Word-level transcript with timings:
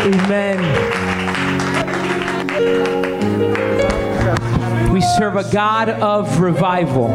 Amen. 0.00 0.58
We 4.92 5.00
serve 5.00 5.36
a 5.36 5.44
God 5.52 5.88
of 5.88 6.40
revival. 6.40 7.08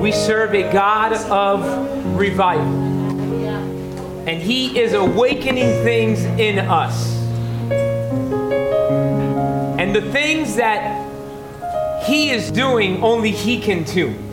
We 0.00 0.12
serve 0.12 0.54
a 0.54 0.72
God 0.72 1.12
of 1.30 2.16
revival. 2.16 2.94
And 4.26 4.40
He 4.40 4.78
is 4.78 4.92
awakening 4.94 5.84
things 5.84 6.24
in 6.24 6.58
us. 6.58 7.14
And 9.78 9.94
the 9.94 10.02
things 10.12 10.56
that 10.56 11.10
He 12.06 12.30
is 12.30 12.50
doing, 12.50 13.02
only 13.02 13.30
He 13.30 13.60
can 13.60 13.82
do. 13.84 14.23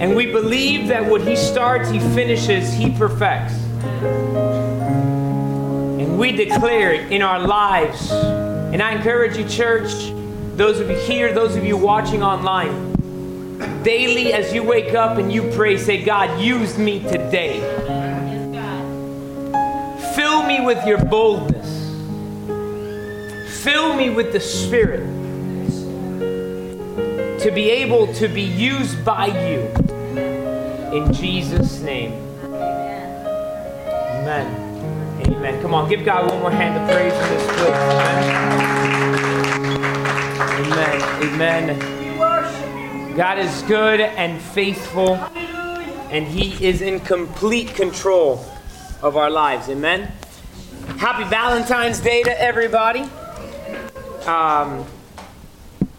And 0.00 0.14
we 0.14 0.26
believe 0.26 0.86
that 0.88 1.04
what 1.04 1.22
He 1.26 1.34
starts, 1.34 1.90
He 1.90 1.98
finishes, 1.98 2.72
He 2.72 2.90
perfects. 2.90 3.54
And 5.98 6.16
we 6.18 6.30
declare 6.32 6.92
it 6.92 7.10
in 7.10 7.20
our 7.20 7.40
lives. 7.40 8.12
And 8.12 8.80
I 8.80 8.92
encourage 8.92 9.36
you, 9.36 9.44
church, 9.48 10.12
those 10.56 10.78
of 10.78 10.88
you 10.88 10.96
here, 10.96 11.32
those 11.32 11.56
of 11.56 11.64
you 11.64 11.76
watching 11.76 12.22
online, 12.22 12.92
daily 13.82 14.32
as 14.32 14.52
you 14.52 14.62
wake 14.62 14.94
up 14.94 15.18
and 15.18 15.32
you 15.32 15.50
pray, 15.50 15.76
say, 15.76 16.04
God, 16.04 16.40
use 16.40 16.78
me 16.78 17.00
today. 17.00 17.58
Fill 20.14 20.44
me 20.44 20.60
with 20.60 20.86
your 20.86 21.04
boldness. 21.04 21.66
Fill 23.64 23.96
me 23.96 24.10
with 24.10 24.32
the 24.32 24.40
Spirit 24.40 25.17
to 27.38 27.50
be 27.52 27.70
able 27.70 28.12
to 28.14 28.26
be 28.28 28.42
used 28.42 29.04
by 29.04 29.26
you. 29.26 29.60
In 30.92 31.12
Jesus' 31.12 31.80
name. 31.80 32.12
Amen. 34.18 34.46
Amen. 35.26 35.62
Come 35.62 35.72
on, 35.72 35.88
give 35.88 36.04
God 36.04 36.30
one 36.30 36.40
more 36.40 36.50
hand 36.50 36.76
of 36.76 36.88
praise 36.90 37.12
in 37.12 37.28
this 37.28 37.46
place. 37.46 37.76
Amen. 40.66 41.00
Amen. 41.22 41.70
Amen. 41.70 43.16
God 43.16 43.38
is 43.38 43.62
good 43.62 44.00
and 44.00 44.40
faithful, 44.40 45.14
and 46.10 46.26
He 46.26 46.64
is 46.64 46.82
in 46.82 46.98
complete 47.00 47.74
control 47.74 48.44
of 49.00 49.16
our 49.16 49.30
lives. 49.30 49.68
Amen. 49.68 50.10
Happy 50.98 51.24
Valentine's 51.24 52.00
Day 52.00 52.24
to 52.24 52.40
everybody. 52.40 53.08
Um, 54.26 54.84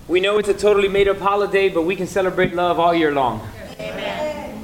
we 0.09 0.19
know 0.19 0.39
it's 0.39 0.49
a 0.49 0.55
totally 0.55 0.87
made 0.87 1.07
up 1.07 1.19
holiday, 1.19 1.69
but 1.69 1.83
we 1.83 1.95
can 1.95 2.07
celebrate 2.07 2.55
love 2.55 2.79
all 2.79 2.95
year 2.95 3.11
long. 3.11 3.47
Amen. 3.79 4.59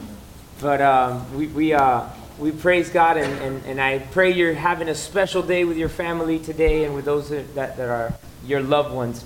But 0.60 0.82
um, 0.82 1.38
we, 1.38 1.46
we, 1.46 1.72
uh, 1.72 2.10
we 2.40 2.52
praise 2.52 2.90
God, 2.90 3.18
and, 3.18 3.32
and, 3.44 3.66
and 3.66 3.80
I 3.80 4.00
pray 4.00 4.34
you're 4.34 4.56
having 4.56 4.90
a 4.90 4.96
special 4.96 5.44
day 5.44 5.64
with 5.64 5.78
your 5.78 5.88
family 5.88 6.40
today 6.40 6.84
and 6.86 6.96
with 6.96 7.06
those 7.06 7.30
that, 7.30 7.54
that 7.54 7.80
are 7.80 8.12
your 8.44 8.62
loved 8.62 8.92
ones. 8.92 9.24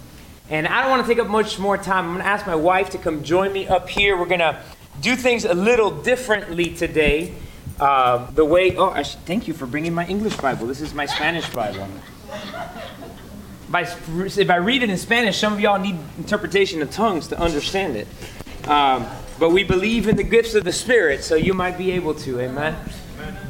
And 0.50 0.68
I 0.68 0.82
don't 0.82 0.90
want 0.92 1.04
to 1.04 1.08
take 1.08 1.24
up 1.24 1.30
much 1.30 1.58
more 1.58 1.78
time. 1.78 2.08
I'm 2.08 2.12
going 2.16 2.24
to 2.24 2.30
ask 2.30 2.46
my 2.46 2.56
wife 2.56 2.90
to 2.90 2.98
come 2.98 3.24
join 3.24 3.54
me 3.54 3.70
up 3.70 3.88
here. 3.88 4.18
We're 4.18 4.26
going 4.26 4.40
to 4.42 4.62
do 5.00 5.16
things 5.16 5.46
a 5.46 5.54
little 5.54 5.90
differently 6.02 6.76
today. 6.76 7.34
Uh, 7.80 8.30
the 8.32 8.44
way, 8.44 8.76
oh, 8.76 8.90
I 8.90 9.04
should, 9.04 9.22
thank 9.22 9.48
you 9.48 9.54
for 9.54 9.66
bringing 9.66 9.94
my 9.94 10.06
English 10.06 10.36
Bible. 10.36 10.68
This 10.68 10.82
is 10.82 10.94
my 10.94 11.06
Spanish 11.06 11.50
Bible. 11.52 11.88
By, 13.70 13.82
if 13.82 14.50
I 14.50 14.56
read 14.56 14.84
it 14.84 14.90
in 14.90 14.98
Spanish, 14.98 15.38
some 15.38 15.54
of 15.54 15.60
y'all 15.60 15.80
need 15.80 15.98
interpretation 16.18 16.82
of 16.82 16.90
tongues 16.92 17.28
to 17.28 17.40
understand 17.40 17.96
it. 17.96 18.08
Um, 18.68 19.06
but 19.38 19.52
we 19.52 19.64
believe 19.64 20.08
in 20.08 20.16
the 20.16 20.24
gifts 20.24 20.56
of 20.56 20.64
the 20.64 20.74
Spirit, 20.74 21.24
so 21.24 21.36
you 21.36 21.54
might 21.54 21.78
be 21.78 21.92
able 21.92 22.14
to. 22.16 22.40
Amen. 22.40 22.76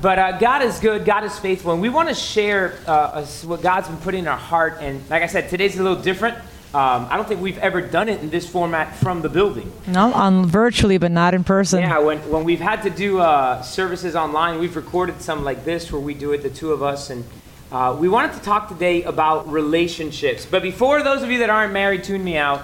But 0.02 0.20
uh, 0.20 0.38
God 0.38 0.61
is 0.61 0.80
good, 0.80 1.06
God 1.06 1.23
is 1.23 1.38
faithful, 1.39 1.72
and 1.73 1.81
we 1.81 1.89
want 1.89 2.09
to 2.09 2.16
share 2.16 2.76
uh, 2.86 3.26
what 3.45 3.61
God's 3.61 3.88
been 3.88 3.98
putting 3.98 4.21
in 4.21 4.27
our 4.27 4.38
heart. 4.38 4.77
And 4.82 5.08
like 5.10 5.23
I 5.23 5.27
said, 5.27 5.49
today's 5.49 5.77
a 5.80 5.83
little 5.83 6.02
different. 6.02 6.38
Um, 6.72 7.08
I 7.10 7.16
don't 7.16 7.27
think 7.27 7.42
we've 7.42 7.58
ever 7.58 7.82
done 7.82 8.10
it 8.10 8.22
in 8.22 8.30
this 8.30 8.48
format 8.48 8.95
from 8.98 9.23
the 9.23 9.30
building. 9.30 9.72
No, 9.88 10.14
on 10.14 10.45
virtually, 10.45 10.99
but 10.99 11.11
not 11.11 11.33
in 11.33 11.43
person. 11.43 11.80
Yeah, 11.80 11.98
when, 11.98 12.20
when 12.30 12.43
we've 12.43 12.60
had 12.60 12.83
to 12.83 12.92
do 12.92 13.20
uh, 13.20 13.64
services 13.64 14.16
online, 14.16 14.60
we've 14.60 14.76
recorded 14.76 15.20
some 15.22 15.43
like 15.43 15.66
this 15.66 15.92
where 15.92 16.02
we 16.02 16.14
do 16.14 16.32
it, 16.32 16.43
the 16.43 16.49
two 16.52 16.72
of 16.72 16.83
us, 16.83 17.10
and 17.10 17.26
uh, 17.71 17.95
we 17.99 18.09
wanted 18.09 18.33
to 18.33 18.39
talk 18.39 18.67
today 18.67 19.03
about 19.03 19.47
relationships. 19.52 20.45
But 20.45 20.63
before 20.63 21.03
those 21.03 21.21
of 21.21 21.30
you 21.30 21.39
that 21.39 21.52
aren't 21.52 21.71
married, 21.71 22.03
tune 22.03 22.23
me 22.23 22.35
out. 22.35 22.61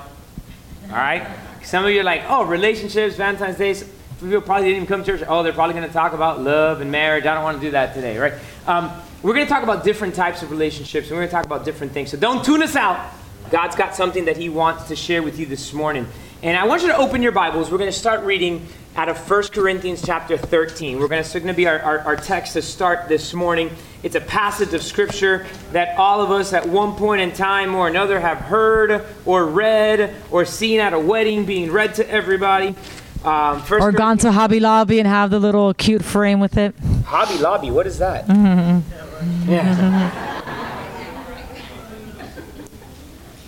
All 0.90 0.96
right? 0.96 1.28
Some 1.64 1.86
of 1.86 1.92
you 1.92 2.00
are 2.00 2.04
like, 2.04 2.24
oh, 2.28 2.44
relationships, 2.46 3.16
Valentine's 3.16 3.58
Day. 3.58 3.76
Some 3.76 3.90
people 4.20 4.42
probably 4.42 4.70
didn't 4.70 4.78
even 4.78 4.88
come 4.88 5.04
to 5.04 5.18
church. 5.18 5.28
Oh, 5.28 5.44
they're 5.44 5.54
probably 5.54 5.76
going 5.76 5.88
to 5.88 5.94
talk 5.94 6.14
about 6.14 6.42
love 6.42 6.82
and 6.82 6.92
marriage. 6.92 7.26
I 7.26 7.36
don't 7.36 7.44
want 7.44 7.60
to 7.60 7.68
do 7.68 7.72
that 7.72 7.94
today, 7.94 8.18
right? 8.18 8.34
Um, 8.66 8.92
we're 9.22 9.34
going 9.34 9.46
to 9.46 9.50
talk 9.50 9.64
about 9.64 9.84
different 9.84 10.16
types 10.16 10.42
of 10.42 10.50
relationships, 10.50 11.08
and 11.08 11.18
we're 11.18 11.22
going 11.22 11.30
to 11.30 11.36
talk 11.36 11.46
about 11.46 11.66
different 11.66 11.94
things. 11.94 12.10
So 12.10 12.18
don't 12.18 12.44
tune 12.44 12.64
us 12.64 12.76
out. 12.76 13.14
God's 13.52 13.76
got 13.76 13.96
something 13.96 14.26
that 14.26 14.38
He 14.38 14.50
wants 14.50 14.88
to 14.88 14.96
share 14.96 15.22
with 15.22 15.38
you 15.38 15.46
this 15.46 15.72
morning. 15.72 16.08
And 16.42 16.58
I 16.58 16.66
want 16.66 16.82
you 16.82 16.88
to 16.90 16.98
open 16.98 17.22
your 17.22 17.32
Bibles. 17.32 17.72
We're 17.72 17.78
going 17.78 17.92
to 17.92 17.98
start 17.98 18.24
reading 18.24 18.68
out 18.96 19.10
of 19.10 19.30
1 19.30 19.44
Corinthians 19.48 20.04
chapter 20.06 20.38
13. 20.38 21.00
We're 21.00 21.08
going 21.08 21.24
to, 21.24 21.40
going 21.40 21.48
to 21.48 21.54
be 21.54 21.68
our, 21.68 21.80
our, 21.80 22.00
our, 22.02 22.16
text 22.16 22.54
to 22.54 22.62
start 22.62 23.10
this 23.10 23.34
morning. 23.34 23.70
It's 24.06 24.14
a 24.14 24.22
passage 24.22 24.72
of 24.76 24.84
Scripture 24.84 25.48
that 25.72 25.98
all 25.98 26.22
of 26.22 26.30
us 26.30 26.54
at 26.54 26.68
one 26.68 26.94
point 26.94 27.22
in 27.22 27.32
time 27.32 27.74
or 27.74 27.88
another 27.88 28.20
have 28.20 28.38
heard 28.38 29.04
or 29.26 29.48
read 29.48 30.14
or 30.30 30.46
seen 30.46 30.80
at 30.80 30.94
a 30.94 31.00
wedding 31.00 31.44
being 31.44 31.72
read 31.72 31.96
to 31.96 32.08
everybody. 32.08 32.76
Um, 33.24 33.64
or 33.72 33.92
gone 33.92 34.20
to 34.20 34.32
Hobby 34.32 34.60
Lobby 34.60 35.00
and 35.00 35.08
have 35.08 35.32
the 35.32 35.40
little 35.40 35.74
cute 35.74 36.06
frame 36.06 36.40
with 36.40 36.56
it. 36.56 36.76
Hobby 37.06 37.40
Lobby, 37.40 37.72
what 37.72 37.88
is 37.88 37.98
that? 37.98 38.28
Mm-hmm. 38.28 39.50
Yeah. 39.50 40.44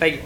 like 0.00 0.22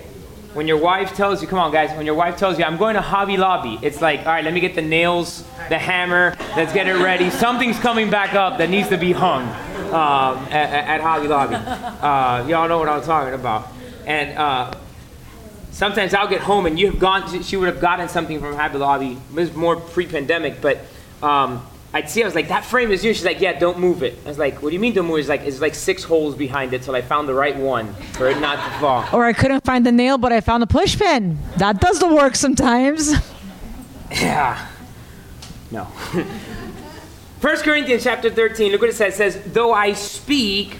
when 0.55 0.67
your 0.67 0.79
wife 0.79 1.15
tells 1.15 1.43
you, 1.43 1.49
come 1.49 1.59
on 1.59 1.73
guys, 1.73 1.95
when 1.95 2.07
your 2.07 2.15
wife 2.15 2.39
tells 2.39 2.59
you, 2.59 2.65
I'm 2.65 2.79
going 2.79 2.95
to 2.95 3.03
Hobby 3.03 3.37
Lobby, 3.37 3.79
it's 3.83 4.01
like, 4.01 4.21
all 4.21 4.33
right, 4.33 4.43
let 4.43 4.55
me 4.55 4.61
get 4.61 4.75
the 4.75 4.81
nails, 4.81 5.45
the 5.69 5.79
hammer, 5.79 6.35
let's 6.57 6.73
get 6.73 6.89
it 6.89 6.97
ready. 7.03 7.29
Something's 7.29 7.79
coming 7.79 8.09
back 8.09 8.33
up 8.33 8.57
that 8.57 8.71
needs 8.71 8.89
to 8.89 8.97
be 8.97 9.13
hung 9.13 9.55
um, 9.93 10.39
at, 10.51 10.89
at, 10.89 11.01
Hobby 11.01 11.29
Lobby. 11.29 11.57
Uh, 12.03 12.45
y'all 12.49 12.69
know 12.69 12.79
what 12.79 12.89
I'm 12.89 13.03
talking 13.03 13.35
about. 13.35 13.69
And 14.07 14.37
uh, 14.37 14.75
sometimes 15.71 16.15
I'll 16.15 16.29
get 16.29 16.41
home 16.41 16.67
and 16.67 16.79
you 16.79 16.91
have 16.91 16.99
gone, 16.99 17.43
she 17.43 17.57
would 17.57 17.69
have 17.69 17.81
gotten 17.81 18.09
something 18.09 18.41
from 18.41 18.57
Hobby 18.57 18.79
Lobby. 18.79 19.13
It 19.13 19.35
was 19.35 19.55
more 19.55 19.77
pre 19.77 20.07
pandemic, 20.07 20.61
but 20.61 20.79
um, 21.23 21.65
I'd 21.95 22.09
see, 22.09 22.23
I 22.23 22.27
was 22.27 22.35
like, 22.35 22.49
that 22.49 22.65
frame 22.65 22.91
is 22.91 23.05
new. 23.05 23.13
She's 23.13 23.25
like, 23.25 23.41
yeah, 23.41 23.59
don't 23.59 23.79
move 23.79 24.03
it. 24.03 24.19
I 24.25 24.29
was 24.29 24.39
like, 24.39 24.63
what 24.63 24.71
do 24.71 24.75
you 24.75 24.81
mean 24.81 24.95
don't 24.95 25.07
move? 25.07 25.19
It's 25.19 25.29
like, 25.29 25.43
it's 25.43 25.61
like 25.61 25.75
six 25.75 26.03
holes 26.03 26.35
behind 26.35 26.73
it 26.73 26.83
till 26.83 26.95
I 26.95 27.03
found 27.03 27.29
the 27.29 27.35
right 27.35 27.57
one 27.57 27.93
for 28.15 28.29
it 28.29 28.41
not 28.41 28.57
to 28.57 28.81
fall. 28.81 29.05
Or 29.13 29.25
I 29.25 29.35
couldn't 29.35 29.63
find 29.65 29.85
the 29.85 29.93
nail, 29.93 30.17
but 30.17 30.33
I 30.33 30.41
found 30.41 30.63
the 30.63 30.67
push 30.67 30.99
pin. 30.99 31.39
That 31.59 31.81
does 31.81 32.01
the 32.01 32.09
work 32.09 32.35
sometimes. 32.37 33.13
Yeah. 34.13 34.69
No. 35.71 35.89
1 37.43 37.57
Corinthians 37.63 38.05
chapter 38.05 38.31
13, 38.31 38.71
look 38.71 38.83
what 38.83 38.91
it 38.91 38.95
says. 38.95 39.15
It 39.15 39.17
says, 39.17 39.53
though 39.53 39.73
I 39.73 39.95
speak 39.95 40.79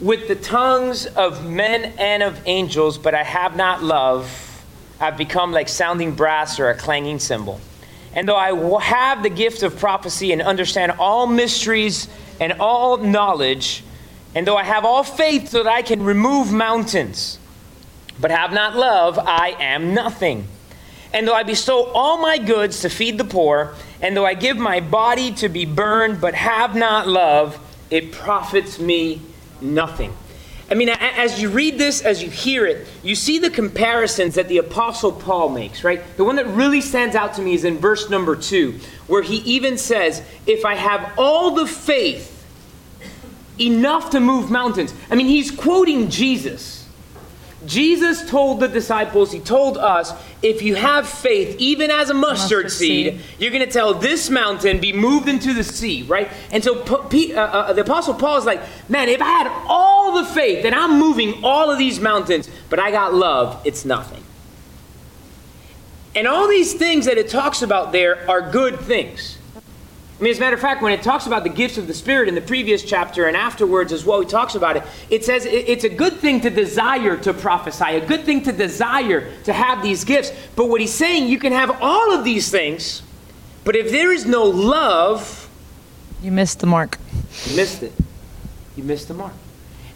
with 0.00 0.26
the 0.26 0.34
tongues 0.34 1.06
of 1.06 1.48
men 1.48 1.94
and 1.96 2.24
of 2.24 2.40
angels, 2.44 2.98
but 2.98 3.14
I 3.14 3.22
have 3.22 3.54
not 3.54 3.84
love, 3.84 4.64
I've 4.98 5.16
become 5.16 5.52
like 5.52 5.68
sounding 5.68 6.16
brass 6.16 6.58
or 6.58 6.70
a 6.70 6.74
clanging 6.74 7.20
cymbal. 7.20 7.60
And 8.14 8.26
though 8.26 8.34
I 8.34 8.80
have 8.80 9.22
the 9.22 9.30
gift 9.30 9.62
of 9.62 9.78
prophecy 9.78 10.32
and 10.32 10.42
understand 10.42 10.90
all 10.98 11.28
mysteries 11.28 12.08
and 12.40 12.54
all 12.54 12.96
knowledge, 12.96 13.84
and 14.34 14.44
though 14.44 14.56
I 14.56 14.64
have 14.64 14.84
all 14.84 15.04
faith 15.04 15.50
so 15.50 15.62
that 15.62 15.72
I 15.72 15.82
can 15.82 16.02
remove 16.02 16.50
mountains, 16.50 17.38
but 18.18 18.32
have 18.32 18.52
not 18.52 18.74
love, 18.74 19.20
I 19.20 19.54
am 19.60 19.94
nothing. 19.94 20.48
And 21.14 21.28
though 21.28 21.34
I 21.34 21.42
bestow 21.42 21.84
all 21.94 22.18
my 22.18 22.38
goods 22.38 22.80
to 22.80 22.88
feed 22.88 23.18
the 23.18 23.24
poor, 23.24 23.74
and 24.00 24.16
though 24.16 24.24
I 24.24 24.34
give 24.34 24.56
my 24.56 24.80
body 24.80 25.32
to 25.34 25.48
be 25.48 25.64
burned, 25.64 26.20
but 26.20 26.34
have 26.34 26.74
not 26.74 27.06
love, 27.06 27.58
it 27.90 28.12
profits 28.12 28.78
me 28.78 29.20
nothing. 29.60 30.14
I 30.70 30.74
mean, 30.74 30.88
as 30.88 31.40
you 31.40 31.50
read 31.50 31.76
this, 31.76 32.00
as 32.00 32.22
you 32.22 32.30
hear 32.30 32.64
it, 32.64 32.86
you 33.02 33.14
see 33.14 33.38
the 33.38 33.50
comparisons 33.50 34.36
that 34.36 34.48
the 34.48 34.56
Apostle 34.56 35.12
Paul 35.12 35.50
makes, 35.50 35.84
right? 35.84 36.02
The 36.16 36.24
one 36.24 36.36
that 36.36 36.46
really 36.46 36.80
stands 36.80 37.14
out 37.14 37.34
to 37.34 37.42
me 37.42 37.52
is 37.52 37.64
in 37.64 37.76
verse 37.76 38.08
number 38.08 38.34
two, 38.34 38.78
where 39.06 39.20
he 39.20 39.36
even 39.38 39.76
says, 39.76 40.22
If 40.46 40.64
I 40.64 40.76
have 40.76 41.12
all 41.18 41.50
the 41.50 41.66
faith 41.66 42.32
enough 43.60 44.10
to 44.10 44.20
move 44.20 44.50
mountains. 44.50 44.94
I 45.10 45.14
mean, 45.14 45.26
he's 45.26 45.50
quoting 45.50 46.08
Jesus. 46.10 46.81
Jesus 47.66 48.28
told 48.28 48.60
the 48.60 48.68
disciples, 48.68 49.32
he 49.32 49.40
told 49.40 49.78
us, 49.78 50.12
if 50.42 50.62
you 50.62 50.74
have 50.74 51.08
faith, 51.08 51.56
even 51.58 51.90
as 51.90 52.10
a 52.10 52.14
mustard, 52.14 52.64
mustard 52.64 52.72
seed, 52.72 53.14
seed, 53.14 53.20
you're 53.38 53.50
going 53.50 53.64
to 53.64 53.70
tell 53.70 53.94
this 53.94 54.30
mountain, 54.30 54.80
be 54.80 54.92
moved 54.92 55.28
into 55.28 55.54
the 55.54 55.62
sea, 55.62 56.02
right? 56.02 56.30
And 56.50 56.64
so 56.64 56.80
uh, 56.80 57.36
uh, 57.36 57.72
the 57.72 57.82
Apostle 57.82 58.14
Paul 58.14 58.38
is 58.38 58.44
like, 58.44 58.60
man, 58.88 59.08
if 59.08 59.20
I 59.20 59.28
had 59.28 59.64
all 59.68 60.22
the 60.22 60.24
faith 60.24 60.64
and 60.64 60.74
I'm 60.74 60.98
moving 60.98 61.44
all 61.44 61.70
of 61.70 61.78
these 61.78 62.00
mountains, 62.00 62.50
but 62.68 62.78
I 62.78 62.90
got 62.90 63.14
love, 63.14 63.60
it's 63.64 63.84
nothing. 63.84 64.22
And 66.14 66.26
all 66.26 66.48
these 66.48 66.74
things 66.74 67.06
that 67.06 67.16
it 67.16 67.28
talks 67.28 67.62
about 67.62 67.92
there 67.92 68.28
are 68.30 68.50
good 68.50 68.80
things. 68.80 69.38
I 70.22 70.24
mean, 70.24 70.30
as 70.30 70.38
a 70.38 70.40
matter 70.40 70.54
of 70.54 70.62
fact, 70.62 70.82
when 70.82 70.92
it 70.92 71.02
talks 71.02 71.26
about 71.26 71.42
the 71.42 71.48
gifts 71.50 71.78
of 71.78 71.88
the 71.88 71.94
Spirit 71.94 72.28
in 72.28 72.36
the 72.36 72.40
previous 72.40 72.84
chapter 72.84 73.26
and 73.26 73.36
afterwards 73.36 73.92
as 73.92 74.04
well, 74.04 74.20
he 74.20 74.26
talks 74.28 74.54
about 74.54 74.76
it. 74.76 74.84
It 75.10 75.24
says 75.24 75.44
it's 75.46 75.82
a 75.82 75.88
good 75.88 76.12
thing 76.18 76.40
to 76.42 76.48
desire 76.50 77.16
to 77.16 77.34
prophesy, 77.34 77.96
a 77.96 78.06
good 78.06 78.22
thing 78.22 78.40
to 78.44 78.52
desire 78.52 79.34
to 79.42 79.52
have 79.52 79.82
these 79.82 80.04
gifts. 80.04 80.30
But 80.54 80.68
what 80.68 80.80
he's 80.80 80.94
saying, 80.94 81.26
you 81.26 81.40
can 81.40 81.50
have 81.52 81.76
all 81.82 82.12
of 82.12 82.22
these 82.22 82.48
things, 82.52 83.02
but 83.64 83.74
if 83.74 83.90
there 83.90 84.12
is 84.12 84.24
no 84.24 84.44
love, 84.44 85.48
You 86.22 86.30
missed 86.30 86.60
the 86.60 86.66
mark. 86.66 86.98
you 87.46 87.56
missed 87.56 87.82
it. 87.82 87.92
You 88.76 88.84
missed 88.84 89.08
the 89.08 89.14
mark. 89.14 89.32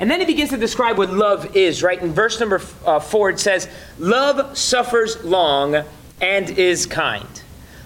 And 0.00 0.10
then 0.10 0.18
he 0.18 0.26
begins 0.26 0.50
to 0.50 0.56
describe 0.56 0.98
what 0.98 1.10
love 1.12 1.54
is, 1.54 1.84
right? 1.84 2.02
In 2.02 2.12
verse 2.12 2.40
number 2.40 2.60
uh, 2.84 2.98
four, 2.98 3.30
it 3.30 3.38
says, 3.38 3.68
Love 3.96 4.58
suffers 4.58 5.22
long 5.22 5.84
and 6.20 6.50
is 6.50 6.84
kind. 6.84 7.42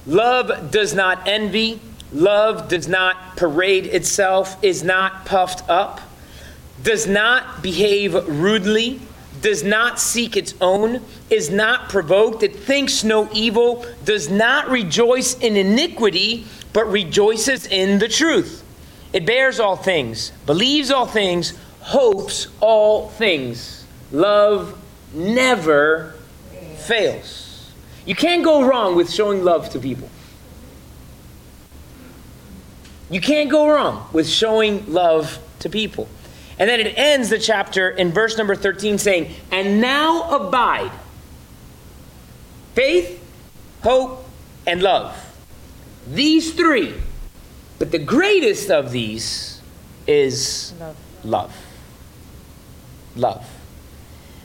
Love 0.07 0.71
does 0.71 0.95
not 0.95 1.29
envy. 1.29 1.81
Love 2.13 2.69
does 2.69 2.89
not 2.89 3.37
parade 3.37 3.87
itself, 3.87 4.63
is 4.63 4.83
not 4.83 5.25
puffed 5.25 5.69
up, 5.69 6.01
does 6.83 7.07
not 7.07 7.63
behave 7.63 8.15
rudely, 8.29 9.01
does 9.41 9.63
not 9.63 9.99
seek 9.99 10.37
its 10.37 10.55
own, 10.61 11.03
is 11.31 11.51
not 11.51 11.89
provoked, 11.89 12.43
it 12.43 12.57
thinks 12.57 13.05
no 13.05 13.29
evil, 13.33 13.87
does 14.05 14.29
not 14.29 14.69
rejoice 14.69 15.35
in 15.39 15.57
iniquity, 15.57 16.45
but 16.73 16.85
rejoices 16.91 17.67
in 17.67 17.99
the 17.99 18.09
truth. 18.09 18.65
It 19.13 19.25
bears 19.25 19.59
all 19.59 19.77
things, 19.77 20.33
believes 20.47 20.91
all 20.91 21.07
things, 21.07 21.57
hopes 21.81 22.49
all 22.61 23.09
things. 23.09 23.85
Love 24.13 24.79
never 25.15 26.15
fails. 26.77 27.71
You 28.05 28.15
can't 28.15 28.45
go 28.45 28.65
wrong 28.65 28.97
with 28.97 29.11
showing 29.11 29.45
love 29.45 29.71
to 29.71 29.79
people. 29.79 30.10
You 33.11 33.21
can't 33.21 33.51
go 33.51 33.69
wrong 33.69 34.09
with 34.13 34.29
showing 34.29 34.93
love 34.93 35.39
to 35.61 35.69
people. 35.69 36.09
And 36.59 36.69
then 36.69 36.79
it 36.79 36.97
ends 36.97 37.31
the 37.31 37.39
chapter 37.39 37.89
in 37.91 38.13
verse 38.13 38.37
number 38.39 38.55
13 38.55 38.99
saying, 38.99 39.35
And 39.51 39.81
now 39.81 40.31
abide 40.31 40.93
faith, 42.75 43.23
hope, 43.83 44.25
and 44.67 44.83
love. 44.83 45.17
These 46.07 46.55
three. 46.55 46.95
But 47.79 47.91
the 47.91 47.99
greatest 47.99 48.71
of 48.71 48.93
these 48.93 49.61
is 50.07 50.75
Love. 50.79 50.97
love. 51.25 51.57
Love. 53.17 53.60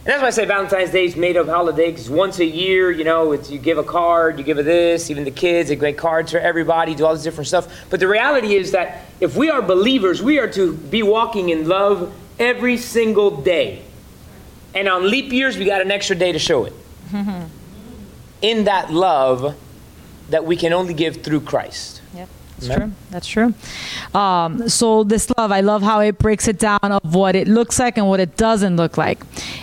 And 0.05 0.11
that's 0.11 0.21
why 0.21 0.27
I 0.27 0.31
say 0.31 0.45
Valentine's 0.45 0.91
Day 0.91 1.05
is 1.05 1.15
made 1.15 1.35
up 1.35 1.47
holiday 1.47 1.89
because 1.89 2.11
once 2.11 2.37
a 2.37 2.45
year, 2.45 2.91
you 2.91 3.03
know, 3.03 3.31
it's, 3.31 3.49
you 3.49 3.57
give 3.57 3.79
a 3.79 3.83
card, 3.83 4.37
you 4.37 4.43
give 4.43 4.59
a 4.59 4.63
this, 4.63 5.09
even 5.09 5.23
the 5.23 5.31
kids, 5.31 5.69
they 5.69 5.75
make 5.75 5.97
cards 5.97 6.31
for 6.31 6.37
everybody, 6.37 6.93
do 6.93 7.07
all 7.07 7.13
this 7.15 7.23
different 7.23 7.47
stuff. 7.47 7.67
But 7.89 7.99
the 7.99 8.07
reality 8.07 8.53
is 8.55 8.71
that 8.73 9.05
if 9.19 9.35
we 9.35 9.49
are 9.49 9.63
believers, 9.63 10.21
we 10.21 10.37
are 10.37 10.47
to 10.51 10.73
be 10.75 11.01
walking 11.01 11.49
in 11.49 11.67
love 11.67 12.13
every 12.37 12.77
single 12.77 13.41
day. 13.41 13.81
And 14.75 14.87
on 14.87 15.09
leap 15.09 15.33
years, 15.33 15.57
we 15.57 15.65
got 15.65 15.81
an 15.81 15.89
extra 15.89 16.15
day 16.15 16.31
to 16.31 16.39
show 16.39 16.65
it. 16.65 16.73
in 18.41 18.65
that 18.65 18.93
love 18.93 19.55
that 20.29 20.45
we 20.45 20.55
can 20.55 20.71
only 20.71 20.93
give 20.93 21.23
through 21.23 21.41
Christ. 21.41 22.01
Yep. 22.13 22.29
That's 22.55 22.65
Amen. 22.67 22.79
true. 22.79 22.91
That's 23.11 23.27
true. 23.27 23.53
Um, 24.13 24.69
so 24.69 25.03
this 25.03 25.29
love, 25.37 25.51
I 25.51 25.61
love 25.61 25.81
how 25.81 25.99
it 25.99 26.17
breaks 26.17 26.47
it 26.47 26.57
down 26.57 26.79
of 26.81 27.13
what 27.13 27.35
it 27.35 27.47
looks 27.47 27.79
like 27.79 27.97
and 27.97 28.07
what 28.07 28.19
it 28.19 28.37
doesn't 28.37 28.77
look 28.77 28.97
like. 28.97 29.19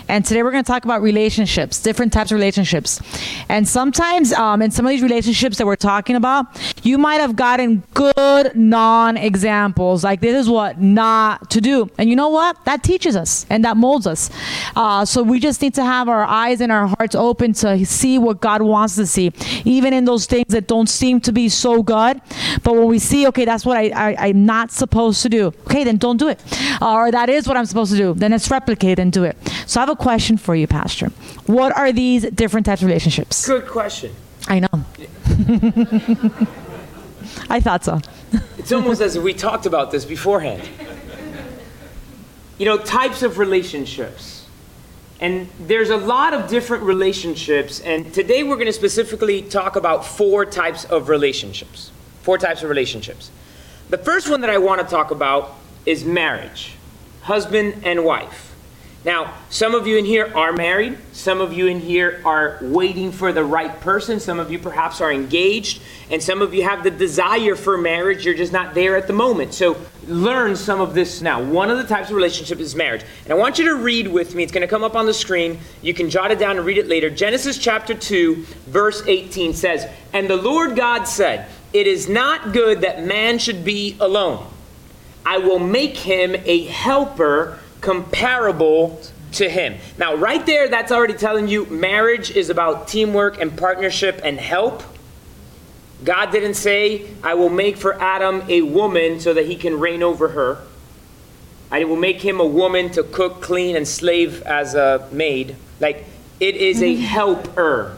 And 0.07 0.23
today 0.23 0.43
we're 0.43 0.51
going 0.51 0.63
to 0.63 0.67
talk 0.67 0.85
about 0.85 1.01
relationships, 1.01 1.81
different 1.81 2.13
types 2.13 2.31
of 2.31 2.35
relationships. 2.35 3.01
And 3.49 3.67
sometimes 3.67 4.31
um, 4.33 4.61
in 4.61 4.69
some 4.69 4.85
of 4.85 4.91
these 4.91 5.01
relationships 5.01 5.57
that 5.57 5.65
we're 5.65 5.75
talking 5.75 6.15
about, 6.15 6.45
you 6.83 6.97
might 6.97 7.15
have 7.15 7.35
gotten 7.35 7.83
good 7.95 8.55
non-examples, 8.55 10.03
like 10.03 10.19
this 10.19 10.35
is 10.35 10.49
what 10.49 10.79
not 10.79 11.49
to 11.49 11.61
do. 11.61 11.89
And 11.97 12.09
you 12.09 12.15
know 12.15 12.29
what? 12.29 12.63
That 12.65 12.83
teaches 12.83 13.15
us 13.15 13.45
and 13.49 13.65
that 13.65 13.75
molds 13.75 14.05
us. 14.05 14.29
Uh, 14.75 15.03
so 15.05 15.23
we 15.23 15.39
just 15.39 15.61
need 15.61 15.73
to 15.75 15.83
have 15.83 16.09
our 16.09 16.23
eyes 16.23 16.61
and 16.61 16.71
our 16.71 16.87
hearts 16.87 17.15
open 17.15 17.53
to 17.53 17.85
see 17.85 18.19
what 18.19 18.39
God 18.39 18.61
wants 18.61 18.95
to 18.97 19.07
see, 19.07 19.31
even 19.65 19.93
in 19.93 20.05
those 20.05 20.25
things 20.27 20.49
that 20.49 20.67
don't 20.67 20.89
seem 20.89 21.19
to 21.21 21.31
be 21.31 21.49
so 21.49 21.81
good. 21.81 22.21
But 22.63 22.82
when 22.83 22.89
we 22.89 22.99
see, 22.99 23.25
okay, 23.27 23.45
that's 23.45 23.65
what 23.65 23.77
I, 23.77 23.89
I, 23.89 24.27
I'm 24.27 24.45
not 24.45 24.69
supposed 24.71 25.21
to 25.23 25.29
do, 25.29 25.53
okay, 25.65 25.85
then 25.85 25.95
don't 25.97 26.17
do 26.17 26.27
it. 26.27 26.41
or 26.81 27.11
that 27.11 27.29
is 27.29 27.47
what 27.47 27.55
I'm 27.55 27.65
supposed 27.65 27.91
to 27.91 27.97
do, 27.97 28.13
then 28.13 28.31
let's 28.31 28.51
replicate 28.51 28.99
and 28.99 29.11
do 29.11 29.23
it. 29.23 29.37
So 29.65 29.79
I 29.79 29.83
have 29.83 29.89
a 29.89 29.95
question 29.95 30.35
for 30.35 30.53
you, 30.53 30.67
Pastor. 30.67 31.07
What 31.45 31.75
are 31.77 31.93
these 31.93 32.29
different 32.31 32.65
types 32.65 32.81
of 32.81 32.87
relationships? 32.87 33.47
Good 33.47 33.67
question. 33.67 34.13
I 34.47 34.59
know. 34.59 34.67
I 37.49 37.61
thought 37.61 37.85
so. 37.85 38.01
It's 38.57 38.71
almost 38.71 39.01
as 39.01 39.15
if 39.15 39.23
we 39.23 39.33
talked 39.33 39.65
about 39.65 39.91
this 39.91 40.05
beforehand. 40.05 40.67
You 42.57 42.65
know, 42.65 42.77
types 42.77 43.21
of 43.23 43.37
relationships. 43.37 44.45
And 45.19 45.47
there's 45.59 45.89
a 45.89 45.97
lot 45.97 46.33
of 46.33 46.49
different 46.49 46.83
relationships, 46.83 47.79
and 47.79 48.13
today 48.13 48.43
we're 48.43 48.55
going 48.55 48.67
to 48.67 48.73
specifically 48.73 49.41
talk 49.41 49.77
about 49.77 50.05
four 50.05 50.45
types 50.45 50.83
of 50.85 51.07
relationships. 51.07 51.92
Four 52.23 52.37
types 52.37 52.63
of 52.63 52.69
relationships. 52.69 53.31
The 53.89 53.97
first 53.97 54.29
one 54.29 54.41
that 54.41 54.49
I 54.49 54.57
want 54.57 54.81
to 54.81 54.87
talk 54.87 55.11
about 55.11 55.55
is 55.85 56.03
marriage 56.03 56.73
husband 57.23 57.81
and 57.83 58.03
wife. 58.03 58.53
Now, 59.05 59.33
some 59.49 59.75
of 59.75 59.85
you 59.85 59.97
in 59.97 60.05
here 60.05 60.31
are 60.33 60.53
married. 60.53 60.97
Some 61.11 61.41
of 61.41 61.51
you 61.51 61.67
in 61.67 61.81
here 61.81 62.21
are 62.23 62.57
waiting 62.61 63.11
for 63.11 63.33
the 63.33 63.43
right 63.43 63.77
person. 63.81 64.21
Some 64.21 64.39
of 64.39 64.49
you 64.49 64.59
perhaps 64.59 65.01
are 65.01 65.11
engaged. 65.11 65.81
And 66.09 66.23
some 66.23 66.41
of 66.41 66.53
you 66.53 66.63
have 66.63 66.83
the 66.83 66.91
desire 66.91 67.55
for 67.55 67.77
marriage. 67.77 68.25
You're 68.25 68.33
just 68.33 68.53
not 68.53 68.73
there 68.73 68.95
at 68.95 69.07
the 69.07 69.13
moment. 69.13 69.53
So 69.53 69.75
learn 70.07 70.55
some 70.55 70.79
of 70.79 70.93
this 70.93 71.21
now. 71.21 71.41
One 71.43 71.69
of 71.69 71.77
the 71.77 71.83
types 71.83 72.09
of 72.09 72.15
relationship 72.15 72.61
is 72.61 72.75
marriage. 72.75 73.03
And 73.25 73.33
I 73.33 73.35
want 73.35 73.59
you 73.59 73.65
to 73.65 73.75
read 73.75 74.07
with 74.07 74.35
me. 74.35 74.43
It's 74.43 74.53
going 74.53 74.61
to 74.61 74.67
come 74.67 74.85
up 74.85 74.95
on 74.95 75.05
the 75.05 75.13
screen. 75.13 75.59
You 75.81 75.93
can 75.93 76.09
jot 76.09 76.31
it 76.31 76.39
down 76.39 76.55
and 76.55 76.65
read 76.65 76.77
it 76.77 76.87
later. 76.87 77.09
Genesis 77.09 77.57
chapter 77.57 77.93
2, 77.93 78.35
verse 78.67 79.03
18 79.05 79.53
says, 79.53 79.85
And 80.13 80.29
the 80.29 80.37
Lord 80.37 80.77
God 80.77 81.03
said, 81.03 81.49
It 81.73 81.87
is 81.87 82.07
not 82.07 82.53
good 82.53 82.81
that 82.81 83.03
man 83.03 83.39
should 83.39 83.65
be 83.65 83.97
alone. 83.99 84.47
I 85.25 85.39
will 85.39 85.59
make 85.59 85.97
him 85.97 86.35
a 86.45 86.65
helper 86.65 87.59
comparable 87.81 89.01
to 89.33 89.49
him. 89.49 89.77
Now, 89.97 90.15
right 90.15 90.45
there, 90.45 90.69
that's 90.69 90.91
already 90.91 91.15
telling 91.15 91.47
you 91.47 91.65
marriage 91.65 92.31
is 92.31 92.49
about 92.49 92.87
teamwork 92.87 93.41
and 93.41 93.57
partnership 93.57 94.21
and 94.23 94.39
help. 94.39 94.83
God 96.03 96.31
didn't 96.31 96.55
say, 96.55 97.09
I 97.23 97.33
will 97.33 97.49
make 97.49 97.77
for 97.77 97.99
Adam 97.99 98.43
a 98.49 98.61
woman 98.61 99.19
so 99.19 99.33
that 99.33 99.45
he 99.45 99.55
can 99.55 99.79
reign 99.79 100.03
over 100.03 100.29
her. 100.29 100.59
I 101.71 101.85
will 101.85 101.95
make 101.95 102.21
him 102.21 102.39
a 102.39 102.45
woman 102.45 102.91
to 102.91 103.03
cook, 103.03 103.41
clean, 103.41 103.75
and 103.75 103.87
slave 103.87 104.43
as 104.43 104.75
a 104.75 105.07
maid. 105.11 105.55
Like, 105.79 106.05
it 106.39 106.55
is 106.55 106.81
a 106.81 106.93
mm-hmm. 106.93 107.01
helper, 107.01 107.97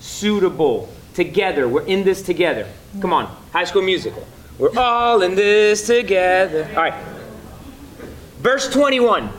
suitable, 0.00 0.92
together. 1.14 1.68
We're 1.68 1.86
in 1.86 2.04
this 2.04 2.22
together. 2.22 2.68
Come 3.00 3.12
on, 3.12 3.26
high 3.52 3.64
school 3.64 3.82
musical. 3.82 4.26
We're 4.58 4.76
all 4.76 5.22
in 5.22 5.34
this 5.34 5.86
together. 5.86 6.68
All 6.70 6.82
right. 6.82 6.94
Verse 8.38 8.70
21. 8.70 9.30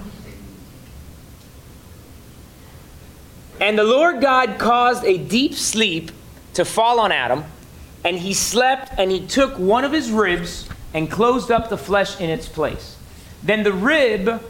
And 3.62 3.80
the 3.80 3.84
Lord 3.84 4.20
God 4.20 4.58
caused 4.58 5.06
a 5.06 5.18
deep 5.18 5.54
sleep 5.54 6.12
to 6.56 6.66
fall 6.66 7.00
on 7.00 7.12
Adam, 7.12 7.46
and 8.04 8.18
he 8.18 8.34
slept, 8.34 8.92
and 8.98 9.10
he 9.12 9.26
took 9.26 9.58
one 9.58 9.86
of 9.86 9.92
his 9.92 10.12
ribs 10.12 10.68
and 10.94 11.10
closed 11.10 11.52
up 11.52 11.70
the 11.70 11.78
flesh 11.78 12.20
in 12.20 12.30
its 12.30 12.50
place. 12.50 12.98
Then 13.44 13.64
the 13.64 13.74
rib 13.74 14.42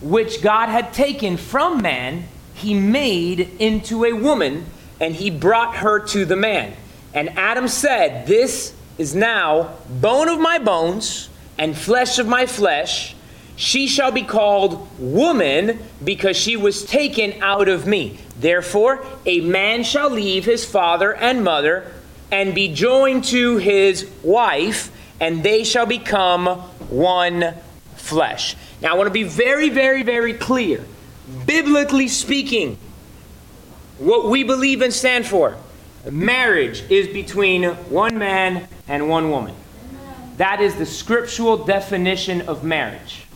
which 0.00 0.42
God 0.42 0.68
had 0.68 0.92
taken 0.92 1.36
from 1.36 1.80
man, 1.82 2.24
he 2.54 2.74
made 2.74 3.40
into 3.58 4.04
a 4.04 4.12
woman, 4.12 4.66
and 5.00 5.14
he 5.14 5.30
brought 5.30 5.76
her 5.76 5.98
to 5.98 6.24
the 6.24 6.36
man. 6.36 6.74
And 7.14 7.30
Adam 7.38 7.66
said, 7.66 8.26
This 8.26 8.74
is 8.98 9.14
now 9.14 9.74
bone 9.88 10.28
of 10.28 10.38
my 10.38 10.58
bones 10.58 11.28
and 11.58 11.76
flesh 11.76 12.18
of 12.18 12.28
my 12.28 12.46
flesh. 12.46 13.16
She 13.56 13.88
shall 13.88 14.12
be 14.12 14.22
called 14.22 14.88
woman 14.98 15.80
because 16.02 16.36
she 16.36 16.56
was 16.56 16.84
taken 16.84 17.42
out 17.42 17.68
of 17.68 17.86
me. 17.86 18.18
Therefore, 18.38 19.04
a 19.26 19.40
man 19.40 19.84
shall 19.84 20.08
leave 20.08 20.44
his 20.44 20.64
father 20.64 21.14
and 21.14 21.44
mother 21.44 21.92
and 22.30 22.54
be 22.54 22.72
joined 22.72 23.24
to 23.24 23.56
his 23.56 24.08
wife, 24.22 24.90
and 25.20 25.42
they 25.42 25.64
shall 25.64 25.84
become 25.84 26.46
one 26.88 27.54
flesh. 27.96 28.56
Now, 28.80 28.92
I 28.92 28.94
want 28.94 29.08
to 29.08 29.12
be 29.12 29.24
very, 29.24 29.68
very, 29.68 30.02
very 30.02 30.32
clear. 30.32 30.84
Biblically 31.44 32.08
speaking, 32.08 32.78
what 34.00 34.26
we 34.26 34.42
believe 34.42 34.82
and 34.82 34.92
stand 34.92 35.26
for 35.26 35.56
marriage 36.10 36.82
is 36.90 37.06
between 37.08 37.64
one 37.90 38.18
man 38.18 38.66
and 38.88 39.08
one 39.08 39.30
woman. 39.30 39.54
That 40.38 40.62
is 40.62 40.74
the 40.76 40.86
scriptural 40.86 41.58
definition 41.66 42.40
of 42.48 42.64
marriage. 42.64 43.26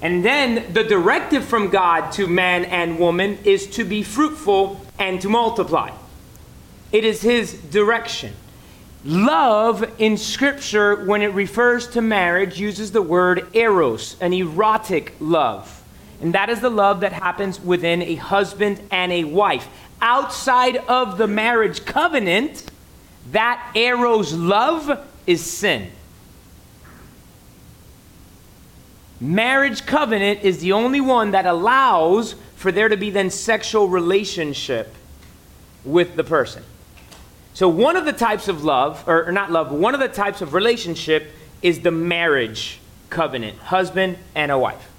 And 0.00 0.24
then 0.24 0.72
the 0.72 0.82
directive 0.82 1.44
from 1.44 1.68
God 1.68 2.10
to 2.12 2.26
man 2.26 2.64
and 2.64 2.98
woman 2.98 3.38
is 3.44 3.66
to 3.72 3.84
be 3.84 4.02
fruitful 4.02 4.80
and 4.98 5.20
to 5.20 5.28
multiply. 5.28 5.90
it 6.90 7.04
is 7.04 7.20
His 7.20 7.52
direction. 7.52 8.32
Love 9.04 9.84
in 9.98 10.16
Scripture, 10.16 11.04
when 11.04 11.22
it 11.22 11.34
refers 11.34 11.88
to 11.88 12.00
marriage, 12.00 12.58
uses 12.58 12.92
the 12.92 13.02
word 13.02 13.48
eros, 13.52 14.16
an 14.20 14.32
erotic 14.32 15.14
love. 15.20 15.81
And 16.22 16.34
that 16.34 16.48
is 16.48 16.60
the 16.60 16.70
love 16.70 17.00
that 17.00 17.12
happens 17.12 17.60
within 17.60 18.00
a 18.00 18.14
husband 18.14 18.80
and 18.92 19.10
a 19.10 19.24
wife. 19.24 19.68
Outside 20.00 20.76
of 20.76 21.18
the 21.18 21.26
marriage 21.26 21.84
covenant, 21.84 22.64
that 23.32 23.72
eros 23.74 24.32
love 24.32 25.04
is 25.26 25.44
sin. 25.44 25.90
Marriage 29.20 29.84
covenant 29.84 30.42
is 30.42 30.60
the 30.60 30.72
only 30.72 31.00
one 31.00 31.32
that 31.32 31.44
allows 31.44 32.36
for 32.54 32.70
there 32.70 32.88
to 32.88 32.96
be 32.96 33.10
then 33.10 33.28
sexual 33.28 33.88
relationship 33.88 34.94
with 35.84 36.14
the 36.14 36.24
person. 36.24 36.62
So, 37.54 37.68
one 37.68 37.96
of 37.96 38.04
the 38.04 38.12
types 38.12 38.48
of 38.48 38.64
love, 38.64 39.04
or, 39.08 39.28
or 39.28 39.32
not 39.32 39.50
love, 39.50 39.72
one 39.72 39.94
of 39.94 40.00
the 40.00 40.08
types 40.08 40.40
of 40.40 40.54
relationship 40.54 41.32
is 41.62 41.80
the 41.80 41.90
marriage 41.90 42.80
covenant 43.10 43.58
husband 43.58 44.18
and 44.34 44.50
a 44.50 44.58
wife. 44.58 44.91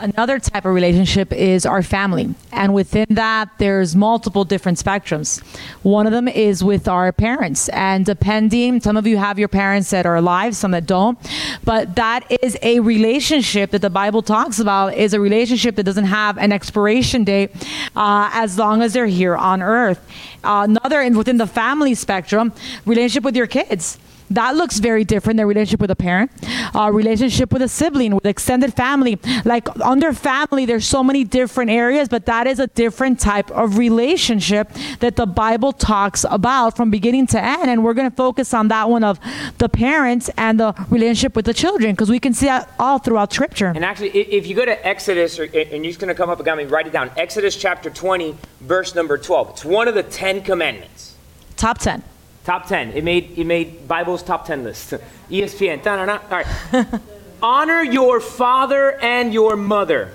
Another 0.00 0.38
type 0.38 0.64
of 0.64 0.72
relationship 0.74 1.32
is 1.32 1.66
our 1.66 1.82
family. 1.82 2.32
And 2.52 2.72
within 2.72 3.06
that, 3.10 3.50
there's 3.58 3.96
multiple 3.96 4.44
different 4.44 4.78
spectrums. 4.78 5.42
One 5.82 6.06
of 6.06 6.12
them 6.12 6.28
is 6.28 6.62
with 6.62 6.86
our 6.86 7.10
parents. 7.10 7.68
And 7.70 8.06
depending, 8.06 8.80
some 8.80 8.96
of 8.96 9.08
you 9.08 9.16
have 9.16 9.40
your 9.40 9.48
parents 9.48 9.90
that 9.90 10.06
are 10.06 10.14
alive, 10.14 10.54
some 10.54 10.70
that 10.70 10.86
don't. 10.86 11.18
But 11.64 11.96
that 11.96 12.30
is 12.42 12.56
a 12.62 12.78
relationship 12.78 13.72
that 13.72 13.82
the 13.82 13.90
Bible 13.90 14.22
talks 14.22 14.60
about, 14.60 14.94
is 14.94 15.14
a 15.14 15.20
relationship 15.20 15.74
that 15.74 15.82
doesn't 15.82 16.04
have 16.04 16.38
an 16.38 16.52
expiration 16.52 17.24
date 17.24 17.50
uh, 17.96 18.30
as 18.32 18.56
long 18.56 18.82
as 18.82 18.92
they're 18.92 19.06
here 19.06 19.36
on 19.36 19.62
earth. 19.62 20.00
Uh, 20.44 20.64
another, 20.68 21.10
within 21.16 21.38
the 21.38 21.46
family 21.46 21.94
spectrum, 21.94 22.52
relationship 22.86 23.24
with 23.24 23.34
your 23.34 23.48
kids 23.48 23.98
that 24.30 24.56
looks 24.56 24.78
very 24.78 25.04
different 25.04 25.36
than 25.36 25.46
relationship 25.46 25.80
with 25.80 25.90
a 25.90 25.96
parent 25.96 26.30
uh, 26.74 26.90
relationship 26.92 27.52
with 27.52 27.62
a 27.62 27.68
sibling 27.68 28.14
with 28.14 28.26
extended 28.26 28.74
family 28.74 29.18
like 29.44 29.68
under 29.80 30.12
family 30.12 30.66
there's 30.66 30.86
so 30.86 31.02
many 31.02 31.24
different 31.24 31.70
areas 31.70 32.08
but 32.08 32.26
that 32.26 32.46
is 32.46 32.58
a 32.58 32.66
different 32.68 33.18
type 33.18 33.50
of 33.50 33.78
relationship 33.78 34.70
that 35.00 35.16
the 35.16 35.26
bible 35.26 35.72
talks 35.72 36.24
about 36.30 36.76
from 36.76 36.90
beginning 36.90 37.26
to 37.26 37.42
end 37.42 37.70
and 37.70 37.84
we're 37.84 37.94
going 37.94 38.10
to 38.10 38.16
focus 38.16 38.52
on 38.54 38.68
that 38.68 38.88
one 38.88 39.04
of 39.04 39.18
the 39.58 39.68
parents 39.68 40.30
and 40.36 40.60
the 40.60 40.74
relationship 40.90 41.34
with 41.36 41.44
the 41.44 41.54
children 41.54 41.92
because 41.92 42.10
we 42.10 42.18
can 42.18 42.32
see 42.34 42.46
that 42.46 42.70
all 42.78 42.98
throughout 42.98 43.32
scripture 43.32 43.72
And 43.74 43.84
actually, 43.84 44.10
if 44.10 44.46
you 44.46 44.54
go 44.54 44.64
to 44.64 44.86
Exodus, 44.86 45.38
or, 45.38 45.44
and 45.44 45.84
you're 45.84 45.84
just 45.84 46.00
going 46.00 46.08
to 46.08 46.14
come 46.14 46.30
up 46.30 46.38
and 46.38 46.44
got 46.46 46.56
me, 46.58 46.64
write 46.64 46.86
it 46.86 46.92
down. 46.92 47.10
Exodus 47.16 47.56
chapter 47.56 47.90
20, 47.90 48.36
verse 48.60 48.94
number 48.94 49.16
12. 49.18 49.50
It's 49.50 49.64
one 49.64 49.88
of 49.88 49.94
the 49.94 50.02
Ten 50.02 50.42
Commandments. 50.42 51.14
top 51.56 51.78
10 51.78 52.02
Top 52.48 52.66
10. 52.66 52.92
It 52.92 53.04
made, 53.04 53.38
it 53.38 53.44
made 53.44 53.86
Bible's 53.86 54.22
top 54.22 54.46
10 54.46 54.64
list. 54.64 54.94
ESPN. 55.30 55.82
Da-na-na. 55.82 56.14
All 56.14 56.42
right. 56.42 57.00
Honor 57.42 57.82
your 57.82 58.20
father 58.20 58.92
and 59.02 59.34
your 59.34 59.54
mother 59.54 60.14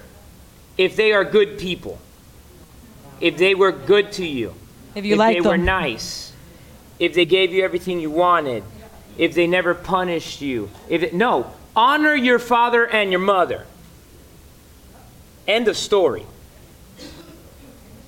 if 0.76 0.96
they 0.96 1.12
are 1.12 1.24
good 1.24 1.60
people. 1.60 2.00
If 3.22 3.38
they 3.38 3.54
were 3.54 3.72
good 3.72 4.14
to 4.14 4.26
you. 4.26 4.56
if 4.96 5.06
you 5.06 5.14
if 5.14 5.20
like 5.20 5.36
they 5.36 5.48
were 5.48 5.60
nice. 5.60 6.34
If 6.98 7.14
they 7.14 7.26
gave 7.26 7.54
you 7.54 7.64
everything 7.64 8.00
you 8.00 8.10
wanted. 8.10 8.64
If 9.16 9.36
they 9.36 9.46
never 9.46 9.76
punished 9.76 10.42
you. 10.42 10.72
If 10.90 11.04
it, 11.04 11.14
no, 11.14 11.54
honor 11.76 12.16
your 12.16 12.40
father 12.40 12.88
and 12.88 13.12
your 13.12 13.20
mother. 13.20 13.68
End 15.48 15.68
of 15.68 15.78
story. 15.78 16.26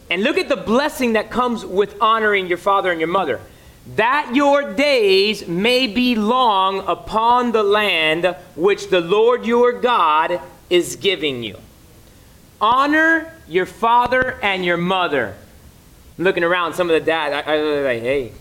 And 0.10 0.24
look 0.24 0.39
at 0.39 0.50
the 0.50 0.58
blessing 0.58 1.13
that 1.13 1.29
comes 1.29 1.63
with 1.63 1.96
honoring 2.01 2.48
your 2.48 2.58
father 2.58 2.89
and 2.89 3.00
your 3.00 3.08
mother. 3.08 3.39
That 3.96 4.32
your 4.34 4.74
days 4.74 5.48
may 5.48 5.88
be 5.88 6.15
long 6.15 6.88
upon 6.88 7.51
the 7.51 7.63
land 7.63 8.36
which 8.56 8.89
the 8.89 9.01
Lord 9.01 9.46
your 9.46 9.80
God 9.80 10.42
is 10.70 10.96
giving 10.96 11.44
you. 11.44 11.58
Honor 12.60 13.32
your 13.48 13.68
father 13.68 14.39
and 14.42 14.65
your 14.65 14.77
mother. 14.77 15.36
I'm 16.18 16.24
looking 16.24 16.44
around, 16.44 16.74
some 16.74 16.89
of 16.89 16.94
the 17.00 17.06
dads, 17.06 17.48
I, 17.48 17.54
I 17.54 17.58
like, 17.60 18.01
hey. 18.01 18.32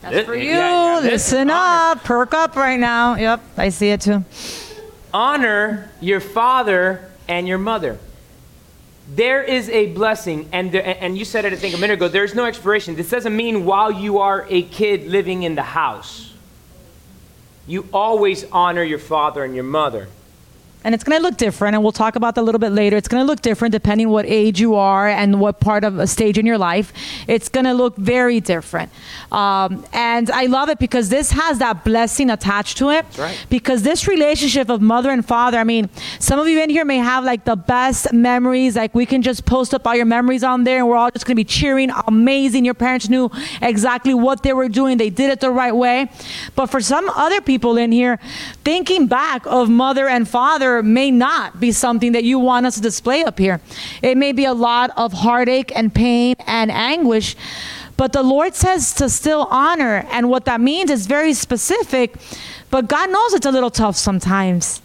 that's 0.00 0.14
this- 0.14 0.26
for 0.26 0.34
you 0.34 0.50
yeah, 0.50 1.00
yeah, 1.00 1.00
listen 1.00 1.50
up 1.50 2.02
perk 2.04 2.32
up 2.32 2.56
right 2.56 2.78
now 2.78 3.16
yep 3.16 3.40
i 3.56 3.68
see 3.68 3.88
it 3.88 4.00
too 4.00 4.24
honor 5.12 5.90
your 6.00 6.20
father 6.20 7.10
and 7.28 7.48
your 7.48 7.58
mother. 7.58 7.98
There 9.08 9.42
is 9.42 9.68
a 9.68 9.86
blessing, 9.92 10.48
and 10.52 10.72
there, 10.72 10.96
and 11.00 11.16
you 11.16 11.24
said 11.24 11.44
it 11.44 11.52
I 11.52 11.56
think 11.56 11.74
a 11.74 11.78
minute 11.78 11.94
ago. 11.94 12.08
There's 12.08 12.34
no 12.34 12.44
expiration. 12.44 12.96
This 12.96 13.10
doesn't 13.10 13.36
mean 13.36 13.64
while 13.64 13.90
you 13.92 14.18
are 14.18 14.46
a 14.48 14.62
kid 14.62 15.06
living 15.06 15.44
in 15.44 15.54
the 15.54 15.62
house. 15.62 16.32
You 17.68 17.88
always 17.92 18.44
honor 18.50 18.82
your 18.82 18.98
father 18.98 19.44
and 19.44 19.54
your 19.54 19.64
mother. 19.64 20.08
And 20.86 20.94
it's 20.94 21.02
going 21.02 21.18
to 21.18 21.22
look 21.22 21.36
different 21.36 21.74
and 21.74 21.82
we'll 21.82 21.90
talk 21.90 22.14
about 22.14 22.36
that 22.36 22.42
a 22.42 22.44
little 22.44 22.60
bit 22.60 22.70
later. 22.70 22.96
It's 22.96 23.08
going 23.08 23.20
to 23.20 23.26
look 23.26 23.42
different 23.42 23.72
depending 23.72 24.08
what 24.08 24.24
age 24.24 24.60
you 24.60 24.76
are 24.76 25.08
and 25.08 25.40
what 25.40 25.58
part 25.58 25.82
of 25.82 25.98
a 25.98 26.06
stage 26.06 26.38
in 26.38 26.46
your 26.46 26.58
life. 26.58 26.92
It's 27.26 27.48
going 27.48 27.64
to 27.64 27.74
look 27.74 27.96
very 27.96 28.38
different. 28.38 28.92
Um, 29.32 29.84
and 29.92 30.30
i 30.30 30.46
love 30.46 30.68
it 30.68 30.78
because 30.78 31.08
this 31.08 31.32
has 31.32 31.58
that 31.58 31.82
blessing 31.84 32.30
attached 32.30 32.78
to 32.78 32.90
it. 32.90 33.04
Right. 33.18 33.44
because 33.50 33.82
this 33.82 34.06
relationship 34.06 34.68
of 34.68 34.80
mother 34.80 35.10
and 35.10 35.26
father 35.26 35.58
i 35.58 35.64
mean 35.64 35.88
some 36.20 36.38
of 36.38 36.46
you 36.46 36.62
in 36.62 36.70
here 36.70 36.84
may 36.84 36.98
have 36.98 37.24
like 37.24 37.44
the 37.44 37.56
best 37.56 38.12
memories. 38.12 38.76
Like 38.76 38.94
we 38.94 39.06
can 39.06 39.22
just 39.22 39.44
post 39.44 39.74
up 39.74 39.86
all 39.86 39.96
your 39.96 40.06
memories 40.06 40.44
on 40.44 40.64
there 40.64 40.78
and 40.78 40.88
we're 40.88 40.96
all 40.96 41.10
just 41.10 41.26
going 41.26 41.34
to 41.34 41.40
be 41.40 41.44
cheering. 41.44 41.90
Amazing. 42.06 42.64
Your 42.64 42.74
parents 42.74 43.08
knew 43.08 43.30
exactly 43.60 44.14
what 44.14 44.42
they 44.42 44.52
were 44.52 44.68
doing. 44.68 44.98
They 44.98 45.10
did 45.10 45.30
it 45.30 45.40
the 45.40 45.50
right 45.50 45.74
way. 45.74 46.10
But 46.54 46.66
for 46.66 46.80
some 46.80 47.08
other 47.10 47.40
people 47.40 47.76
in 47.76 47.92
here 47.92 48.18
thinking 48.64 49.06
back 49.06 49.46
of 49.46 49.68
mother 49.68 50.08
and 50.08 50.28
father 50.28 50.75
may 50.82 51.10
not 51.10 51.58
be 51.60 51.72
something 51.72 52.12
that 52.12 52.24
you 52.24 52.38
want 52.38 52.66
us 52.66 52.74
to 52.76 52.80
display 52.80 53.22
up 53.24 53.38
here 53.38 53.60
it 54.02 54.16
may 54.16 54.32
be 54.32 54.44
a 54.44 54.54
lot 54.54 54.90
of 54.96 55.12
heartache 55.12 55.72
and 55.76 55.94
pain 55.94 56.34
and 56.46 56.70
anguish 56.70 57.36
but 57.96 58.12
the 58.12 58.22
Lord 58.22 58.54
says 58.54 58.92
to 58.94 59.08
still 59.08 59.48
honor. 59.50 60.06
And 60.10 60.28
what 60.28 60.44
that 60.44 60.60
means 60.60 60.90
is 60.90 61.06
very 61.06 61.32
specific. 61.34 62.14
But 62.70 62.88
God 62.88 63.10
knows 63.10 63.32
it's 63.32 63.46
a 63.46 63.50
little 63.50 63.70
tough 63.70 63.96
sometimes. 63.96 64.82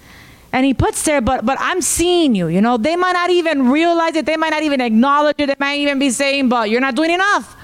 And 0.53 0.65
he 0.65 0.73
puts 0.73 1.03
there, 1.03 1.21
but 1.21 1.45
but 1.45 1.57
I'm 1.61 1.81
seeing 1.81 2.35
you. 2.35 2.47
You 2.47 2.59
know, 2.59 2.75
they 2.77 2.97
might 2.97 3.13
not 3.13 3.29
even 3.29 3.69
realize 3.69 4.15
it. 4.15 4.25
They 4.25 4.35
might 4.35 4.49
not 4.49 4.63
even 4.63 4.81
acknowledge 4.81 5.35
it. 5.39 5.47
They 5.47 5.55
might 5.57 5.79
even 5.79 5.97
be 5.97 6.09
saying, 6.09 6.49
but 6.49 6.69
you're 6.69 6.81
not 6.81 6.95
doing 6.95 7.11
enough. 7.11 7.55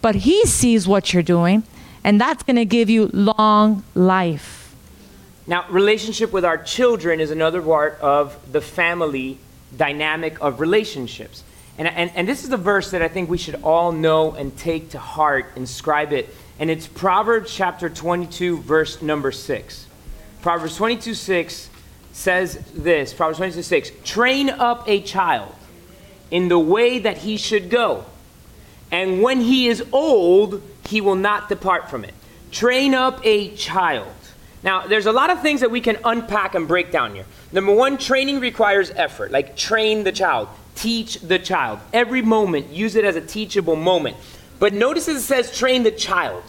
But 0.00 0.14
he 0.14 0.46
sees 0.46 0.88
what 0.88 1.12
you're 1.12 1.22
doing, 1.22 1.64
and 2.02 2.18
that's 2.18 2.42
gonna 2.42 2.64
give 2.64 2.88
you 2.88 3.10
long 3.12 3.84
life. 3.94 4.59
Now, 5.46 5.66
relationship 5.70 6.32
with 6.32 6.44
our 6.44 6.58
children 6.58 7.20
is 7.20 7.30
another 7.30 7.62
part 7.62 7.98
of 8.00 8.36
the 8.52 8.60
family 8.60 9.38
dynamic 9.76 10.40
of 10.40 10.60
relationships. 10.60 11.42
And, 11.78 11.88
and, 11.88 12.10
and 12.14 12.28
this 12.28 12.44
is 12.44 12.50
the 12.50 12.56
verse 12.56 12.90
that 12.90 13.02
I 13.02 13.08
think 13.08 13.30
we 13.30 13.38
should 13.38 13.62
all 13.62 13.92
know 13.92 14.32
and 14.32 14.56
take 14.56 14.90
to 14.90 14.98
heart, 14.98 15.46
inscribe 15.56 16.12
it. 16.12 16.28
And 16.58 16.70
it's 16.70 16.86
Proverbs 16.86 17.54
chapter 17.54 17.88
22, 17.88 18.58
verse 18.58 19.00
number 19.00 19.32
6. 19.32 19.86
Proverbs 20.42 20.76
22, 20.76 21.14
6 21.14 21.70
says 22.12 22.56
this 22.74 23.14
Proverbs 23.14 23.38
22, 23.38 23.62
6 23.62 23.90
Train 24.04 24.50
up 24.50 24.88
a 24.88 25.00
child 25.00 25.54
in 26.30 26.48
the 26.48 26.58
way 26.58 26.98
that 26.98 27.18
he 27.18 27.36
should 27.36 27.70
go, 27.70 28.04
and 28.92 29.22
when 29.22 29.40
he 29.40 29.68
is 29.68 29.82
old, 29.92 30.62
he 30.86 31.00
will 31.00 31.16
not 31.16 31.48
depart 31.48 31.88
from 31.88 32.04
it. 32.04 32.14
Train 32.50 32.94
up 32.94 33.20
a 33.24 33.54
child. 33.54 34.08
Now, 34.62 34.86
there's 34.86 35.06
a 35.06 35.12
lot 35.12 35.30
of 35.30 35.40
things 35.40 35.60
that 35.60 35.70
we 35.70 35.80
can 35.80 35.98
unpack 36.04 36.54
and 36.54 36.68
break 36.68 36.92
down 36.92 37.14
here. 37.14 37.24
Number 37.52 37.72
one, 37.72 37.96
training 37.96 38.40
requires 38.40 38.90
effort, 38.90 39.30
like 39.30 39.56
train 39.56 40.04
the 40.04 40.12
child, 40.12 40.48
teach 40.74 41.20
the 41.20 41.38
child. 41.38 41.80
Every 41.92 42.20
moment, 42.22 42.68
use 42.70 42.94
it 42.94 43.04
as 43.04 43.16
a 43.16 43.20
teachable 43.22 43.76
moment. 43.76 44.16
But 44.58 44.74
notice 44.74 45.08
it 45.08 45.20
says 45.20 45.56
train 45.56 45.82
the 45.82 45.90
child. 45.90 46.42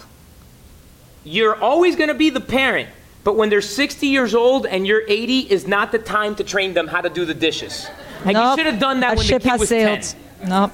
You're 1.24 1.56
always 1.56 1.96
going 1.96 2.10
to 2.10 2.14
be 2.16 2.30
the 2.30 2.42
parent, 2.42 2.90
but 3.24 3.38
when 3.38 3.50
they're 3.50 3.62
60 3.62 4.08
years 4.08 4.36
old 4.36 4.66
and 4.66 4.86
you're 4.86 5.04
80 5.08 5.52
is 5.52 5.68
not 5.68 5.92
the 5.92 6.00
time 6.00 6.36
to 6.36 6.44
train 6.44 6.74
them 6.74 6.88
how 6.88 7.00
to 7.02 7.10
do 7.10 7.26
the 7.26 7.34
dishes. 7.34 7.88
Like 8.26 8.34
Nope. 8.34 8.58
you 8.58 8.64
should 8.64 8.72
have 8.72 8.82
done 8.82 9.00
that, 9.02 9.18
when 9.18 9.26
the 9.26 9.34
kid 9.34 9.44
has 9.44 9.60
was 9.60 9.70
sailed. 9.70 10.02
10. 10.42 10.50
Nope. 10.50 10.72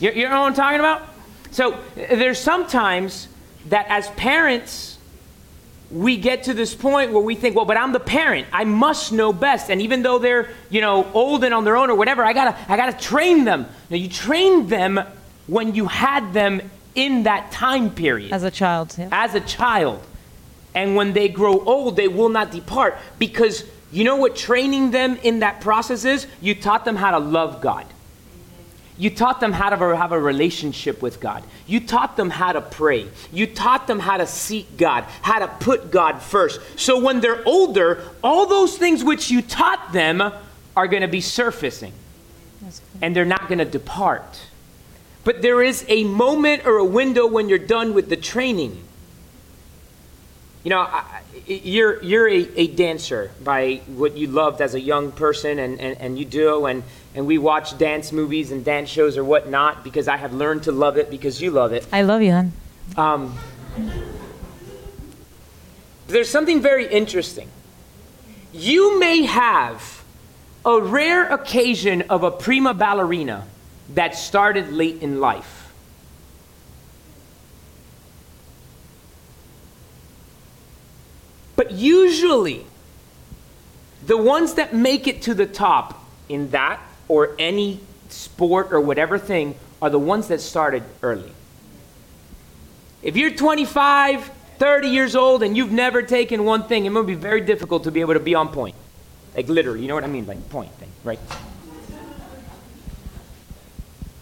You, 0.00 0.12
you 0.12 0.28
know 0.28 0.40
what 0.40 0.46
I'm 0.46 0.54
talking 0.54 0.80
about? 0.80 1.02
So 1.50 1.78
there's 1.94 2.38
sometimes 2.38 3.28
that 3.66 3.86
as 3.88 4.08
parents, 4.10 4.89
we 5.90 6.16
get 6.16 6.44
to 6.44 6.54
this 6.54 6.74
point 6.74 7.12
where 7.12 7.22
we 7.22 7.34
think, 7.34 7.56
well, 7.56 7.64
but 7.64 7.76
I'm 7.76 7.92
the 7.92 8.00
parent. 8.00 8.46
I 8.52 8.64
must 8.64 9.12
know 9.12 9.32
best. 9.32 9.70
And 9.70 9.82
even 9.82 10.02
though 10.02 10.18
they're, 10.18 10.50
you 10.70 10.80
know, 10.80 11.10
old 11.12 11.42
and 11.44 11.52
on 11.52 11.64
their 11.64 11.76
own 11.76 11.90
or 11.90 11.96
whatever, 11.96 12.24
I 12.24 12.32
gotta, 12.32 12.56
I 12.70 12.76
gotta 12.76 12.96
train 12.96 13.44
them. 13.44 13.66
Now 13.90 13.96
you 13.96 14.08
trained 14.08 14.68
them 14.68 15.00
when 15.46 15.74
you 15.74 15.86
had 15.86 16.32
them 16.32 16.62
in 16.94 17.24
that 17.24 17.50
time 17.52 17.90
period 17.90 18.32
As 18.32 18.42
a 18.42 18.50
child. 18.50 18.94
Yeah. 18.98 19.08
as 19.10 19.34
a 19.34 19.40
child. 19.40 20.02
And 20.74 20.94
when 20.94 21.12
they 21.12 21.28
grow 21.28 21.58
old, 21.58 21.96
they 21.96 22.08
will 22.08 22.28
not 22.28 22.52
depart 22.52 22.96
because 23.18 23.64
you 23.90 24.04
know 24.04 24.16
what 24.16 24.36
training 24.36 24.92
them 24.92 25.16
in 25.22 25.40
that 25.40 25.60
process 25.60 26.04
is? 26.04 26.26
You 26.40 26.54
taught 26.54 26.84
them 26.84 26.94
how 26.94 27.10
to 27.10 27.18
love 27.18 27.60
God. 27.60 27.86
You 29.00 29.08
taught 29.08 29.40
them 29.40 29.52
how 29.52 29.70
to 29.70 29.96
have 29.96 30.12
a 30.12 30.20
relationship 30.20 31.00
with 31.00 31.20
God. 31.20 31.42
You 31.66 31.80
taught 31.80 32.18
them 32.18 32.28
how 32.28 32.52
to 32.52 32.60
pray. 32.60 33.08
You 33.32 33.46
taught 33.46 33.86
them 33.86 33.98
how 33.98 34.18
to 34.18 34.26
seek 34.26 34.76
God, 34.76 35.04
how 35.22 35.38
to 35.38 35.48
put 35.48 35.90
God 35.90 36.20
first. 36.20 36.60
So 36.76 37.00
when 37.02 37.20
they're 37.22 37.42
older, 37.48 38.04
all 38.22 38.44
those 38.44 38.76
things 38.76 39.02
which 39.02 39.30
you 39.30 39.40
taught 39.40 39.94
them 39.94 40.20
are 40.76 40.86
going 40.86 41.00
to 41.00 41.08
be 41.08 41.22
surfacing. 41.22 41.94
And 43.00 43.16
they're 43.16 43.24
not 43.24 43.48
going 43.48 43.60
to 43.60 43.64
depart. 43.64 44.42
But 45.24 45.40
there 45.40 45.62
is 45.62 45.82
a 45.88 46.04
moment 46.04 46.66
or 46.66 46.76
a 46.76 46.84
window 46.84 47.26
when 47.26 47.48
you're 47.48 47.56
done 47.56 47.94
with 47.94 48.10
the 48.10 48.16
training. 48.18 48.84
You 50.62 50.70
know, 50.70 50.88
you're, 51.46 52.02
you're 52.02 52.28
a, 52.28 52.48
a 52.56 52.66
dancer 52.66 53.30
by 53.42 53.76
what 53.86 54.16
you 54.16 54.26
loved 54.26 54.60
as 54.60 54.74
a 54.74 54.80
young 54.80 55.10
person, 55.10 55.58
and, 55.58 55.80
and, 55.80 55.98
and 55.98 56.18
you 56.18 56.26
do, 56.26 56.66
and, 56.66 56.82
and 57.14 57.26
we 57.26 57.38
watch 57.38 57.78
dance 57.78 58.12
movies 58.12 58.52
and 58.52 58.62
dance 58.64 58.90
shows 58.90 59.16
or 59.16 59.24
whatnot 59.24 59.82
because 59.82 60.06
I 60.06 60.18
have 60.18 60.34
learned 60.34 60.64
to 60.64 60.72
love 60.72 60.98
it 60.98 61.10
because 61.10 61.40
you 61.40 61.50
love 61.50 61.72
it. 61.72 61.86
I 61.92 62.02
love 62.02 62.20
you, 62.20 62.32
hon. 62.32 62.52
Um, 62.96 63.38
there's 66.08 66.28
something 66.28 66.60
very 66.60 66.86
interesting. 66.86 67.48
You 68.52 68.98
may 68.98 69.22
have 69.22 70.04
a 70.64 70.78
rare 70.80 71.26
occasion 71.32 72.02
of 72.10 72.22
a 72.22 72.30
prima 72.30 72.74
ballerina 72.74 73.46
that 73.94 74.14
started 74.14 74.72
late 74.72 75.00
in 75.02 75.20
life. 75.20 75.59
But 81.60 81.72
usually, 81.72 82.64
the 84.06 84.16
ones 84.16 84.54
that 84.54 84.74
make 84.74 85.06
it 85.06 85.20
to 85.24 85.34
the 85.34 85.44
top 85.44 86.02
in 86.26 86.52
that 86.52 86.80
or 87.06 87.36
any 87.38 87.80
sport 88.08 88.72
or 88.72 88.80
whatever 88.80 89.18
thing 89.18 89.56
are 89.82 89.90
the 89.90 89.98
ones 89.98 90.28
that 90.28 90.40
started 90.40 90.82
early. 91.02 91.30
If 93.02 93.14
you're 93.14 93.32
25, 93.32 94.30
30 94.56 94.88
years 94.88 95.14
old 95.14 95.42
and 95.42 95.54
you've 95.54 95.70
never 95.70 96.00
taken 96.00 96.46
one 96.46 96.62
thing, 96.62 96.86
it 96.86 96.92
will 96.94 97.02
be 97.02 97.12
very 97.12 97.42
difficult 97.42 97.84
to 97.84 97.90
be 97.90 98.00
able 98.00 98.14
to 98.14 98.20
be 98.20 98.34
on 98.34 98.48
point. 98.48 98.74
Like 99.36 99.50
literally, 99.50 99.82
you 99.82 99.88
know 99.88 99.96
what 99.96 100.04
I 100.04 100.06
mean? 100.06 100.26
Like 100.26 100.48
point 100.48 100.72
thing, 100.76 100.88
right? 101.04 101.20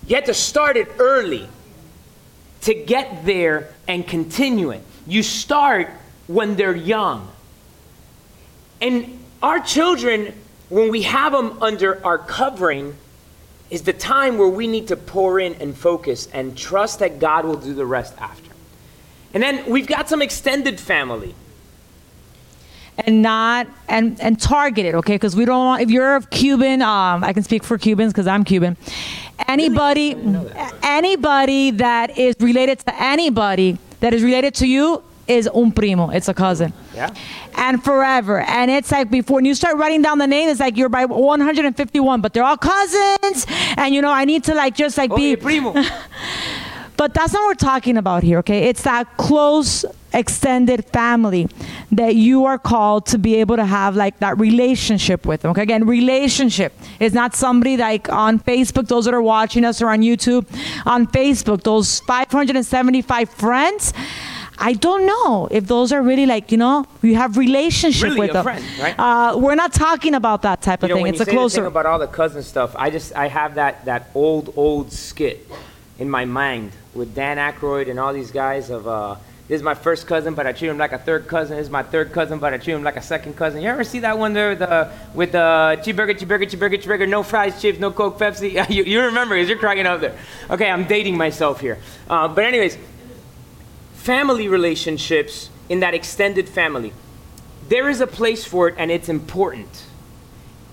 You 0.09 0.17
had 0.17 0.27
to 0.27 0.35
start 0.35 0.77
it 0.77 0.89
early 0.99 1.49
to 2.63 2.75
get 2.75 3.25
there 3.25 3.73
and 3.87 4.05
continue 4.05 4.71
it. 4.73 4.83
You 5.07 5.23
start 5.23 5.89
when 6.29 6.55
they're 6.55 6.77
young. 6.77 7.29
And 8.81 9.19
our 9.43 9.59
children 9.59 10.35
when 10.69 10.91
we 10.91 11.03
have 11.03 11.33
them 11.33 11.63
under 11.63 12.05
our 12.05 12.19
covering, 12.19 12.97
is 13.71 13.83
the 13.83 13.93
time 13.93 14.39
where 14.39 14.49
we 14.49 14.67
need 14.67 14.89
to 14.89 14.97
pour 14.97 15.39
in 15.39 15.55
and 15.55 15.77
focus 15.77 16.27
and 16.33 16.57
trust 16.57 17.01
that 17.01 17.19
God 17.19 17.45
will 17.45 17.57
do 17.57 17.75
the 17.75 17.85
rest 17.85 18.15
after. 18.19 18.51
And 19.35 19.43
then 19.43 19.71
we've 19.71 19.87
got 19.87 20.09
some 20.09 20.23
extended 20.23 20.81
family. 20.81 21.35
And 22.97 23.23
not 23.23 23.69
and 23.87 24.21
and 24.21 24.41
target 24.41 24.85
it, 24.85 24.95
okay? 24.97 25.15
Because 25.15 25.37
we 25.37 25.45
don't 25.45 25.67
want. 25.67 25.83
If 25.83 25.91
you're 25.91 26.21
Cuban, 26.21 26.83
um, 26.83 27.23
I 27.23 27.33
can 27.33 27.45
speak 27.45 27.63
for 27.63 27.79
Cubans 27.79 28.13
because 28.13 28.27
I'm 28.27 28.43
Cuban. 28.43 28.77
Anybody, 29.47 30.17
really? 30.17 30.49
that. 30.49 30.75
anybody 30.83 31.71
that 31.73 32.19
is 32.19 32.35
related 32.41 32.81
to 32.81 33.01
anybody 33.01 33.79
that 34.01 34.15
is 34.15 34.25
related 34.25 34.55
to 34.57 34.67
you 34.67 35.05
is 35.29 35.49
un 35.55 35.71
primo. 35.71 36.11
It's 36.11 36.29
a 36.29 36.35
cousin. 36.35 36.73
Yeah. 36.95 37.15
And 37.57 37.83
forever. 37.85 38.41
And 38.41 38.71
it's 38.71 38.91
like 38.91 39.11
before 39.11 39.37
when 39.37 39.45
you 39.45 39.55
start 39.55 39.77
writing 39.77 40.03
down 40.03 40.19
the 40.19 40.27
name, 40.27 40.49
it's 40.49 40.61
like 40.61 40.77
you're 40.77 40.89
by 40.89 41.05
151, 41.05 42.21
but 42.21 42.33
they're 42.33 42.45
all 42.45 42.57
cousins. 42.57 43.47
And 43.77 43.95
you 43.95 44.03
know, 44.03 44.11
I 44.11 44.25
need 44.25 44.45
to 44.45 44.55
like 44.55 44.75
just 44.75 44.97
like 44.97 45.15
be 45.15 45.37
primo. 45.37 45.75
but 46.97 47.15
that's 47.15 47.33
not 47.33 47.43
what 47.43 47.49
we're 47.49 47.55
talking 47.55 47.97
about 47.97 48.23
here, 48.23 48.39
okay? 48.39 48.69
It's 48.69 48.83
that 48.83 49.17
close 49.17 49.85
extended 50.15 50.85
family 50.87 51.49
that 51.93 52.17
you 52.17 52.47
are 52.47 52.59
called 52.59 53.05
to 53.07 53.19
be 53.19 53.37
able 53.37 53.57
to 53.57 53.65
have 53.65 53.95
like 53.95 54.19
that 54.21 54.39
relationship 54.39 55.27
with 55.27 55.43
them. 55.43 55.51
Okay, 55.51 55.63
again, 55.63 55.87
relationship 55.87 56.73
is 56.99 57.13
not 57.13 57.35
somebody 57.35 57.77
like 57.77 58.09
on 58.09 58.39
Facebook, 58.41 58.89
those 58.89 59.05
that 59.05 59.15
are 59.15 59.23
watching 59.23 59.65
us 59.65 59.83
or 59.83 59.91
on 59.91 60.01
YouTube, 60.01 60.47
on 60.87 61.07
Facebook, 61.07 61.63
those 61.63 62.01
575 62.01 63.29
friends 63.31 63.93
I 64.59 64.73
don't 64.73 65.07
know 65.07 65.49
if 65.51 65.67
those 65.67 65.93
are 65.93 66.03
really 66.03 66.27
like 66.27 66.51
you 66.51 66.59
know 66.59 66.85
you 67.03 67.15
have 67.15 67.37
relationship 67.37 68.03
really 68.03 68.21
with 68.21 68.31
a 68.31 68.33
them. 68.35 68.43
Friend, 68.43 68.65
right? 68.81 68.99
Uh, 68.99 69.39
we're 69.39 69.55
not 69.55 69.73
talking 69.73 70.15
about 70.15 70.43
that 70.43 70.63
type 70.63 70.83
of 70.83 70.89
you 70.89 70.97
know, 70.97 71.05
thing. 71.05 71.15
it's 71.15 71.21
a 71.21 71.27
closer. 71.27 71.65
about 71.65 71.87
all 71.87 71.99
the 71.99 72.09
cousin 72.09 72.43
stuff. 72.43 72.75
I 72.77 72.91
just 72.91 73.15
I 73.15 73.29
have 73.29 73.55
that 73.55 73.85
that 73.85 74.11
old 74.15 74.53
old 74.57 74.93
skit 74.93 75.49
in 75.99 76.11
my 76.11 76.25
mind 76.25 76.73
with 76.95 77.15
Dan 77.15 77.37
Aykroyd 77.37 77.89
and 77.89 77.99
all 78.01 78.13
these 78.13 78.31
guys 78.31 78.71
of. 78.71 78.87
Uh, 78.89 79.17
this 79.49 79.57
is 79.57 79.63
my 79.63 79.75
first 79.75 80.07
cousin, 80.07 80.35
but 80.35 80.47
I 80.47 80.53
treat 80.53 80.69
him 80.69 80.77
like 80.77 80.93
a 80.93 80.99
third 80.99 81.27
cousin. 81.27 81.57
This 81.57 81.69
is 81.69 81.73
my 81.73 81.83
third 81.83 82.13
cousin, 82.13 82.39
but 82.39 82.53
I 82.53 82.59
treat 82.59 82.75
him 82.75 82.83
like 82.83 82.99
a 82.99 83.03
second 83.03 83.35
cousin. 83.35 83.63
You 83.63 83.71
ever 83.71 83.83
see 83.83 84.01
that 84.01 84.19
one 84.19 84.35
there 84.35 84.51
with 84.51 84.59
the 84.59 84.91
with 85.15 85.33
the 85.33 85.81
cheeseburger, 85.83 86.19
cheeseburger, 86.19 86.45
cheeseburger, 86.47 86.83
cheeseburger, 86.83 87.09
no 87.09 87.23
fries, 87.23 87.59
chips, 87.59 87.79
no 87.79 87.91
Coke, 87.91 88.19
Pepsi? 88.19 88.69
you, 88.69 88.85
you 88.85 89.01
remember 89.01 89.37
because 89.37 89.49
you're 89.49 89.57
cracking 89.57 89.87
up 89.87 90.03
there. 90.03 90.15
Okay, 90.51 90.71
I'm 90.71 90.85
dating 90.85 91.17
myself 91.17 91.63
here. 91.63 91.79
Uh, 92.11 92.29
but 92.29 92.45
anyways, 92.45 92.77
family 94.09 94.49
relationships 94.49 95.51
in 95.69 95.81
that 95.81 95.93
extended 95.93 96.49
family. 96.49 96.95
There 97.69 97.91
is 97.91 98.01
a 98.01 98.07
place 98.07 98.43
for 98.43 98.67
it 98.69 98.75
and 98.79 98.91
it's 98.91 99.11
important. 99.11 99.85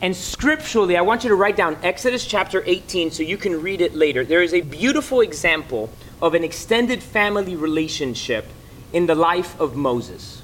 And 0.02 0.16
scripturally, 0.16 0.96
I 0.96 1.02
want 1.02 1.26
you 1.26 1.30
to 1.30 1.36
write 1.36 1.58
down 1.58 1.76
Exodus 1.84 2.26
chapter 2.26 2.64
18 2.66 3.12
so 3.12 3.24
you 3.24 3.36
can 3.36 3.62
read 3.62 3.82
it 3.82 3.94
later. 3.94 4.24
There 4.24 4.42
is 4.42 4.54
a 4.54 4.62
beautiful 4.62 5.20
example 5.20 5.90
of 6.22 6.34
an 6.34 6.46
extended 6.46 7.04
family 7.04 7.58
relationship 7.58 8.46
in 8.94 9.06
the 9.06 9.16
life 9.16 9.60
of 9.60 9.76
Moses. 9.76 10.42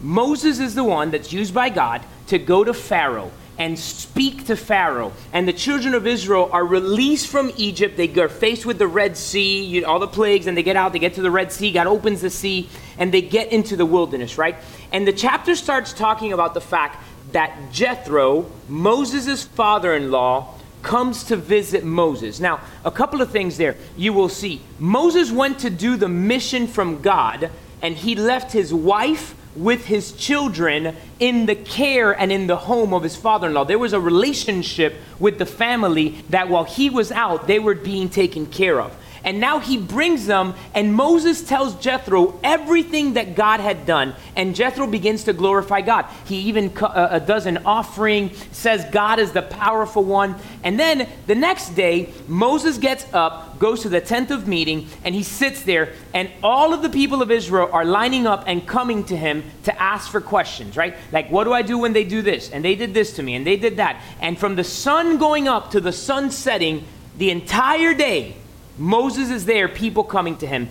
Moses 0.00 0.60
is 0.60 0.74
the 0.74 0.82
one 0.82 1.10
that's 1.10 1.30
used 1.30 1.52
by 1.52 1.68
God 1.68 2.00
to 2.28 2.38
go 2.38 2.64
to 2.64 2.72
Pharaoh 2.72 3.32
and 3.58 3.78
speak 3.78 4.46
to 4.46 4.56
Pharaoh. 4.56 5.12
And 5.32 5.46
the 5.46 5.52
children 5.52 5.94
of 5.94 6.06
Israel 6.06 6.48
are 6.52 6.64
released 6.64 7.28
from 7.28 7.52
Egypt. 7.56 7.96
They 7.96 8.08
are 8.20 8.28
faced 8.28 8.66
with 8.66 8.78
the 8.78 8.86
Red 8.86 9.16
Sea, 9.16 9.64
you 9.64 9.84
all 9.86 9.98
the 9.98 10.08
plagues, 10.08 10.46
and 10.46 10.56
they 10.56 10.62
get 10.62 10.76
out, 10.76 10.92
they 10.92 10.98
get 10.98 11.14
to 11.14 11.22
the 11.22 11.30
Red 11.30 11.52
Sea. 11.52 11.72
God 11.72 11.86
opens 11.86 12.20
the 12.20 12.30
sea, 12.30 12.68
and 12.98 13.12
they 13.12 13.22
get 13.22 13.52
into 13.52 13.76
the 13.76 13.86
wilderness, 13.86 14.38
right? 14.38 14.56
And 14.92 15.06
the 15.06 15.12
chapter 15.12 15.54
starts 15.54 15.92
talking 15.92 16.32
about 16.32 16.54
the 16.54 16.60
fact 16.60 17.02
that 17.32 17.72
Jethro, 17.72 18.50
Moses' 18.68 19.42
father 19.44 19.94
in 19.94 20.10
law, 20.10 20.54
comes 20.82 21.24
to 21.24 21.36
visit 21.36 21.82
Moses. 21.82 22.40
Now, 22.40 22.60
a 22.84 22.90
couple 22.90 23.22
of 23.22 23.30
things 23.30 23.56
there 23.56 23.76
you 23.96 24.12
will 24.12 24.28
see. 24.28 24.60
Moses 24.78 25.32
went 25.32 25.60
to 25.60 25.70
do 25.70 25.96
the 25.96 26.08
mission 26.08 26.66
from 26.66 27.00
God, 27.00 27.50
and 27.82 27.96
he 27.96 28.14
left 28.14 28.52
his 28.52 28.72
wife 28.72 29.34
with 29.56 29.84
his 29.86 30.12
children 30.12 30.96
in 31.20 31.46
the 31.46 31.54
care 31.54 32.12
and 32.12 32.32
in 32.32 32.46
the 32.46 32.56
home 32.56 32.92
of 32.92 33.02
his 33.02 33.16
father 33.16 33.48
in 33.48 33.54
law. 33.54 33.64
There 33.64 33.78
was 33.78 33.92
a 33.92 34.00
relationship 34.00 34.94
with 35.18 35.38
the 35.38 35.46
family 35.46 36.22
that 36.30 36.48
while 36.48 36.64
he 36.64 36.90
was 36.90 37.12
out, 37.12 37.46
they 37.46 37.58
were 37.58 37.74
being 37.74 38.08
taken 38.08 38.46
care 38.46 38.80
of. 38.80 38.96
And 39.24 39.40
now 39.40 39.58
he 39.58 39.78
brings 39.78 40.26
them, 40.26 40.54
and 40.74 40.94
Moses 40.94 41.42
tells 41.42 41.74
Jethro 41.76 42.38
everything 42.44 43.14
that 43.14 43.34
God 43.34 43.60
had 43.60 43.86
done. 43.86 44.14
And 44.36 44.54
Jethro 44.54 44.86
begins 44.86 45.24
to 45.24 45.32
glorify 45.32 45.80
God. 45.80 46.06
He 46.26 46.36
even 46.40 46.76
uh, 46.76 46.84
uh, 46.84 47.18
does 47.20 47.46
an 47.46 47.58
offering, 47.64 48.34
says 48.52 48.84
God 48.92 49.18
is 49.18 49.32
the 49.32 49.42
powerful 49.42 50.04
one. 50.04 50.36
And 50.62 50.78
then 50.78 51.08
the 51.26 51.34
next 51.34 51.70
day, 51.70 52.12
Moses 52.28 52.76
gets 52.76 53.06
up, 53.14 53.58
goes 53.58 53.82
to 53.82 53.88
the 53.88 54.00
tent 54.00 54.30
of 54.30 54.46
meeting, 54.46 54.88
and 55.04 55.14
he 55.14 55.22
sits 55.22 55.62
there, 55.62 55.94
and 56.12 56.30
all 56.42 56.74
of 56.74 56.82
the 56.82 56.90
people 56.90 57.22
of 57.22 57.30
Israel 57.30 57.70
are 57.72 57.84
lining 57.84 58.26
up 58.26 58.44
and 58.46 58.66
coming 58.66 59.04
to 59.04 59.16
him 59.16 59.42
to 59.64 59.82
ask 59.82 60.10
for 60.10 60.20
questions, 60.20 60.76
right? 60.76 60.96
Like, 61.12 61.30
what 61.30 61.44
do 61.44 61.52
I 61.52 61.62
do 61.62 61.78
when 61.78 61.94
they 61.94 62.04
do 62.04 62.20
this? 62.20 62.50
And 62.50 62.64
they 62.64 62.74
did 62.74 62.92
this 62.92 63.16
to 63.16 63.22
me, 63.22 63.34
and 63.34 63.46
they 63.46 63.56
did 63.56 63.78
that. 63.78 64.02
And 64.20 64.38
from 64.38 64.56
the 64.56 64.64
sun 64.64 65.16
going 65.16 65.48
up 65.48 65.70
to 65.70 65.80
the 65.80 65.92
sun 65.92 66.30
setting, 66.30 66.84
the 67.16 67.30
entire 67.30 67.94
day, 67.94 68.36
Moses 68.76 69.30
is 69.30 69.44
there, 69.44 69.68
people 69.68 70.04
coming 70.04 70.36
to 70.38 70.46
him. 70.46 70.68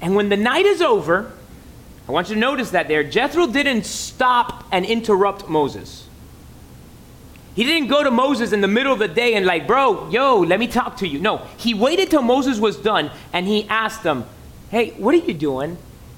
And 0.00 0.14
when 0.14 0.28
the 0.28 0.36
night 0.36 0.66
is 0.66 0.80
over, 0.82 1.32
I 2.08 2.12
want 2.12 2.28
you 2.28 2.34
to 2.34 2.40
notice 2.40 2.70
that 2.70 2.88
there, 2.88 3.04
Jethro 3.04 3.46
didn't 3.46 3.84
stop 3.84 4.64
and 4.72 4.84
interrupt 4.84 5.48
Moses. 5.48 6.08
He 7.54 7.64
didn't 7.64 7.88
go 7.88 8.02
to 8.02 8.10
Moses 8.10 8.52
in 8.52 8.60
the 8.60 8.68
middle 8.68 8.92
of 8.92 8.98
the 8.98 9.08
day 9.08 9.34
and, 9.34 9.44
like, 9.44 9.66
bro, 9.66 10.08
yo, 10.10 10.40
let 10.40 10.58
me 10.58 10.66
talk 10.66 10.96
to 10.98 11.06
you. 11.06 11.18
No, 11.18 11.46
he 11.56 11.74
waited 11.74 12.10
till 12.10 12.22
Moses 12.22 12.58
was 12.58 12.76
done 12.76 13.10
and 13.32 13.46
he 13.46 13.68
asked 13.68 14.02
him, 14.02 14.24
hey, 14.70 14.90
what 14.92 15.14
are 15.14 15.18
you 15.18 15.34
doing? 15.34 15.76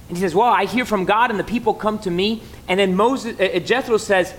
And 0.09 0.16
he 0.16 0.20
says, 0.20 0.35
well, 0.35 0.48
I 0.48 0.66
hear 0.66 0.85
from 0.85 1.05
God 1.05 1.31
and 1.31 1.40
the 1.40 1.44
people 1.44 1.75
come 1.75 1.98
to 2.01 2.11
me. 2.11 2.42
And 2.68 2.79
then 2.79 2.94
Moses, 2.94 3.38
uh, 3.40 3.44
uh 3.44 3.59
Jethro 3.61 3.96
says, 3.96 4.35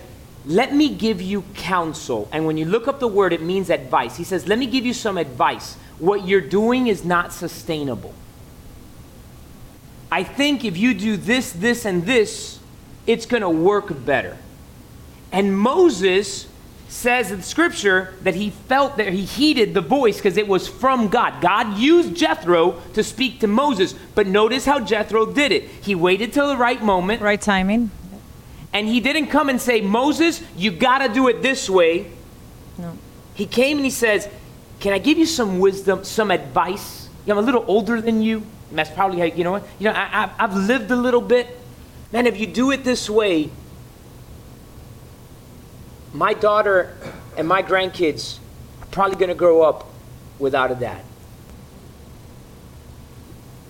let 0.45 0.73
me 0.73 0.89
give 0.89 1.21
you 1.21 1.43
counsel. 1.55 2.29
And 2.31 2.45
when 2.45 2.57
you 2.57 2.65
look 2.65 2.87
up 2.87 2.99
the 2.99 3.07
word, 3.07 3.33
it 3.33 3.41
means 3.41 3.69
advice. 3.69 4.17
He 4.17 4.23
says, 4.23 4.47
let 4.47 4.59
me 4.59 4.65
give 4.67 4.85
you 4.85 4.93
some 4.93 5.17
advice 5.17 5.77
what 5.99 6.27
you're 6.27 6.41
doing 6.41 6.87
is 6.87 7.03
not 7.05 7.31
sustainable. 7.33 8.13
I 10.11 10.23
think 10.23 10.63
if 10.63 10.77
you 10.77 10.93
do 10.93 11.17
this, 11.17 11.51
this, 11.51 11.85
and 11.85 12.05
this, 12.05 12.59
it's 13.07 13.25
going 13.25 13.41
to 13.41 13.49
work 13.49 14.05
better. 14.05 14.37
And 15.31 15.57
Moses 15.57 16.47
says 16.87 17.31
in 17.31 17.41
scripture 17.41 18.13
that 18.21 18.35
he 18.35 18.51
felt 18.51 18.97
that 18.97 19.11
he 19.11 19.25
heeded 19.25 19.73
the 19.73 19.81
voice 19.81 20.17
because 20.17 20.37
it 20.37 20.47
was 20.47 20.67
from 20.67 21.07
God. 21.07 21.41
God 21.41 21.77
used 21.79 22.15
Jethro 22.15 22.79
to 22.93 23.03
speak 23.03 23.39
to 23.39 23.47
Moses, 23.47 23.95
but 24.13 24.27
notice 24.27 24.65
how 24.65 24.79
Jethro 24.79 25.25
did 25.25 25.51
it. 25.51 25.63
He 25.81 25.95
waited 25.95 26.31
till 26.33 26.47
the 26.47 26.57
right 26.57 26.81
moment 26.83 27.23
Right 27.23 27.41
timing. 27.41 27.89
and 28.71 28.87
he 28.87 28.99
didn't 28.99 29.27
come 29.27 29.49
and 29.49 29.59
say, 29.59 29.81
Moses, 29.81 30.43
you 30.55 30.69
got 30.69 30.99
to 30.99 31.11
do 31.11 31.27
it 31.29 31.41
this 31.41 31.67
way. 31.67 32.11
No. 32.77 32.95
He 33.33 33.47
came 33.47 33.77
and 33.77 33.85
he 33.85 33.91
says, 33.91 34.29
Can 34.83 34.91
I 34.91 34.97
give 34.97 35.17
you 35.17 35.25
some 35.25 35.59
wisdom, 35.59 36.03
some 36.03 36.29
advice? 36.29 37.07
You 37.25 37.33
know, 37.33 37.39
I'm 37.39 37.43
a 37.43 37.45
little 37.45 37.63
older 37.69 38.01
than 38.01 38.21
you. 38.21 38.45
That's 38.69 38.89
probably 38.89 39.17
how, 39.17 39.23
you 39.23 39.45
know 39.45 39.53
what? 39.53 39.65
You 39.79 39.85
know, 39.85 39.93
I, 39.93 40.25
I, 40.25 40.31
I've 40.37 40.57
lived 40.57 40.91
a 40.91 40.95
little 40.97 41.21
bit. 41.21 41.57
Man, 42.11 42.27
if 42.27 42.37
you 42.37 42.45
do 42.45 42.69
it 42.71 42.83
this 42.83 43.09
way, 43.09 43.49
my 46.11 46.33
daughter 46.33 46.97
and 47.37 47.47
my 47.47 47.63
grandkids 47.63 48.39
are 48.81 48.87
probably 48.87 49.15
going 49.15 49.29
to 49.29 49.35
grow 49.35 49.61
up 49.61 49.87
without 50.37 50.69
a 50.69 50.75
dad. 50.75 51.05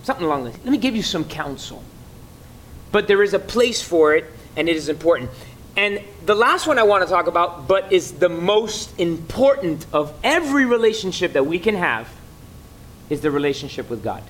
Something 0.02 0.26
along 0.26 0.46
this. 0.46 0.56
Let 0.64 0.72
me 0.72 0.78
give 0.78 0.96
you 0.96 1.02
some 1.04 1.24
counsel. 1.24 1.84
But 2.90 3.06
there 3.06 3.22
is 3.22 3.34
a 3.34 3.38
place 3.38 3.80
for 3.80 4.16
it, 4.16 4.24
and 4.56 4.68
it 4.68 4.74
is 4.74 4.88
important. 4.88 5.30
And 5.76 6.02
the 6.24 6.34
last 6.34 6.66
one 6.66 6.78
I 6.78 6.84
want 6.84 7.02
to 7.02 7.10
talk 7.10 7.26
about, 7.26 7.66
but 7.66 7.92
is 7.92 8.12
the 8.12 8.28
most 8.28 8.98
important 8.98 9.86
of 9.92 10.12
every 10.22 10.64
relationship 10.64 11.32
that 11.32 11.46
we 11.46 11.58
can 11.58 11.74
have, 11.74 12.08
is 13.10 13.20
the 13.20 13.30
relationship 13.30 13.90
with 13.90 14.02
God. 14.02 14.22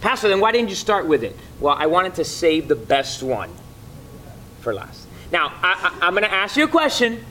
Pastor, 0.00 0.28
then 0.28 0.40
why 0.40 0.52
didn't 0.52 0.68
you 0.68 0.74
start 0.74 1.06
with 1.06 1.22
it? 1.22 1.36
Well, 1.60 1.74
I 1.78 1.86
wanted 1.86 2.16
to 2.16 2.24
save 2.24 2.68
the 2.68 2.74
best 2.74 3.22
one 3.22 3.50
for 4.60 4.74
last. 4.74 5.06
Now, 5.32 5.52
I, 5.62 5.98
I'm 6.02 6.12
going 6.12 6.24
to 6.24 6.32
ask 6.32 6.56
you 6.56 6.64
a 6.64 6.68
question, 6.68 7.24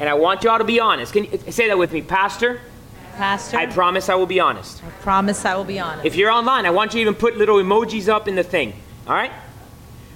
and 0.00 0.08
I 0.08 0.14
want 0.14 0.42
you 0.42 0.50
all 0.50 0.58
to 0.58 0.64
be 0.64 0.80
honest. 0.80 1.12
Can 1.12 1.24
you 1.24 1.38
say 1.52 1.68
that 1.68 1.78
with 1.78 1.92
me? 1.92 2.02
Pastor, 2.02 2.60
Pastor, 3.16 3.58
I 3.58 3.66
promise 3.66 4.08
I 4.08 4.14
will 4.14 4.26
be 4.26 4.40
honest. 4.40 4.82
I 4.82 4.90
promise 5.02 5.44
I 5.44 5.54
will 5.54 5.64
be 5.64 5.78
honest. 5.78 6.06
If 6.06 6.16
you're 6.16 6.30
online, 6.30 6.66
I 6.66 6.70
want 6.70 6.92
you 6.94 6.98
to 6.98 7.02
even 7.02 7.14
put 7.14 7.36
little 7.36 7.58
emojis 7.58 8.08
up 8.08 8.26
in 8.26 8.34
the 8.34 8.42
thing. 8.42 8.74
All 9.06 9.14
right? 9.14 9.32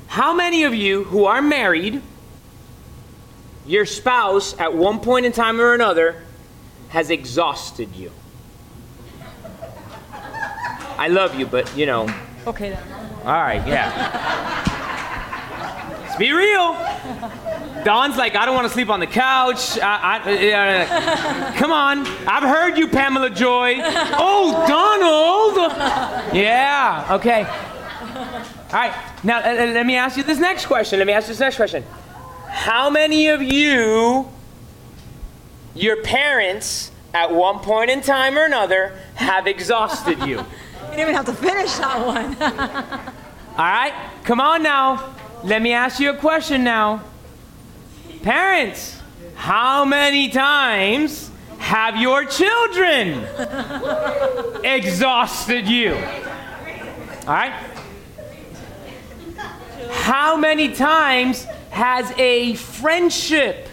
How 0.09 0.33
many 0.35 0.65
of 0.65 0.75
you 0.75 1.05
who 1.05 1.25
are 1.27 1.43
married, 1.43 2.01
your 3.67 3.85
spouse 3.87 4.59
at 4.59 4.75
one 4.75 5.01
point 5.01 5.27
in 5.27 5.33
time 5.33 5.61
or 5.61 5.75
another 5.75 6.23
has 6.89 7.11
exhausted 7.11 7.95
you? 7.95 8.11
I 10.99 11.09
love 11.09 11.39
you, 11.39 11.47
but 11.47 11.77
you 11.77 11.87
know. 11.87 12.09
okay 12.47 12.71
then. 12.71 12.83
All 13.25 13.33
right, 13.33 13.67
yeah. 13.67 14.63
Let's 16.03 16.17
be 16.17 16.33
real. 16.33 16.73
Don's 17.85 18.17
like, 18.17 18.35
I 18.35 18.47
don't 18.47 18.55
want 18.55 18.67
to 18.67 18.73
sleep 18.73 18.89
on 18.89 19.01
the 19.01 19.07
couch. 19.07 19.79
I, 19.79 20.21
I, 20.25 20.53
uh, 20.53 21.53
come 21.57 21.73
on. 21.73 22.07
I've 22.27 22.43
heard 22.43 22.79
you, 22.79 22.89
Pamela 22.89 23.31
Joy. 23.31 23.77
Oh, 24.19 24.65
Donald. 24.67 25.73
Yeah, 26.35 27.07
okay. 27.17 27.47
All 28.69 28.81
right, 28.81 28.93
now 29.23 29.39
uh, 29.39 29.43
uh, 29.43 29.67
let 29.67 29.87
me 29.87 29.95
ask 29.95 30.17
you 30.17 30.25
this 30.25 30.41
next 30.41 30.67
question. 30.67 30.99
Let 30.99 31.07
me 31.07 31.13
ask 31.13 31.29
you 31.29 31.35
this 31.35 31.41
next 31.41 31.55
question. 31.55 31.85
How 32.49 32.91
many 32.91 33.29
of 33.29 33.41
you, 33.41 34.29
your 35.75 36.03
parents, 36.03 36.91
at 37.15 37.33
one 37.33 37.61
point 37.61 37.91
in 37.91 38.01
time 38.01 38.37
or 38.37 38.45
another, 38.45 38.99
have 39.15 39.47
exhausted 39.47 40.21
you? 40.27 40.45
You 40.87 40.93
didn't 40.93 41.11
even 41.11 41.15
have 41.17 41.27
to 41.27 41.35
finish 41.35 41.75
that 41.75 42.07
one. 42.07 42.37
All 43.59 43.65
right, 43.65 43.93
come 44.23 44.41
on 44.41 44.63
now. 44.63 45.15
Let 45.43 45.61
me 45.61 45.73
ask 45.73 46.01
you 46.01 46.11
a 46.11 46.17
question 46.17 46.63
now. 46.65 47.03
Parents, 48.23 48.99
how 49.35 49.85
many 49.85 50.29
times 50.29 51.31
have 51.59 51.97
your 51.97 52.25
children 52.25 53.25
exhausted 54.65 55.67
you? 55.67 55.95
All 57.27 57.35
right? 57.35 57.76
How 59.91 60.37
many 60.37 60.75
times 60.75 61.45
has 61.71 62.13
a 62.19 62.55
friendship 62.55 63.69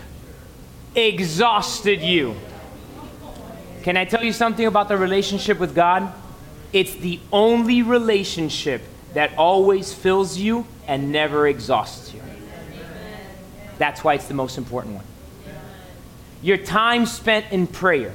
exhausted 0.95 2.01
you? 2.01 2.35
Can 3.83 3.97
I 3.97 4.05
tell 4.05 4.23
you 4.23 4.33
something 4.33 4.65
about 4.65 4.87
the 4.87 4.97
relationship 4.97 5.59
with 5.59 5.75
God? 5.75 6.13
It's 6.71 6.95
the 6.95 7.19
only 7.31 7.81
relationship 7.81 8.81
that 9.13 9.31
always 9.37 9.93
fills 9.93 10.37
you 10.37 10.65
and 10.87 11.11
never 11.11 11.47
exhausts 11.47 12.13
you. 12.13 12.21
That's 13.77 14.03
why 14.03 14.15
it's 14.15 14.27
the 14.27 14.33
most 14.33 14.57
important 14.57 14.95
one. 14.95 15.05
Your 16.41 16.57
time 16.57 17.05
spent 17.05 17.51
in 17.51 17.67
prayer, 17.67 18.13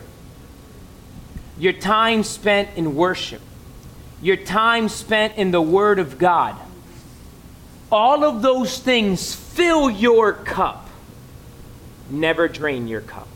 your 1.58 1.72
time 1.72 2.22
spent 2.22 2.70
in 2.76 2.94
worship, 2.94 3.40
your 4.20 4.36
time 4.36 4.88
spent 4.88 5.36
in 5.36 5.50
the 5.50 5.62
Word 5.62 5.98
of 5.98 6.18
God, 6.18 6.56
all 7.90 8.24
of 8.24 8.42
those 8.42 8.78
things 8.78 9.34
fill 9.34 9.88
your 9.88 10.32
cup, 10.32 10.88
never 12.10 12.48
drain 12.48 12.88
your 12.88 13.00
cup. 13.00 13.28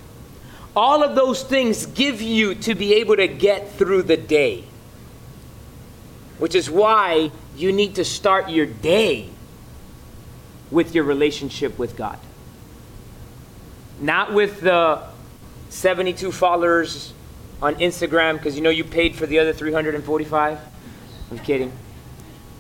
All 0.74 1.02
of 1.02 1.14
those 1.14 1.42
things 1.42 1.86
give 1.86 2.22
you 2.22 2.54
to 2.54 2.74
be 2.74 2.94
able 2.94 3.16
to 3.16 3.28
get 3.28 3.72
through 3.72 4.04
the 4.04 4.16
day 4.16 4.64
which 6.42 6.56
is 6.56 6.68
why 6.68 7.30
you 7.56 7.70
need 7.70 7.94
to 7.94 8.04
start 8.04 8.50
your 8.50 8.66
day 8.66 9.28
with 10.72 10.92
your 10.92 11.04
relationship 11.04 11.78
with 11.78 11.96
God. 11.96 12.18
Not 14.00 14.32
with 14.32 14.60
the 14.60 15.04
72 15.68 16.32
followers 16.32 17.12
on 17.62 17.76
Instagram 17.76 18.38
because 18.38 18.56
you 18.56 18.60
know 18.60 18.70
you 18.70 18.82
paid 18.82 19.14
for 19.14 19.24
the 19.24 19.38
other 19.38 19.52
345. 19.52 20.58
I'm 21.30 21.38
kidding. 21.38 21.72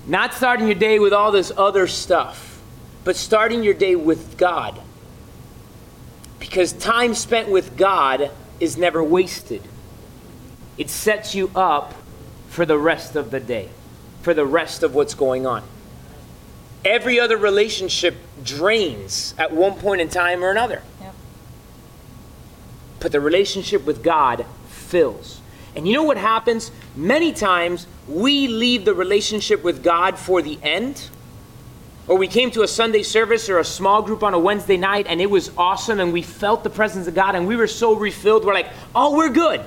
Not 0.06 0.34
starting 0.34 0.66
your 0.66 0.74
day 0.74 0.98
with 0.98 1.12
all 1.12 1.30
this 1.30 1.52
other 1.56 1.86
stuff, 1.86 2.60
but 3.04 3.16
starting 3.16 3.62
your 3.62 3.74
day 3.74 3.94
with 3.94 4.36
God. 4.36 4.80
Because 6.40 6.72
time 6.72 7.14
spent 7.14 7.48
with 7.48 7.76
God 7.76 8.30
is 8.58 8.76
never 8.76 9.02
wasted. 9.02 9.62
It 10.76 10.90
sets 10.90 11.34
you 11.34 11.50
up 11.54 11.94
for 12.48 12.66
the 12.66 12.78
rest 12.78 13.14
of 13.14 13.30
the 13.30 13.40
day, 13.40 13.68
for 14.22 14.34
the 14.34 14.44
rest 14.44 14.82
of 14.82 14.94
what's 14.94 15.14
going 15.14 15.46
on. 15.46 15.62
Every 16.84 17.20
other 17.20 17.36
relationship 17.36 18.16
drains 18.42 19.34
at 19.38 19.52
one 19.52 19.74
point 19.74 20.00
in 20.00 20.08
time 20.08 20.42
or 20.42 20.50
another. 20.50 20.82
Yep. 21.00 21.14
But 22.98 23.12
the 23.12 23.20
relationship 23.20 23.84
with 23.84 24.02
God 24.02 24.44
fills. 24.68 25.41
And 25.74 25.86
you 25.86 25.94
know 25.94 26.02
what 26.02 26.18
happens? 26.18 26.70
Many 26.94 27.32
times 27.32 27.86
we 28.06 28.48
leave 28.48 28.84
the 28.84 28.94
relationship 28.94 29.64
with 29.64 29.82
God 29.82 30.18
for 30.18 30.42
the 30.42 30.58
end. 30.62 31.08
Or 32.08 32.16
we 32.18 32.26
came 32.26 32.50
to 32.52 32.62
a 32.62 32.68
Sunday 32.68 33.02
service 33.02 33.48
or 33.48 33.58
a 33.58 33.64
small 33.64 34.02
group 34.02 34.22
on 34.22 34.34
a 34.34 34.38
Wednesday 34.38 34.76
night 34.76 35.06
and 35.08 35.20
it 35.20 35.30
was 35.30 35.50
awesome 35.56 36.00
and 36.00 36.12
we 36.12 36.22
felt 36.22 36.64
the 36.64 36.70
presence 36.70 37.06
of 37.06 37.14
God 37.14 37.34
and 37.34 37.46
we 37.46 37.56
were 37.56 37.68
so 37.68 37.94
refilled. 37.94 38.44
We're 38.44 38.54
like, 38.54 38.70
oh, 38.94 39.16
we're 39.16 39.30
good. 39.30 39.62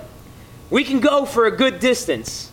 We 0.69 0.83
can 0.83 0.99
go 0.99 1.25
for 1.25 1.45
a 1.45 1.51
good 1.51 1.79
distance. 1.79 2.51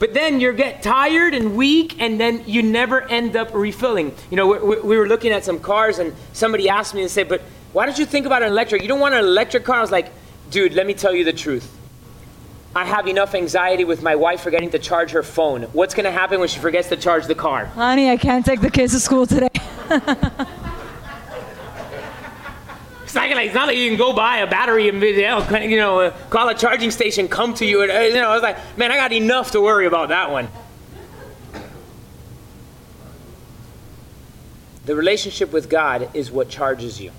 But 0.00 0.14
then 0.14 0.40
you 0.40 0.52
get 0.54 0.82
tired 0.82 1.34
and 1.34 1.56
weak, 1.56 2.00
and 2.00 2.18
then 2.18 2.42
you 2.46 2.62
never 2.62 3.02
end 3.02 3.36
up 3.36 3.52
refilling. 3.52 4.14
You 4.30 4.36
know, 4.38 4.46
we, 4.46 4.80
we 4.80 4.96
were 4.96 5.06
looking 5.06 5.30
at 5.30 5.44
some 5.44 5.60
cars, 5.60 5.98
and 5.98 6.14
somebody 6.32 6.70
asked 6.70 6.94
me 6.94 7.02
to 7.02 7.08
say, 7.08 7.22
"But 7.22 7.42
why 7.74 7.84
don't 7.84 7.98
you 7.98 8.06
think 8.06 8.24
about 8.24 8.42
an 8.42 8.48
electric? 8.48 8.80
You 8.80 8.88
don't 8.88 8.98
want 8.98 9.14
an 9.14 9.22
electric 9.22 9.62
car?" 9.62 9.76
I 9.76 9.82
was 9.82 9.90
like, 9.90 10.10
"Dude, 10.50 10.72
let 10.72 10.86
me 10.86 10.94
tell 10.94 11.14
you 11.14 11.22
the 11.22 11.34
truth. 11.34 11.70
I 12.74 12.84
have 12.84 13.08
enough 13.08 13.34
anxiety 13.34 13.84
with 13.84 14.02
my 14.02 14.14
wife 14.14 14.42
forgetting 14.42 14.70
to 14.70 14.78
charge 14.78 15.10
her 15.10 15.22
phone. 15.22 15.62
What's 15.72 15.94
going 15.94 16.04
to 16.04 16.12
happen 16.12 16.38
when 16.38 16.48
she 16.48 16.60
forgets 16.60 16.88
to 16.90 16.96
charge 16.96 17.26
the 17.26 17.34
car?" 17.34 17.66
Honey, 17.66 18.10
I 18.10 18.16
can't 18.16 18.46
take 18.46 18.60
the 18.60 18.70
kids 18.70 18.92
to 18.92 19.00
school 19.00 19.26
today. 19.26 19.48
It's 23.10 23.16
not 23.16 23.28
like 23.28 23.46
it's 23.46 23.54
not 23.56 23.66
like 23.66 23.76
you 23.76 23.88
can 23.88 23.98
go 23.98 24.12
buy 24.12 24.36
a 24.36 24.46
battery 24.46 24.88
and 24.88 25.02
you 25.02 25.22
know, 25.22 25.44
you 25.58 25.76
know 25.76 25.98
uh, 25.98 26.10
call 26.30 26.48
a 26.48 26.54
charging 26.54 26.92
station, 26.92 27.26
come 27.26 27.54
to 27.54 27.66
you, 27.66 27.82
and 27.82 27.90
uh, 27.90 27.98
you 28.02 28.14
know. 28.14 28.30
I 28.30 28.34
was 28.34 28.42
like, 28.42 28.56
man, 28.78 28.92
I 28.92 28.96
got 28.96 29.10
enough 29.10 29.50
to 29.50 29.60
worry 29.60 29.86
about 29.86 30.10
that 30.10 30.30
one. 30.30 30.46
The 34.86 34.94
relationship 34.94 35.52
with 35.52 35.68
God 35.68 36.08
is 36.14 36.30
what 36.30 36.48
charges 36.48 37.00
you. 37.00 37.10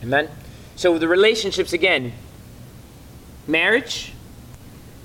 Amen. 0.00 0.28
So 0.76 0.96
the 0.96 1.08
relationships 1.08 1.72
again, 1.72 2.12
marriage, 3.48 4.13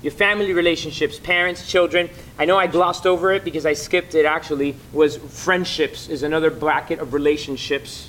your 0.02 0.12
family 0.12 0.52
relationships, 0.52 1.18
parents, 1.18 1.70
children. 1.70 2.08
I 2.38 2.44
know 2.46 2.56
I 2.56 2.66
glossed 2.66 3.06
over 3.06 3.32
it 3.32 3.44
because 3.44 3.66
I 3.66 3.74
skipped 3.74 4.14
it. 4.14 4.24
Actually, 4.24 4.76
was 4.92 5.16
friendships 5.16 6.08
is 6.08 6.22
another 6.22 6.50
bracket 6.50 7.00
of 7.00 7.12
relationships 7.12 8.08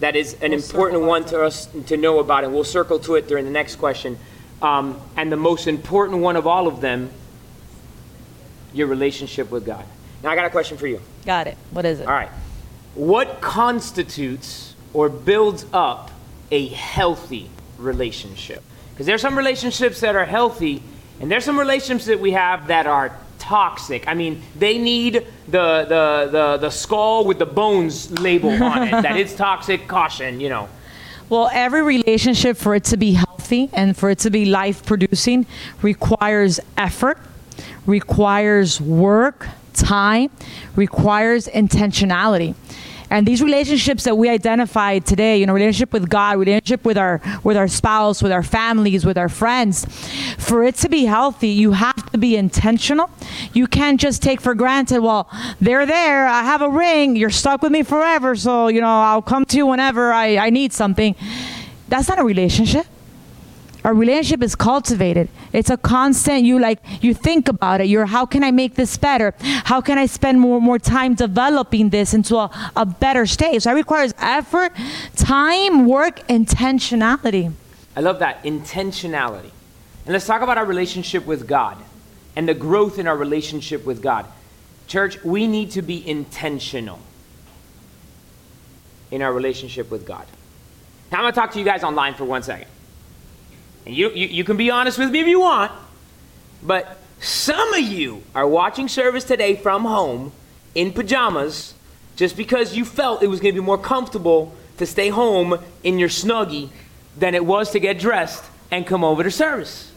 that 0.00 0.16
is 0.16 0.34
an 0.34 0.50
We'll 0.50 0.60
important 0.60 1.02
one 1.02 1.24
to 1.26 1.42
us 1.42 1.68
to 1.86 1.96
know 1.96 2.18
about, 2.18 2.44
and 2.44 2.52
we'll 2.52 2.64
circle 2.64 2.98
to 3.00 3.14
it 3.14 3.28
during 3.28 3.44
the 3.44 3.50
next 3.50 3.76
question. 3.76 4.18
Um, 4.60 5.00
and 5.16 5.30
the 5.30 5.36
most 5.36 5.66
important 5.66 6.20
one 6.20 6.36
of 6.36 6.46
all 6.46 6.66
of 6.66 6.80
them, 6.80 7.10
your 8.72 8.86
relationship 8.86 9.50
with 9.50 9.66
God. 9.66 9.84
Now, 10.22 10.30
I 10.30 10.34
got 10.34 10.46
a 10.46 10.50
question 10.50 10.78
for 10.78 10.86
you. 10.86 11.00
Got 11.26 11.46
it. 11.46 11.56
What 11.70 11.84
is 11.84 12.00
it? 12.00 12.06
All 12.06 12.12
right. 12.14 12.30
what 12.94 13.40
constitutes 13.40 14.74
or 14.92 15.08
builds 15.08 15.66
up 15.72 16.10
a 16.50 16.68
healthy 16.68 17.50
relationship? 17.78 18.62
Because 18.92 19.06
there's 19.06 19.22
some 19.22 19.36
relationships 19.36 20.00
that 20.00 20.14
are 20.16 20.24
healthy, 20.24 20.82
and 21.20 21.30
there's 21.30 21.44
some 21.44 21.58
relationships 21.58 22.06
that 22.06 22.20
we 22.20 22.32
have 22.32 22.68
that 22.68 22.86
are 22.86 23.16
toxic. 23.38 24.06
I 24.06 24.14
mean, 24.14 24.40
they 24.56 24.78
need 24.78 25.26
the, 25.48 25.84
the, 25.84 26.28
the, 26.30 26.58
the 26.60 26.70
skull 26.70 27.24
with 27.24 27.38
the 27.38 27.46
bones 27.46 28.10
label 28.20 28.50
on 28.50 28.88
it, 28.88 28.90
that 28.90 29.16
it's 29.16 29.34
toxic, 29.48 29.88
caution, 29.88 30.40
you 30.40 30.48
know. 30.48 30.68
Well, 31.28 31.50
every 31.52 31.82
relationship, 31.82 32.56
for 32.56 32.74
it 32.74 32.84
to 32.84 32.96
be 32.96 33.12
healthy 33.12 33.70
and 33.72 33.96
for 33.96 34.10
it 34.10 34.18
to 34.20 34.30
be 34.30 34.44
life 34.44 34.84
producing, 34.84 35.46
requires 35.80 36.60
effort, 36.76 37.18
requires 37.86 38.80
work, 38.80 39.48
time, 39.72 40.30
requires 40.76 41.48
intentionality. 41.48 42.54
And 43.12 43.26
these 43.26 43.42
relationships 43.42 44.04
that 44.04 44.16
we 44.16 44.30
identify 44.30 44.98
today, 44.98 45.36
you 45.36 45.44
know, 45.44 45.52
relationship 45.52 45.92
with 45.92 46.08
God, 46.08 46.38
relationship 46.38 46.82
with 46.82 46.96
our 46.96 47.20
with 47.44 47.58
our 47.58 47.68
spouse, 47.68 48.22
with 48.22 48.32
our 48.32 48.42
families, 48.42 49.04
with 49.04 49.18
our 49.18 49.28
friends, 49.28 49.84
for 50.38 50.64
it 50.64 50.76
to 50.76 50.88
be 50.88 51.04
healthy, 51.04 51.48
you 51.48 51.72
have 51.72 52.10
to 52.12 52.16
be 52.16 52.38
intentional. 52.38 53.10
You 53.52 53.66
can't 53.66 54.00
just 54.00 54.22
take 54.22 54.40
for 54.40 54.54
granted, 54.54 55.00
well, 55.00 55.28
they're 55.60 55.84
there, 55.84 56.26
I 56.26 56.42
have 56.42 56.62
a 56.62 56.70
ring, 56.70 57.14
you're 57.14 57.28
stuck 57.28 57.60
with 57.60 57.70
me 57.70 57.82
forever, 57.82 58.34
so 58.34 58.68
you 58.68 58.80
know, 58.80 58.88
I'll 58.88 59.20
come 59.20 59.44
to 59.44 59.58
you 59.58 59.66
whenever 59.66 60.10
I, 60.10 60.38
I 60.38 60.48
need 60.48 60.72
something. 60.72 61.14
That's 61.88 62.08
not 62.08 62.18
a 62.18 62.24
relationship. 62.24 62.86
Our 63.84 63.94
relationship 63.94 64.42
is 64.42 64.54
cultivated. 64.54 65.28
It's 65.52 65.68
a 65.68 65.76
constant 65.76 66.44
you 66.44 66.58
like 66.58 66.78
you 67.00 67.14
think 67.14 67.48
about 67.48 67.80
it. 67.80 67.88
You're 67.88 68.06
how 68.06 68.26
can 68.26 68.44
I 68.44 68.52
make 68.52 68.76
this 68.76 68.96
better? 68.96 69.34
How 69.40 69.80
can 69.80 69.98
I 69.98 70.06
spend 70.06 70.40
more 70.40 70.60
more 70.60 70.78
time 70.78 71.14
developing 71.14 71.90
this 71.90 72.14
into 72.14 72.36
a, 72.36 72.50
a 72.76 72.86
better 72.86 73.26
state? 73.26 73.62
So 73.62 73.72
it 73.72 73.74
requires 73.74 74.14
effort, 74.18 74.72
time, 75.16 75.86
work, 75.86 76.20
intentionality. 76.28 77.52
I 77.96 78.00
love 78.00 78.20
that 78.20 78.42
intentionality. 78.44 79.50
And 80.04 80.12
let's 80.12 80.26
talk 80.26 80.42
about 80.42 80.58
our 80.58 80.64
relationship 80.64 81.26
with 81.26 81.46
God 81.46 81.76
and 82.36 82.48
the 82.48 82.54
growth 82.54 82.98
in 82.98 83.06
our 83.06 83.16
relationship 83.16 83.84
with 83.84 84.00
God. 84.00 84.26
Church, 84.86 85.22
we 85.24 85.46
need 85.46 85.70
to 85.72 85.82
be 85.82 86.06
intentional 86.08 86.98
in 89.10 89.22
our 89.22 89.32
relationship 89.32 89.90
with 89.90 90.06
God. 90.06 90.26
Now, 91.10 91.18
I'm 91.18 91.24
going 91.24 91.34
to 91.34 91.40
talk 91.40 91.52
to 91.52 91.58
you 91.58 91.64
guys 91.64 91.84
online 91.84 92.14
for 92.14 92.24
one 92.24 92.42
second. 92.42 92.68
And 93.86 93.94
you, 93.94 94.10
you, 94.10 94.26
you 94.28 94.44
can 94.44 94.56
be 94.56 94.70
honest 94.70 94.98
with 94.98 95.10
me 95.10 95.20
if 95.20 95.26
you 95.26 95.40
want, 95.40 95.72
but 96.62 96.98
some 97.20 97.72
of 97.74 97.80
you 97.80 98.22
are 98.34 98.46
watching 98.46 98.88
service 98.88 99.24
today 99.24 99.56
from 99.56 99.84
home 99.84 100.32
in 100.74 100.92
pajamas 100.92 101.74
just 102.16 102.36
because 102.36 102.76
you 102.76 102.84
felt 102.84 103.22
it 103.22 103.28
was 103.28 103.40
going 103.40 103.54
to 103.54 103.60
be 103.60 103.64
more 103.64 103.78
comfortable 103.78 104.54
to 104.78 104.86
stay 104.86 105.08
home 105.08 105.58
in 105.82 105.98
your 105.98 106.08
snuggie 106.08 106.70
than 107.16 107.34
it 107.34 107.44
was 107.44 107.70
to 107.70 107.78
get 107.78 107.98
dressed 107.98 108.44
and 108.70 108.86
come 108.86 109.04
over 109.04 109.22
to 109.22 109.30
service. 109.30 109.92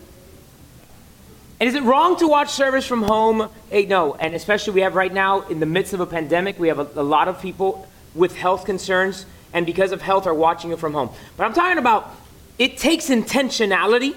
And 1.59 1.69
is 1.69 1.75
it 1.75 1.83
wrong 1.83 2.17
to 2.17 2.27
watch 2.27 2.51
service 2.51 2.85
from 2.85 3.03
home? 3.03 3.49
Hey, 3.69 3.85
no, 3.85 4.15
and 4.15 4.35
especially 4.35 4.73
we 4.73 4.81
have 4.81 4.95
right 4.95 5.13
now 5.13 5.41
in 5.47 5.59
the 5.59 5.65
midst 5.65 5.93
of 5.93 6.01
a 6.01 6.05
pandemic, 6.05 6.59
we 6.59 6.67
have 6.67 6.79
a, 6.79 6.87
a 6.99 7.03
lot 7.03 7.27
of 7.27 7.41
people 7.41 7.87
with 8.13 8.35
health 8.35 8.65
concerns 8.65 9.25
and 9.53 9.65
because 9.65 9.93
of 9.93 10.01
health 10.01 10.27
are 10.27 10.33
watching 10.33 10.71
it 10.71 10.79
from 10.79 10.93
home. 10.93 11.09
But 11.37 11.45
I'm 11.45 11.53
talking 11.53 11.77
about 11.77 12.13
it 12.57 12.77
takes 12.77 13.09
intentionality 13.09 14.15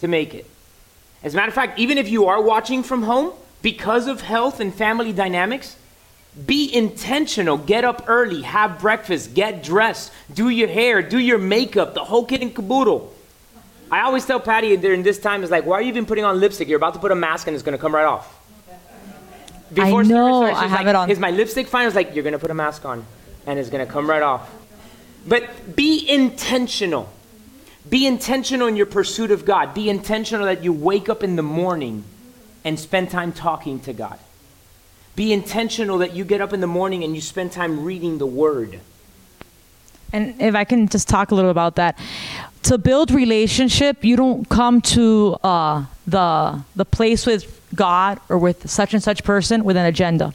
to 0.00 0.08
make 0.08 0.34
it. 0.34 0.46
As 1.22 1.34
a 1.34 1.36
matter 1.36 1.48
of 1.48 1.54
fact, 1.54 1.78
even 1.78 1.98
if 1.98 2.08
you 2.08 2.26
are 2.26 2.40
watching 2.40 2.82
from 2.82 3.02
home, 3.02 3.32
because 3.62 4.06
of 4.06 4.20
health 4.20 4.60
and 4.60 4.72
family 4.72 5.12
dynamics, 5.12 5.76
be 6.46 6.72
intentional. 6.72 7.56
Get 7.56 7.84
up 7.84 8.04
early, 8.06 8.42
have 8.42 8.78
breakfast, 8.78 9.34
get 9.34 9.62
dressed, 9.62 10.12
do 10.32 10.48
your 10.48 10.68
hair, 10.68 11.02
do 11.02 11.18
your 11.18 11.38
makeup, 11.38 11.94
the 11.94 12.04
whole 12.04 12.24
kit 12.24 12.42
and 12.42 12.54
caboodle. 12.54 13.12
I 13.90 14.02
always 14.02 14.24
tell 14.24 14.38
Patty 14.38 14.76
during 14.76 15.02
this 15.02 15.18
time 15.18 15.42
is 15.42 15.50
like, 15.50 15.64
why 15.64 15.78
are 15.78 15.82
you 15.82 15.88
even 15.88 16.06
putting 16.06 16.24
on 16.24 16.38
lipstick? 16.38 16.68
You're 16.68 16.76
about 16.76 16.94
to 16.94 17.00
put 17.00 17.10
a 17.10 17.16
mask 17.16 17.46
and 17.46 17.54
it's 17.54 17.64
going 17.64 17.76
to 17.76 17.80
come 17.80 17.94
right 17.94 18.04
off. 18.04 18.34
Before 19.72 20.00
I 20.00 20.04
know. 20.04 20.46
Starts, 20.46 20.58
I 20.58 20.66
have 20.66 20.80
like, 20.80 20.86
it 20.86 20.94
on. 20.94 21.10
Is 21.10 21.18
my 21.18 21.30
lipstick 21.30 21.66
fine? 21.66 21.82
I 21.82 21.86
was 21.86 21.94
like, 21.94 22.14
you're 22.14 22.22
going 22.22 22.32
to 22.34 22.38
put 22.38 22.50
a 22.50 22.54
mask 22.54 22.84
on 22.84 23.04
and 23.46 23.58
it's 23.58 23.70
going 23.70 23.84
to 23.84 23.92
come 23.92 24.08
right 24.08 24.22
off. 24.22 24.48
But 25.28 25.76
be 25.76 26.08
intentional. 26.08 27.12
Be 27.88 28.06
intentional 28.06 28.66
in 28.66 28.76
your 28.76 28.86
pursuit 28.86 29.30
of 29.30 29.44
God. 29.44 29.74
Be 29.74 29.90
intentional 29.90 30.46
that 30.46 30.64
you 30.64 30.72
wake 30.72 31.08
up 31.08 31.22
in 31.22 31.36
the 31.36 31.42
morning 31.42 32.04
and 32.64 32.78
spend 32.80 33.10
time 33.10 33.32
talking 33.32 33.80
to 33.80 33.92
God. 33.92 34.18
Be 35.16 35.32
intentional 35.32 35.98
that 35.98 36.14
you 36.14 36.24
get 36.24 36.40
up 36.40 36.52
in 36.52 36.60
the 36.60 36.66
morning 36.66 37.04
and 37.04 37.14
you 37.14 37.20
spend 37.20 37.52
time 37.52 37.84
reading 37.84 38.18
the 38.18 38.26
Word. 38.26 38.80
And 40.12 40.40
if 40.40 40.54
I 40.54 40.64
can 40.64 40.88
just 40.88 41.08
talk 41.08 41.30
a 41.30 41.34
little 41.34 41.50
about 41.50 41.76
that, 41.76 41.98
to 42.62 42.78
build 42.78 43.10
relationship, 43.10 44.04
you 44.04 44.16
don't 44.16 44.48
come 44.48 44.80
to 44.80 45.36
uh, 45.42 45.84
the 46.10 46.62
the 46.74 46.84
place 46.84 47.26
with 47.26 47.54
God 47.74 48.18
or 48.28 48.38
with 48.38 48.68
such 48.70 48.94
and 48.94 49.02
such 49.02 49.24
person 49.24 49.64
with 49.64 49.76
an 49.76 49.84
agenda. 49.84 50.34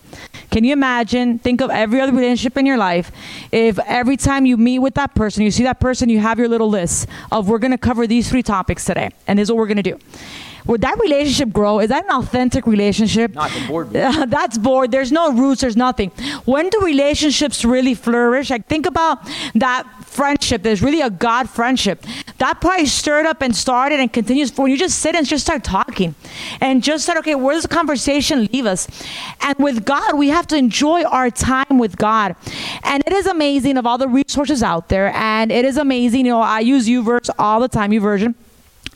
Can 0.51 0.63
you 0.63 0.73
imagine? 0.73 1.39
Think 1.39 1.61
of 1.61 1.71
every 1.71 1.99
other 1.99 2.11
relationship 2.11 2.57
in 2.57 2.65
your 2.65 2.77
life. 2.77 3.11
If 3.51 3.79
every 3.79 4.17
time 4.17 4.45
you 4.45 4.55
meet 4.55 4.79
with 4.79 4.93
that 4.95 5.15
person, 5.15 5.43
you 5.43 5.49
see 5.49 5.63
that 5.63 5.79
person, 5.79 6.09
you 6.09 6.19
have 6.19 6.37
your 6.37 6.47
little 6.47 6.69
list 6.69 7.07
of 7.31 7.49
we're 7.49 7.57
going 7.57 7.71
to 7.71 7.77
cover 7.77 8.05
these 8.05 8.29
three 8.29 8.43
topics 8.43 8.85
today, 8.85 9.09
and 9.25 9.39
this 9.39 9.47
is 9.47 9.51
what 9.51 9.57
we're 9.57 9.67
going 9.67 9.83
to 9.83 9.83
do 9.83 9.99
would 10.65 10.81
that 10.81 10.99
relationship 10.99 11.51
grow? 11.51 11.79
Is 11.79 11.89
that 11.89 12.05
an 12.05 12.11
authentic 12.11 12.65
relationship? 12.67 13.33
Not 13.33 13.51
the 13.51 13.67
board. 13.67 13.89
that's 13.91 14.57
bored. 14.57 14.91
There's 14.91 15.11
no 15.11 15.31
roots. 15.31 15.61
There's 15.61 15.77
nothing. 15.77 16.09
When 16.45 16.69
do 16.69 16.81
relationships 16.81 17.65
really 17.65 17.93
flourish? 17.93 18.49
Like 18.49 18.67
think 18.67 18.85
about 18.85 19.19
that 19.55 19.85
friendship. 20.05 20.63
There's 20.63 20.81
really 20.81 21.01
a 21.01 21.09
God 21.09 21.49
friendship. 21.49 22.05
That 22.37 22.61
probably 22.61 22.85
stirred 22.85 23.25
up 23.25 23.41
and 23.41 23.55
started 23.55 23.99
and 23.99 24.11
continues. 24.11 24.55
When 24.57 24.71
you 24.71 24.77
just 24.77 24.99
sit 24.99 25.15
and 25.15 25.25
just 25.27 25.43
start 25.43 25.63
talking, 25.63 26.15
and 26.61 26.83
just 26.83 27.05
said, 27.05 27.17
okay, 27.17 27.35
where 27.35 27.53
does 27.53 27.63
the 27.63 27.69
conversation 27.69 28.45
leave 28.51 28.65
us? 28.65 28.87
And 29.41 29.57
with 29.57 29.85
God, 29.85 30.17
we 30.17 30.29
have 30.29 30.47
to 30.47 30.55
enjoy 30.55 31.03
our 31.03 31.29
time 31.29 31.77
with 31.77 31.97
God. 31.97 32.35
And 32.83 33.03
it 33.05 33.13
is 33.13 33.27
amazing 33.27 33.77
of 33.77 33.85
all 33.85 33.97
the 33.97 34.07
resources 34.07 34.63
out 34.63 34.89
there, 34.89 35.11
and 35.13 35.51
it 35.51 35.65
is 35.65 35.77
amazing. 35.77 36.25
You 36.25 36.33
know, 36.33 36.41
I 36.41 36.59
use 36.59 36.87
YouVersion 36.87 37.31
all 37.37 37.59
the 37.59 37.67
time. 37.67 37.91
YouVersion 37.91 38.35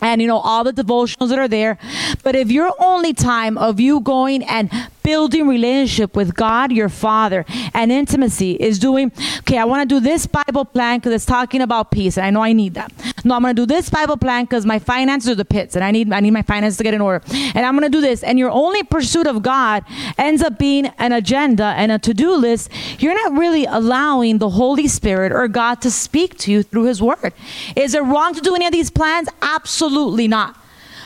and 0.02 0.22
you 0.22 0.28
know 0.28 0.38
all 0.38 0.64
the 0.64 0.74
devotionals 0.74 1.30
that 1.30 1.40
are 1.40 1.48
there. 1.48 1.78
But 2.24 2.36
if 2.36 2.52
your 2.52 2.74
only 2.80 3.14
time 3.14 3.58
of 3.58 3.80
you 3.80 4.00
going 4.00 4.44
and 4.44 4.70
building 5.08 5.48
relationship 5.48 6.18
with 6.18 6.36
God, 6.36 6.70
your 6.74 6.90
Father, 6.90 7.46
and 7.74 7.94
intimacy 7.94 8.58
is 8.60 8.78
doing, 8.78 9.10
okay, 9.40 9.58
I 9.58 9.64
want 9.64 9.88
to 9.88 9.96
do 9.96 10.02
this 10.02 10.28
Bible 10.28 10.66
plan 10.66 11.00
because 11.00 11.14
it's 11.14 11.26
talking 11.26 11.62
about 11.62 11.92
peace, 11.92 12.18
and 12.18 12.26
I 12.26 12.30
know 12.30 12.42
I 12.44 12.52
need 12.52 12.74
that. 12.74 12.92
No, 13.24 13.34
I'm 13.34 13.42
going 13.42 13.56
to 13.56 13.62
do 13.62 13.66
this 13.66 13.90
Bible 13.90 14.18
plan 14.18 14.44
because 14.44 14.66
my 14.66 14.80
finances 14.80 15.30
are 15.30 15.36
the 15.36 15.46
pits, 15.46 15.78
and 15.78 15.86
I 15.86 15.92
need 15.92 16.12
I 16.12 16.20
need 16.20 16.32
my 16.32 16.42
finances 16.42 16.76
to 16.80 16.84
get 16.84 16.94
in 16.94 17.00
order. 17.00 17.24
And 17.56 17.66
I'm 17.66 17.74
going 17.78 17.90
to 17.90 17.98
do 17.98 18.02
this. 18.02 18.22
And 18.22 18.38
your 18.38 18.52
only 18.52 18.84
pursuit 18.84 19.28
of 19.28 19.42
God 19.42 19.86
ends 20.18 20.42
up 20.42 20.60
being 20.60 20.88
an 21.00 21.14
agenda 21.14 21.68
and 21.78 21.90
a 21.90 22.00
to-do 22.00 22.36
list. 22.36 22.70
You're 23.00 23.16
not 23.16 23.40
really 23.40 23.64
allowing 23.64 24.40
the 24.40 24.50
Holy 24.50 24.90
Spirit 24.90 25.32
or 25.32 25.48
God 25.48 25.82
to 25.84 25.90
speak 25.90 26.38
to 26.40 26.52
you 26.52 26.64
through 26.64 26.84
His 26.84 27.02
Word. 27.02 27.32
Is 27.78 27.96
it 27.96 28.04
wrong 28.04 28.34
to 28.34 28.42
do 28.42 28.56
any 28.56 28.66
of 28.66 28.74
these 28.74 28.92
plans? 28.92 29.30
Absolutely 29.42 30.28
not. 30.28 30.60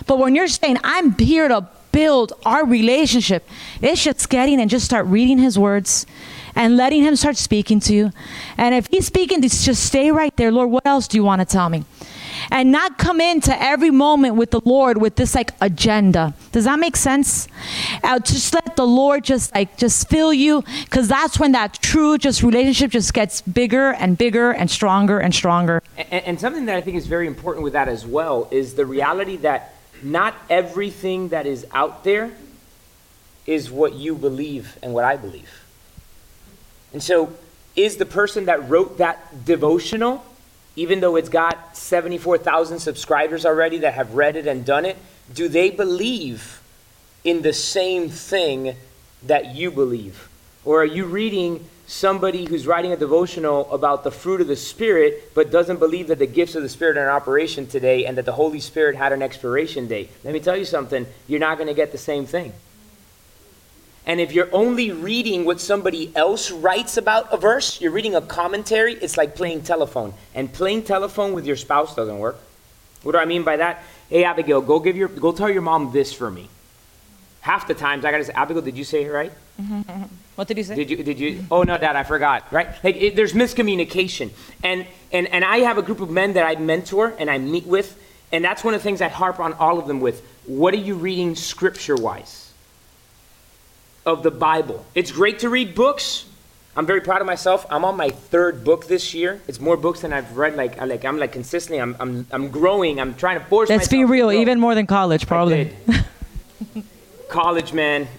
But 0.08 0.18
when 0.18 0.34
you're 0.34 0.48
saying, 0.48 0.78
I'm 0.84 1.16
here 1.20 1.48
to 1.48 1.68
build 1.92 2.34
our 2.46 2.66
relationship, 2.66 3.48
it's 3.82 4.04
just 4.04 4.30
getting 4.30 4.60
and 4.60 4.70
just 4.70 4.86
start 4.86 5.06
reading 5.08 5.38
his 5.38 5.58
words 5.58 6.06
and 6.56 6.78
letting 6.78 7.04
him 7.04 7.16
start 7.16 7.38
speaking 7.38 7.80
to 7.82 7.94
you. 7.94 8.12
And 8.58 8.76
if 8.76 8.88
he's 8.88 9.06
speaking, 9.06 9.42
just 9.42 9.84
stay 9.86 10.12
right 10.12 10.36
there. 10.38 10.52
Lord, 10.52 10.70
what 10.70 10.86
else 10.86 11.08
do 11.08 11.18
you 11.18 11.24
want 11.24 11.40
to 11.42 11.46
tell 11.46 11.70
me? 11.70 11.86
And 12.50 12.72
not 12.72 12.98
come 12.98 13.22
into 13.22 13.56
every 13.62 13.92
moment 13.92 14.36
with 14.36 14.52
the 14.52 14.62
Lord 14.66 14.98
with 15.00 15.16
this 15.16 15.36
like 15.36 15.54
agenda. 15.62 16.34
Does 16.52 16.64
that 16.64 16.80
make 16.80 16.96
sense? 16.96 17.48
Uh, 18.04 18.20
just 18.20 18.54
let 18.54 18.76
the 18.76 18.86
Lord 18.86 19.24
just 19.24 19.54
like 19.54 19.78
just 19.78 20.10
fill 20.10 20.34
you 20.34 20.64
because 20.86 21.08
that's 21.08 21.40
when 21.40 21.52
that 21.52 21.82
true 21.82 22.18
just 22.18 22.42
relationship 22.42 22.92
just 22.92 23.14
gets 23.14 23.42
bigger 23.42 23.92
and 23.92 24.18
bigger 24.18 24.52
and 24.52 24.72
stronger 24.72 25.20
and 25.20 25.36
stronger. 25.36 25.84
And, 25.98 26.24
and 26.26 26.40
something 26.40 26.66
that 26.66 26.76
I 26.76 26.82
think 26.82 26.98
is 26.98 27.06
very 27.06 27.28
important 27.28 27.64
with 27.64 27.74
that 27.74 27.88
as 27.88 28.06
well 28.06 28.48
is 28.50 28.74
the 28.74 28.86
reality 28.86 29.38
that 29.38 29.71
not 30.04 30.36
everything 30.50 31.30
that 31.30 31.46
is 31.46 31.66
out 31.72 32.04
there 32.04 32.32
is 33.46 33.72
what 33.72 33.94
you 33.94 34.16
believe 34.16 34.78
and 34.82 34.94
what 34.94 35.04
I 35.04 35.18
believe. 35.18 35.64
And 36.94 37.02
so, 37.02 37.34
is 37.76 37.98
the 37.98 38.06
person 38.06 38.46
that 38.46 38.70
wrote 38.70 38.98
that 38.98 39.46
devotional, 39.46 40.26
even 40.76 41.00
though 41.00 41.16
it's 41.16 41.30
got 41.30 41.78
74,000 41.78 42.80
subscribers 42.80 43.46
already 43.46 43.80
that 43.80 43.94
have 43.94 44.14
read 44.14 44.36
it 44.36 44.46
and 44.46 44.66
done 44.66 44.86
it, 44.86 44.98
do 45.34 45.48
they 45.48 45.72
believe 45.72 46.62
in 47.24 47.42
the 47.42 47.54
same 47.54 48.10
thing 48.10 48.76
that 49.24 49.56
you 49.56 49.72
believe? 49.72 50.28
Or 50.66 50.82
are 50.82 50.86
you 50.86 51.06
reading 51.06 51.66
somebody 51.92 52.46
who's 52.46 52.66
writing 52.66 52.94
a 52.94 52.98
devotional 52.98 53.72
about 53.72 54.06
the 54.06 54.12
fruit 54.12 54.40
of 54.40 54.48
the 54.48 54.56
Spirit, 54.56 55.34
but 55.36 55.52
doesn't 55.52 55.78
believe 55.78 56.08
that 56.08 56.20
the 56.20 56.26
gifts 56.26 56.56
of 56.56 56.64
the 56.64 56.70
Spirit 56.70 56.98
are 56.98 57.04
in 57.04 57.10
operation 57.10 57.68
today 57.68 58.06
and 58.06 58.18
that 58.18 58.26
the 58.26 58.32
Holy 58.32 58.62
Spirit 58.62 58.96
had 58.96 59.12
an 59.12 59.22
expiration 59.22 59.88
date. 59.88 60.10
Let 60.24 60.34
me 60.34 60.40
tell 60.40 60.56
you 60.56 60.64
something, 60.64 61.06
you're 61.28 61.42
not 61.42 61.58
going 61.58 61.68
to 61.68 61.74
get 61.74 61.92
the 61.92 61.98
same 61.98 62.26
thing. 62.26 62.54
And 64.06 64.22
if 64.22 64.32
you're 64.32 64.50
only 64.54 64.92
reading 64.92 65.44
what 65.44 65.60
somebody 65.60 66.12
else 66.16 66.50
writes 66.50 66.96
about 66.96 67.32
a 67.32 67.38
verse, 67.38 67.82
you're 67.82 67.92
reading 67.92 68.16
a 68.16 68.22
commentary, 68.22 68.94
it's 68.94 69.18
like 69.18 69.36
playing 69.36 69.64
telephone. 69.64 70.14
And 70.34 70.52
playing 70.52 70.84
telephone 70.84 71.34
with 71.34 71.46
your 71.46 71.58
spouse 71.58 71.94
doesn't 71.94 72.20
work. 72.20 72.38
What 73.04 73.12
do 73.12 73.18
I 73.18 73.26
mean 73.26 73.44
by 73.44 73.58
that? 73.58 73.84
Hey 74.10 74.24
Abigail, 74.24 74.62
go 74.62 74.80
give 74.80 74.96
your 74.96 75.08
go 75.08 75.34
tell 75.34 75.50
your 75.50 75.62
mom 75.62 75.92
this 75.92 76.14
for 76.14 76.32
me. 76.32 76.50
Half 77.42 77.68
the 77.68 77.74
times 77.74 78.06
I 78.06 78.12
gotta 78.12 78.24
say, 78.24 78.34
Abigail, 78.34 78.62
did 78.62 78.78
you 78.78 78.84
say 78.84 79.04
it 79.04 79.12
right? 79.12 79.32
What 80.36 80.48
did 80.48 80.58
you 80.58 80.64
say? 80.64 80.76
Did 80.76 80.90
you? 80.90 81.04
Did 81.04 81.20
you? 81.20 81.46
Oh 81.52 81.64
no, 81.64 81.78
Dad, 81.78 81.96
I 81.96 82.04
forgot. 82.04 82.52
Right? 82.52 82.68
Like 82.84 82.96
it, 82.96 83.16
there's 83.16 83.34
miscommunication, 83.34 84.32
and 84.64 84.88
and 85.12 85.28
and 85.28 85.44
I 85.44 85.58
have 85.60 85.78
a 85.78 85.82
group 85.82 86.00
of 86.00 86.10
men 86.10 86.34
that 86.34 86.46
I 86.46 86.60
mentor 86.60 87.14
and 87.20 87.30
I 87.30 87.38
meet 87.38 87.68
with, 87.68 87.96
and 88.32 88.44
that's 88.44 88.64
one 88.64 88.74
of 88.74 88.80
the 88.80 88.84
things 88.84 89.02
I 89.02 89.10
harp 89.10 89.40
on 89.40 89.54
all 89.54 89.78
of 89.78 89.88
them 89.88 90.00
with. 90.00 90.26
What 90.46 90.74
are 90.74 90.78
you 90.78 90.96
reading 90.96 91.36
scripture-wise 91.36 92.54
of 94.06 94.24
the 94.24 94.32
Bible? 94.32 94.84
It's 94.96 95.12
great 95.12 95.40
to 95.40 95.50
read 95.50 95.76
books. 95.76 96.26
I'm 96.76 96.86
very 96.86 97.02
proud 97.02 97.20
of 97.20 97.28
myself. 97.28 97.66
I'm 97.70 97.84
on 97.84 97.98
my 97.98 98.10
third 98.10 98.64
book 98.64 98.88
this 98.88 99.14
year. 99.14 99.42
It's 99.48 99.60
more 99.60 99.76
books 99.76 100.00
than 100.00 100.14
I've 100.14 100.38
read. 100.38 100.56
Like, 100.56 100.80
I 100.80 100.86
like 100.86 101.04
I'm 101.04 101.20
like 101.20 101.34
consistently. 101.34 101.82
I'm 101.82 101.96
I'm 102.00 102.26
I'm 102.32 102.50
growing. 102.50 103.02
I'm 103.02 103.14
trying 103.16 103.38
to 103.38 103.46
force. 103.46 103.70
Let's 103.70 103.90
be 103.90 104.06
real, 104.06 104.32
even 104.32 104.60
more 104.60 104.74
than 104.76 104.88
college, 104.88 105.28
probably. 105.28 105.76
College, 107.32 107.72
man. 107.72 108.10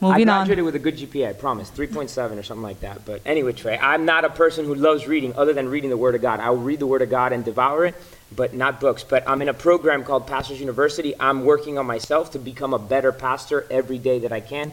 Moving 0.00 0.30
I 0.30 0.32
on. 0.32 0.46
graduated 0.46 0.64
with 0.64 0.74
a 0.74 0.78
good 0.78 0.96
GPA, 0.96 1.28
I 1.28 1.32
promise, 1.34 1.70
3.7 1.70 2.38
or 2.38 2.42
something 2.42 2.62
like 2.62 2.80
that. 2.80 3.04
But 3.04 3.20
anyway, 3.26 3.52
Trey, 3.52 3.76
I'm 3.76 4.06
not 4.06 4.24
a 4.24 4.30
person 4.30 4.64
who 4.64 4.74
loves 4.74 5.06
reading 5.06 5.36
other 5.36 5.52
than 5.52 5.68
reading 5.68 5.90
the 5.90 5.98
Word 5.98 6.14
of 6.14 6.22
God. 6.22 6.40
I'll 6.40 6.56
read 6.56 6.78
the 6.78 6.86
Word 6.86 7.02
of 7.02 7.10
God 7.10 7.34
and 7.34 7.44
devour 7.44 7.84
it, 7.84 7.94
but 8.34 8.54
not 8.54 8.80
books. 8.80 9.04
But 9.04 9.28
I'm 9.28 9.42
in 9.42 9.50
a 9.50 9.54
program 9.54 10.02
called 10.02 10.26
Pastors 10.26 10.58
University. 10.60 11.14
I'm 11.20 11.44
working 11.44 11.76
on 11.76 11.84
myself 11.84 12.30
to 12.30 12.38
become 12.38 12.72
a 12.72 12.78
better 12.78 13.12
pastor 13.12 13.66
every 13.70 13.98
day 13.98 14.20
that 14.20 14.32
I 14.32 14.40
can. 14.40 14.72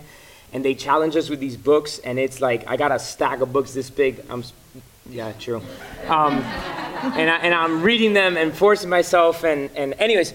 And 0.53 0.63
they 0.63 0.73
challenge 0.73 1.17
us 1.17 1.29
with 1.29 1.41
these 1.41 1.57
books, 1.57 1.99
and 1.99 2.17
it's 2.17 2.39
like 2.39 2.65
I 2.69 2.77
got 2.77 2.93
a 2.93 2.99
stack 2.99 3.41
of 3.41 3.51
books 3.51 3.73
this 3.73 3.89
big. 3.89 4.23
I'm, 4.29 4.45
yeah, 5.09 5.33
true. 5.33 5.61
Um, 6.07 6.35
and, 6.35 7.29
I, 7.29 7.37
and 7.39 7.53
I'm 7.53 7.81
reading 7.81 8.13
them 8.13 8.37
and 8.37 8.53
forcing 8.53 8.89
myself. 8.89 9.43
And, 9.43 9.69
and 9.75 9.95
anyways, 9.95 10.33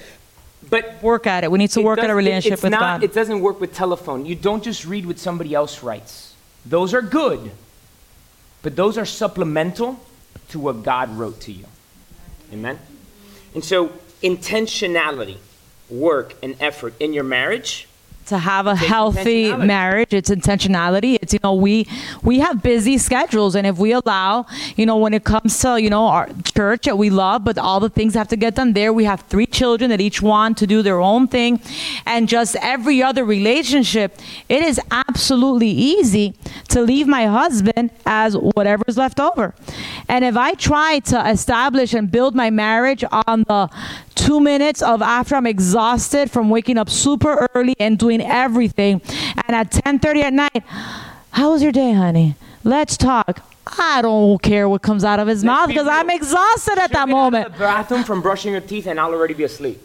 but 0.68 1.02
Work 1.02 1.26
at 1.26 1.44
it. 1.44 1.50
We 1.50 1.58
need 1.58 1.70
to 1.70 1.82
work 1.82 1.98
at 1.98 2.10
a 2.10 2.14
relationship 2.14 2.54
it's 2.54 2.62
with 2.62 2.72
not, 2.72 2.80
God. 2.80 3.04
It 3.04 3.12
doesn't 3.12 3.40
work 3.40 3.60
with 3.60 3.74
telephone. 3.74 4.26
You 4.26 4.34
don't 4.34 4.62
just 4.62 4.84
read 4.84 5.06
what 5.06 5.18
somebody 5.18 5.54
else 5.54 5.82
writes. 5.82 6.34
Those 6.66 6.94
are 6.94 7.02
good, 7.02 7.52
but 8.62 8.76
those 8.76 8.98
are 8.98 9.06
supplemental 9.06 10.00
to 10.48 10.58
what 10.58 10.82
God 10.82 11.16
wrote 11.16 11.40
to 11.42 11.52
you. 11.52 11.64
Amen? 12.52 12.78
And 13.54 13.64
so, 13.64 13.92
intentionality, 14.22 15.38
work, 15.88 16.34
and 16.42 16.56
effort 16.60 16.94
in 17.00 17.12
your 17.12 17.24
marriage. 17.24 17.87
To 18.28 18.38
have 18.38 18.66
a 18.66 18.76
healthy 18.76 19.54
marriage. 19.56 20.12
It's 20.12 20.30
intentionality. 20.30 21.18
It's 21.20 21.32
you 21.32 21.40
know 21.42 21.54
we 21.54 21.86
we 22.22 22.38
have 22.38 22.62
busy 22.62 22.98
schedules 22.98 23.54
and 23.54 23.66
if 23.66 23.78
we 23.78 23.92
allow 23.92 24.46
you 24.76 24.86
know 24.86 24.96
when 24.96 25.14
it 25.14 25.24
comes 25.24 25.58
to 25.60 25.80
you 25.80 25.90
know 25.90 26.06
our 26.06 26.28
church 26.54 26.84
that 26.84 26.96
we 26.96 27.10
love 27.10 27.44
but 27.44 27.58
all 27.58 27.80
the 27.80 27.88
things 27.88 28.14
have 28.14 28.28
to 28.28 28.36
get 28.36 28.54
done 28.54 28.72
there 28.72 28.92
we 28.92 29.04
have 29.04 29.20
three 29.22 29.46
children 29.46 29.90
that 29.90 30.00
each 30.00 30.20
want 30.22 30.58
to 30.58 30.66
do 30.66 30.82
their 30.82 31.00
own 31.00 31.26
thing. 31.26 31.60
And 32.06 32.28
just 32.28 32.56
every 32.56 33.02
other 33.02 33.24
relationship 33.24 34.16
it 34.48 34.62
is 34.62 34.80
absolutely 34.90 35.70
easy 35.70 36.34
to 36.68 36.80
leave 36.82 37.06
my 37.06 37.26
husband 37.26 37.90
as 38.06 38.36
whatever's 38.36 38.96
left 38.96 39.20
over. 39.20 39.54
And 40.08 40.24
if 40.24 40.36
i 40.36 40.54
try 40.54 40.98
to 40.98 41.28
establish 41.28 41.94
and 41.94 42.10
build 42.10 42.34
my 42.34 42.50
marriage 42.50 43.04
on 43.26 43.44
the 43.48 43.70
two 44.18 44.40
minutes 44.40 44.82
of 44.82 45.00
after 45.00 45.36
I'm 45.36 45.46
exhausted 45.46 46.30
from 46.30 46.50
waking 46.50 46.76
up 46.76 46.90
super 46.90 47.48
early 47.54 47.76
and 47.78 47.98
doing 47.98 48.17
everything, 48.20 49.00
and 49.46 49.56
at 49.56 49.70
10:30 49.70 50.22
at 50.22 50.32
night, 50.32 50.62
how 51.30 51.52
was 51.52 51.62
your 51.62 51.72
day, 51.72 51.92
honey? 51.92 52.34
Let's 52.64 52.96
talk. 52.96 53.40
I 53.78 54.00
don't 54.02 54.40
care 54.42 54.68
what 54.68 54.80
comes 54.82 55.04
out 55.04 55.20
of 55.20 55.28
his 55.28 55.44
mouth 55.44 55.68
because. 55.68 55.86
I'm 55.86 56.10
exhausted 56.10 56.78
at 56.78 56.90
that 56.92 57.08
moment. 57.08 57.52
The 57.52 57.58
bathroom 57.58 58.04
from 58.04 58.22
brushing 58.22 58.52
your 58.52 58.60
teeth, 58.62 58.86
and 58.86 58.98
I'll 58.98 59.12
already 59.12 59.34
be 59.34 59.44
asleep. 59.44 59.80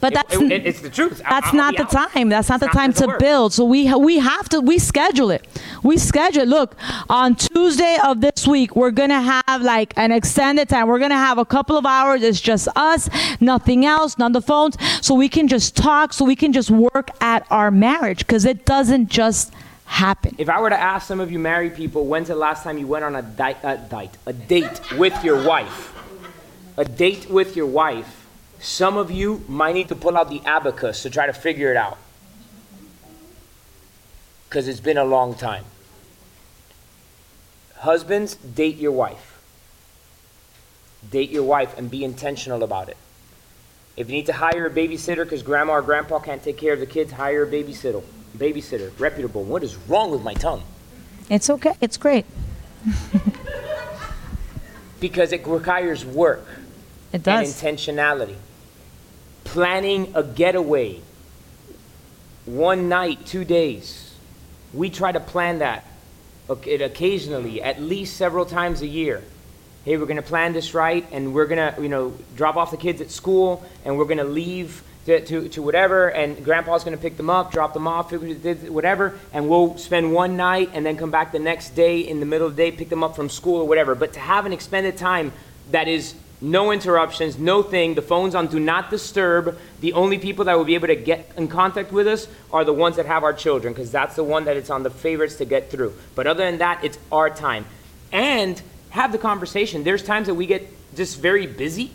But 0.00 0.12
that's 0.14 0.34
it- 0.34 0.52
it- 0.52 0.66
it's 0.66 0.80
the 0.80 0.90
truth. 0.90 1.22
That's 1.28 1.48
I'll 1.48 1.54
not 1.54 1.76
the 1.76 1.82
out. 1.84 2.12
time. 2.12 2.28
That's 2.28 2.48
not 2.48 2.62
It's 2.62 2.70
the 2.72 2.78
time 2.78 2.92
to 2.94 3.06
work. 3.06 3.18
build. 3.18 3.52
So 3.54 3.64
we 3.64 3.92
we 3.94 4.18
have 4.18 4.48
to 4.50 4.60
we 4.60 4.78
schedule 4.78 5.30
it. 5.30 5.46
We 5.86 5.98
schedule 5.98 6.42
it. 6.42 6.48
Look, 6.48 6.74
on 7.08 7.36
Tuesday 7.36 7.96
of 8.02 8.20
this 8.20 8.44
week, 8.44 8.74
we're 8.74 8.90
gonna 8.90 9.22
have 9.22 9.62
like 9.62 9.94
an 9.96 10.10
extended 10.10 10.68
time. 10.68 10.88
We're 10.88 10.98
gonna 10.98 11.14
have 11.14 11.38
a 11.38 11.44
couple 11.44 11.76
of 11.76 11.86
hours. 11.86 12.24
It's 12.24 12.40
just 12.40 12.66
us, 12.74 13.08
nothing 13.40 13.86
else, 13.86 14.18
none 14.18 14.34
of 14.34 14.42
the 14.42 14.44
phones, 14.44 14.76
so 15.00 15.14
we 15.14 15.28
can 15.28 15.46
just 15.46 15.76
talk. 15.76 16.12
So 16.12 16.24
we 16.24 16.34
can 16.34 16.52
just 16.52 16.72
work 16.72 17.10
at 17.20 17.46
our 17.52 17.70
marriage 17.70 18.18
because 18.18 18.44
it 18.44 18.64
doesn't 18.64 19.10
just 19.10 19.52
happen. 19.84 20.34
If 20.38 20.48
I 20.48 20.60
were 20.60 20.70
to 20.70 20.80
ask 20.80 21.06
some 21.06 21.20
of 21.20 21.30
you 21.30 21.38
married 21.38 21.76
people, 21.76 22.04
when's 22.04 22.26
the 22.26 22.34
last 22.34 22.64
time 22.64 22.78
you 22.78 22.88
went 22.88 23.04
on 23.04 23.14
a 23.14 23.22
date, 23.22 23.58
a 23.62 23.76
date, 23.76 24.10
a 24.26 24.32
date 24.32 24.98
with 24.98 25.22
your 25.22 25.46
wife? 25.46 25.94
A 26.76 26.84
date 26.84 27.30
with 27.30 27.54
your 27.54 27.66
wife. 27.66 28.26
Some 28.58 28.96
of 28.96 29.12
you 29.12 29.44
might 29.46 29.76
need 29.76 29.86
to 29.86 29.94
pull 29.94 30.16
out 30.16 30.30
the 30.30 30.42
abacus 30.44 31.04
to 31.04 31.10
try 31.10 31.26
to 31.26 31.32
figure 31.32 31.70
it 31.70 31.76
out. 31.76 31.96
Because 34.48 34.66
it's 34.66 34.80
been 34.80 34.98
a 34.98 35.04
long 35.04 35.36
time. 35.36 35.64
Husbands, 37.86 38.34
date 38.34 38.78
your 38.78 38.90
wife. 38.90 39.40
Date 41.08 41.30
your 41.30 41.44
wife 41.44 41.78
and 41.78 41.88
be 41.88 42.02
intentional 42.02 42.64
about 42.64 42.88
it. 42.88 42.96
If 43.96 44.08
you 44.08 44.16
need 44.16 44.26
to 44.26 44.32
hire 44.32 44.66
a 44.66 44.70
babysitter 44.70 45.22
because 45.22 45.44
grandma 45.44 45.74
or 45.74 45.82
grandpa 45.82 46.18
can't 46.18 46.42
take 46.42 46.56
care 46.58 46.72
of 46.72 46.80
the 46.80 46.86
kids, 46.86 47.12
hire 47.12 47.44
a 47.44 47.46
babysitter. 47.46 48.02
Babysitter, 48.36 48.90
reputable. 48.98 49.44
What 49.44 49.62
is 49.62 49.76
wrong 49.86 50.10
with 50.10 50.24
my 50.24 50.34
tongue? 50.34 50.64
It's 51.30 51.48
okay. 51.48 51.74
It's 51.80 51.96
great. 51.96 52.26
Because 54.98 55.30
it 55.30 55.46
requires 55.46 56.06
work 56.06 56.46
It 57.12 57.28
and 57.28 57.46
intentionality. 57.46 58.36
Planning 59.44 60.10
a 60.14 60.22
getaway, 60.24 61.02
one 62.46 62.88
night, 62.88 63.26
two 63.26 63.44
days. 63.44 64.14
We 64.72 64.88
try 64.88 65.12
to 65.12 65.20
plan 65.20 65.58
that 65.58 65.84
occasionally, 66.48 67.62
at 67.62 67.80
least 67.80 68.16
several 68.16 68.46
times 68.46 68.82
a 68.82 68.86
year. 68.86 69.22
Hey, 69.84 69.96
we're 69.96 70.06
going 70.06 70.16
to 70.16 70.22
plan 70.22 70.52
this 70.52 70.74
right, 70.74 71.06
and 71.12 71.32
we're 71.32 71.46
going 71.46 71.74
to, 71.74 71.80
you 71.80 71.88
know, 71.88 72.14
drop 72.36 72.56
off 72.56 72.70
the 72.70 72.76
kids 72.76 73.00
at 73.00 73.10
school, 73.10 73.64
and 73.84 73.96
we're 73.96 74.04
going 74.04 74.18
to 74.18 74.24
leave 74.24 74.82
to, 75.06 75.24
to, 75.24 75.48
to 75.50 75.62
whatever, 75.62 76.08
and 76.08 76.44
grandpa's 76.44 76.82
going 76.82 76.96
to 76.96 77.00
pick 77.00 77.16
them 77.16 77.30
up, 77.30 77.52
drop 77.52 77.72
them 77.72 77.86
off, 77.86 78.12
whatever, 78.12 79.18
and 79.32 79.48
we'll 79.48 79.78
spend 79.78 80.12
one 80.12 80.36
night 80.36 80.70
and 80.74 80.84
then 80.84 80.96
come 80.96 81.12
back 81.12 81.30
the 81.30 81.38
next 81.38 81.70
day 81.70 82.00
in 82.00 82.18
the 82.18 82.26
middle 82.26 82.46
of 82.46 82.56
the 82.56 82.70
day, 82.70 82.76
pick 82.76 82.88
them 82.88 83.04
up 83.04 83.14
from 83.14 83.28
school 83.28 83.60
or 83.60 83.68
whatever. 83.68 83.94
But 83.94 84.14
to 84.14 84.20
have 84.20 84.46
an 84.46 84.52
expended 84.52 84.96
time 84.96 85.32
that 85.70 85.86
is 85.86 86.14
no 86.40 86.70
interruptions, 86.70 87.38
no 87.38 87.62
thing, 87.62 87.94
the 87.94 88.02
phone's 88.02 88.34
on 88.34 88.48
do 88.48 88.60
not 88.60 88.90
disturb. 88.90 89.58
The 89.80 89.94
only 89.94 90.18
people 90.18 90.44
that 90.44 90.56
will 90.56 90.64
be 90.64 90.74
able 90.74 90.88
to 90.88 90.96
get 90.96 91.30
in 91.36 91.48
contact 91.48 91.92
with 91.92 92.06
us 92.06 92.28
are 92.52 92.64
the 92.64 92.74
ones 92.74 92.96
that 92.96 93.06
have 93.06 93.24
our 93.24 93.32
children, 93.32 93.72
because 93.72 93.90
that's 93.90 94.16
the 94.16 94.24
one 94.24 94.44
that 94.44 94.56
it's 94.56 94.70
on 94.70 94.82
the 94.82 94.90
favorites 94.90 95.36
to 95.36 95.44
get 95.44 95.70
through. 95.70 95.94
But 96.14 96.26
other 96.26 96.44
than 96.44 96.58
that, 96.58 96.84
it's 96.84 96.98
our 97.10 97.30
time. 97.30 97.64
And 98.12 98.60
have 98.90 99.12
the 99.12 99.18
conversation. 99.18 99.84
There's 99.84 100.02
times 100.02 100.26
that 100.26 100.34
we 100.34 100.46
get 100.46 100.66
just 100.94 101.20
very 101.20 101.46
busy 101.46 101.90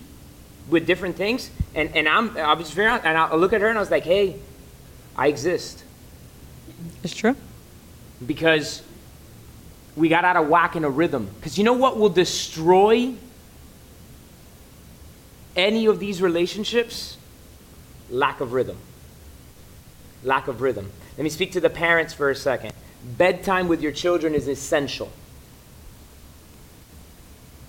with 0.69 0.85
different 0.85 1.15
things, 1.15 1.49
and, 1.75 1.95
and 1.95 2.07
I'm 2.07 2.29
be 2.33 2.63
just 2.63 2.73
very 2.73 2.89
and 2.89 3.17
I'll 3.17 3.37
look 3.37 3.53
at 3.53 3.61
her 3.61 3.67
and 3.67 3.77
I 3.77 3.81
was 3.81 3.91
like, 3.91 4.03
hey, 4.03 4.37
I 5.15 5.27
exist 5.27 5.83
It's 7.03 7.15
true. 7.15 7.35
because 8.25 8.81
we 9.95 10.07
got 10.07 10.23
out 10.23 10.37
of 10.37 10.47
whack 10.47 10.75
in 10.75 10.83
a 10.85 10.89
rhythm. 10.89 11.29
Because 11.39 11.57
you 11.57 11.63
know 11.63 11.73
what 11.73 11.97
will 11.97 12.09
destroy 12.09 13.13
any 15.55 15.85
of 15.85 15.99
these 15.99 16.21
relationships? 16.21 17.17
Lack 18.09 18.41
of 18.41 18.53
rhythm. 18.53 18.77
Lack 20.23 20.47
of 20.47 20.61
rhythm. 20.61 20.91
Let 21.17 21.23
me 21.23 21.29
speak 21.29 21.51
to 21.53 21.59
the 21.59 21.69
parents 21.69 22.13
for 22.13 22.29
a 22.29 22.35
second. 22.35 22.73
Bedtime 23.17 23.67
with 23.67 23.81
your 23.81 23.91
children 23.91 24.35
is 24.35 24.47
essential. 24.47 25.11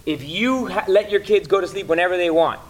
If 0.05 0.23
you 0.25 0.67
ha- 0.67 0.85
let 0.89 1.11
your 1.11 1.21
kids 1.21 1.47
go 1.47 1.61
to 1.61 1.67
sleep 1.67 1.87
whenever 1.87 2.17
they 2.17 2.31
want, 2.31 2.61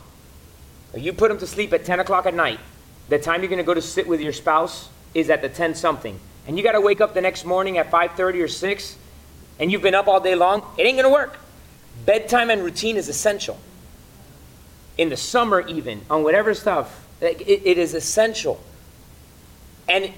or 0.93 0.99
you 0.99 1.13
put 1.13 1.29
them 1.29 1.39
to 1.39 1.47
sleep 1.47 1.73
at 1.73 1.85
10 1.85 2.01
o'clock 2.01 2.27
at 2.27 2.35
night, 2.35 2.61
the 3.09 3.19
time 3.19 3.41
you're 3.41 3.49
going 3.49 3.59
to 3.59 3.65
go 3.65 3.75
to 3.75 3.83
sit 3.83 4.07
with 4.07 4.21
your 4.21 4.33
spouse 4.33 4.89
is 5.15 5.31
at 5.31 5.43
the 5.43 5.49
10 5.49 5.75
something. 5.75 6.19
And 6.47 6.57
you 6.57 6.63
got 6.63 6.73
to 6.73 6.81
wake 6.81 7.01
up 7.01 7.15
the 7.15 7.21
next 7.21 7.45
morning 7.45 7.79
at 7.79 7.91
5:30 7.91 8.43
or 8.43 8.49
6 8.49 8.97
and 9.59 9.71
you've 9.71 9.83
been 9.83 9.95
up 9.95 10.09
all 10.09 10.21
day 10.21 10.35
long, 10.35 10.65
it 10.77 10.83
ain't 10.83 10.97
going 10.97 11.05
to 11.05 11.11
work. 11.11 11.39
Bedtime 12.05 12.51
and 12.51 12.63
routine 12.63 12.97
is 12.97 13.09
essential. 13.09 13.59
In 14.99 15.09
the 15.09 15.17
summer 15.17 15.61
even, 15.67 16.03
on 16.11 16.23
whatever 16.23 16.55
stuff, 16.55 17.07
like, 17.21 17.41
it, 17.41 17.63
it 17.65 17.79
is 17.79 17.95
essential. 17.95 18.63
And 19.89 20.13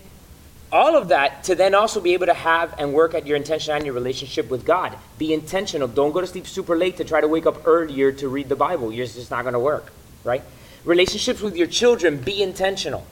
all 0.73 0.97
of 0.97 1.09
that 1.09 1.45
to 1.45 1.55
then 1.55 1.75
also 1.75 2.01
be 2.01 2.15
able 2.15 2.27
to 2.27 2.35
have 2.35 2.75
and 2.79 2.93
work 2.93 3.15
at 3.15 3.27
your 3.27 3.37
intention 3.37 3.75
and 3.75 3.85
your 3.85 3.95
relationship 3.95 4.51
with 4.51 4.65
God. 4.65 4.97
Be 5.19 5.33
intentional. 5.33 5.87
Don't 5.87 6.13
go 6.13 6.21
to 6.21 6.27
sleep 6.27 6.47
super 6.47 6.77
late 6.77 6.97
to 6.97 7.05
try 7.05 7.21
to 7.21 7.29
wake 7.29 7.47
up 7.47 7.65
earlier 7.67 8.11
to 8.13 8.29
read 8.29 8.49
the 8.49 8.57
Bible. 8.57 8.93
You're 8.93 9.07
just 9.07 9.31
not 9.31 9.43
going 9.43 9.53
to 9.53 9.61
work, 9.61 9.93
right? 10.25 10.43
Relationships 10.85 11.41
with 11.41 11.57
your 11.57 11.69
children, 11.69 12.19
be 12.19 12.43
intentional. 12.43 13.07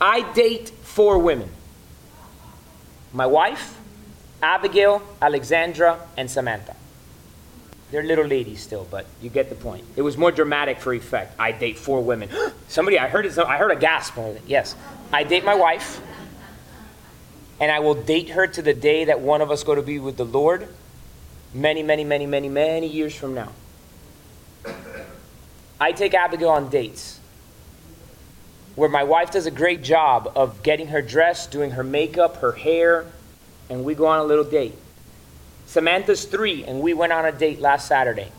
I 0.00 0.32
date 0.32 0.70
four 0.82 1.18
women. 1.18 1.50
my 3.14 3.26
wife, 3.26 3.78
Abigail, 4.42 5.00
Alexandra, 5.22 6.00
and 6.16 6.30
Samantha. 6.30 6.74
They're 7.94 8.02
little 8.02 8.26
ladies 8.26 8.60
still, 8.60 8.88
but 8.90 9.06
you 9.22 9.30
get 9.30 9.50
the 9.50 9.54
point. 9.54 9.84
It 9.94 10.02
was 10.02 10.16
more 10.16 10.32
dramatic 10.32 10.80
for 10.80 10.92
effect. 10.92 11.38
I 11.38 11.52
date 11.52 11.78
four 11.78 12.02
women. 12.02 12.28
Somebody, 12.68 12.98
I 12.98 13.06
heard 13.06 13.24
it. 13.24 13.38
I 13.38 13.56
heard 13.56 13.70
a 13.70 13.76
gasp. 13.76 14.18
Yes, 14.48 14.74
I 15.12 15.22
date 15.22 15.44
my 15.44 15.54
wife, 15.54 16.00
and 17.60 17.70
I 17.70 17.78
will 17.78 17.94
date 17.94 18.30
her 18.30 18.48
to 18.48 18.62
the 18.62 18.74
day 18.74 19.04
that 19.04 19.20
one 19.20 19.40
of 19.40 19.52
us 19.52 19.62
go 19.62 19.76
to 19.76 19.80
be 19.80 20.00
with 20.00 20.16
the 20.16 20.24
Lord. 20.24 20.66
Many, 21.54 21.84
many, 21.84 22.02
many, 22.02 22.26
many, 22.26 22.48
many 22.48 22.88
years 22.88 23.14
from 23.14 23.32
now. 23.32 23.52
I 25.80 25.92
take 25.92 26.14
Abigail 26.14 26.48
on 26.48 26.70
dates 26.70 27.20
where 28.74 28.88
my 28.88 29.04
wife 29.04 29.30
does 29.30 29.46
a 29.46 29.52
great 29.52 29.84
job 29.84 30.32
of 30.34 30.64
getting 30.64 30.88
her 30.88 31.00
dressed, 31.00 31.52
doing 31.52 31.70
her 31.70 31.84
makeup, 31.84 32.38
her 32.38 32.50
hair, 32.50 33.06
and 33.70 33.84
we 33.84 33.94
go 33.94 34.06
on 34.06 34.18
a 34.18 34.24
little 34.24 34.42
date. 34.42 34.74
Samantha's 35.66 36.24
three, 36.24 36.64
and 36.64 36.80
we 36.80 36.94
went 36.94 37.12
on 37.12 37.24
a 37.24 37.32
date 37.32 37.60
last 37.60 37.88
Saturday. 37.88 38.30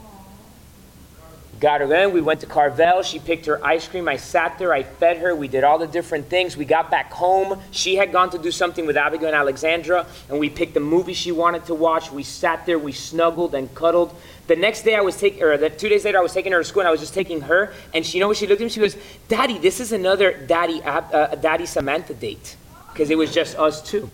Got 1.58 1.80
her 1.80 1.94
in, 1.96 2.12
we 2.12 2.20
went 2.20 2.42
to 2.42 2.48
Carvel. 2.48 3.02
She 3.02 3.18
picked 3.18 3.46
her 3.46 3.66
ice 3.66 3.88
cream. 3.88 4.10
I 4.10 4.18
sat 4.18 4.60
there, 4.60 4.74
I 4.74 4.84
fed 4.84 5.20
her, 5.20 5.34
we 5.34 5.48
did 5.48 5.64
all 5.64 5.78
the 5.78 5.88
different 5.88 6.28
things. 6.28 6.58
We 6.58 6.66
got 6.66 6.92
back 6.92 7.14
home. 7.14 7.62
She 7.72 7.96
had 7.96 8.12
gone 8.12 8.30
to 8.32 8.38
do 8.38 8.52
something 8.52 8.86
with 8.86 8.98
Abigail 8.98 9.28
and 9.28 9.36
Alexandra, 9.38 10.06
and 10.30 10.38
we 10.38 10.50
picked 10.50 10.74
the 10.74 10.82
movie 10.82 11.14
she 11.14 11.32
wanted 11.32 11.66
to 11.68 11.74
watch. 11.74 12.12
We 12.12 12.24
sat 12.24 12.66
there, 12.66 12.78
we 12.78 12.92
snuggled 12.92 13.56
and 13.56 13.74
cuddled. 13.74 14.14
The 14.48 14.58
next 14.58 14.84
day 14.84 14.96
I 14.96 15.02
was 15.02 15.16
taking, 15.18 15.44
or 15.44 15.56
the 15.58 15.70
two 15.70 15.88
days 15.88 16.04
later 16.04 16.18
I 16.20 16.22
was 16.22 16.34
taking 16.34 16.52
her 16.52 16.60
to 16.60 16.66
school, 16.66 16.82
and 16.82 16.90
I 16.90 16.92
was 16.92 17.00
just 17.00 17.14
taking 17.14 17.42
her, 17.42 17.74
and 17.94 18.06
she, 18.06 18.18
you 18.18 18.22
know 18.22 18.28
what 18.28 18.38
she 18.38 18.48
looked 18.48 18.62
at 18.62 18.66
me? 18.66 18.70
She 18.70 18.82
goes, 18.82 18.98
"Daddy, 19.30 19.58
this 19.58 19.80
is 19.80 19.94
another 19.94 20.34
Daddy, 20.34 20.84
uh, 20.84 21.36
Daddy 21.36 21.66
Samantha 21.66 22.14
date," 22.14 22.58
because 22.92 23.10
it 23.10 23.18
was 23.18 23.34
just 23.34 23.58
us 23.58 23.82
two. 23.82 24.12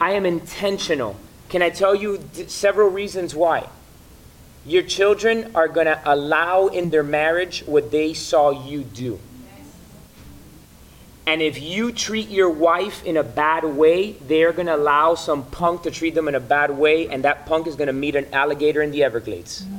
I 0.00 0.12
am 0.12 0.24
intentional. 0.24 1.16
Can 1.48 1.62
I 1.62 1.70
tell 1.70 1.94
you 1.94 2.22
several 2.46 2.88
reasons 2.88 3.34
why? 3.34 3.68
Your 4.64 4.82
children 4.82 5.50
are 5.54 5.66
going 5.66 5.86
to 5.86 6.00
allow 6.04 6.66
in 6.66 6.90
their 6.90 7.02
marriage 7.02 7.62
what 7.66 7.90
they 7.90 8.12
saw 8.14 8.50
you 8.50 8.84
do. 8.84 9.18
And 11.26 11.42
if 11.42 11.60
you 11.60 11.92
treat 11.92 12.28
your 12.28 12.48
wife 12.48 13.04
in 13.04 13.16
a 13.16 13.22
bad 13.22 13.64
way, 13.64 14.12
they're 14.12 14.52
going 14.52 14.66
to 14.66 14.76
allow 14.76 15.14
some 15.14 15.44
punk 15.44 15.82
to 15.82 15.90
treat 15.90 16.14
them 16.14 16.26
in 16.28 16.34
a 16.34 16.40
bad 16.40 16.70
way, 16.70 17.08
and 17.08 17.24
that 17.24 17.44
punk 17.44 17.66
is 17.66 17.76
going 17.76 17.88
to 17.88 17.92
meet 17.92 18.16
an 18.16 18.32
alligator 18.32 18.80
in 18.82 18.90
the 18.90 19.04
Everglades. 19.04 19.66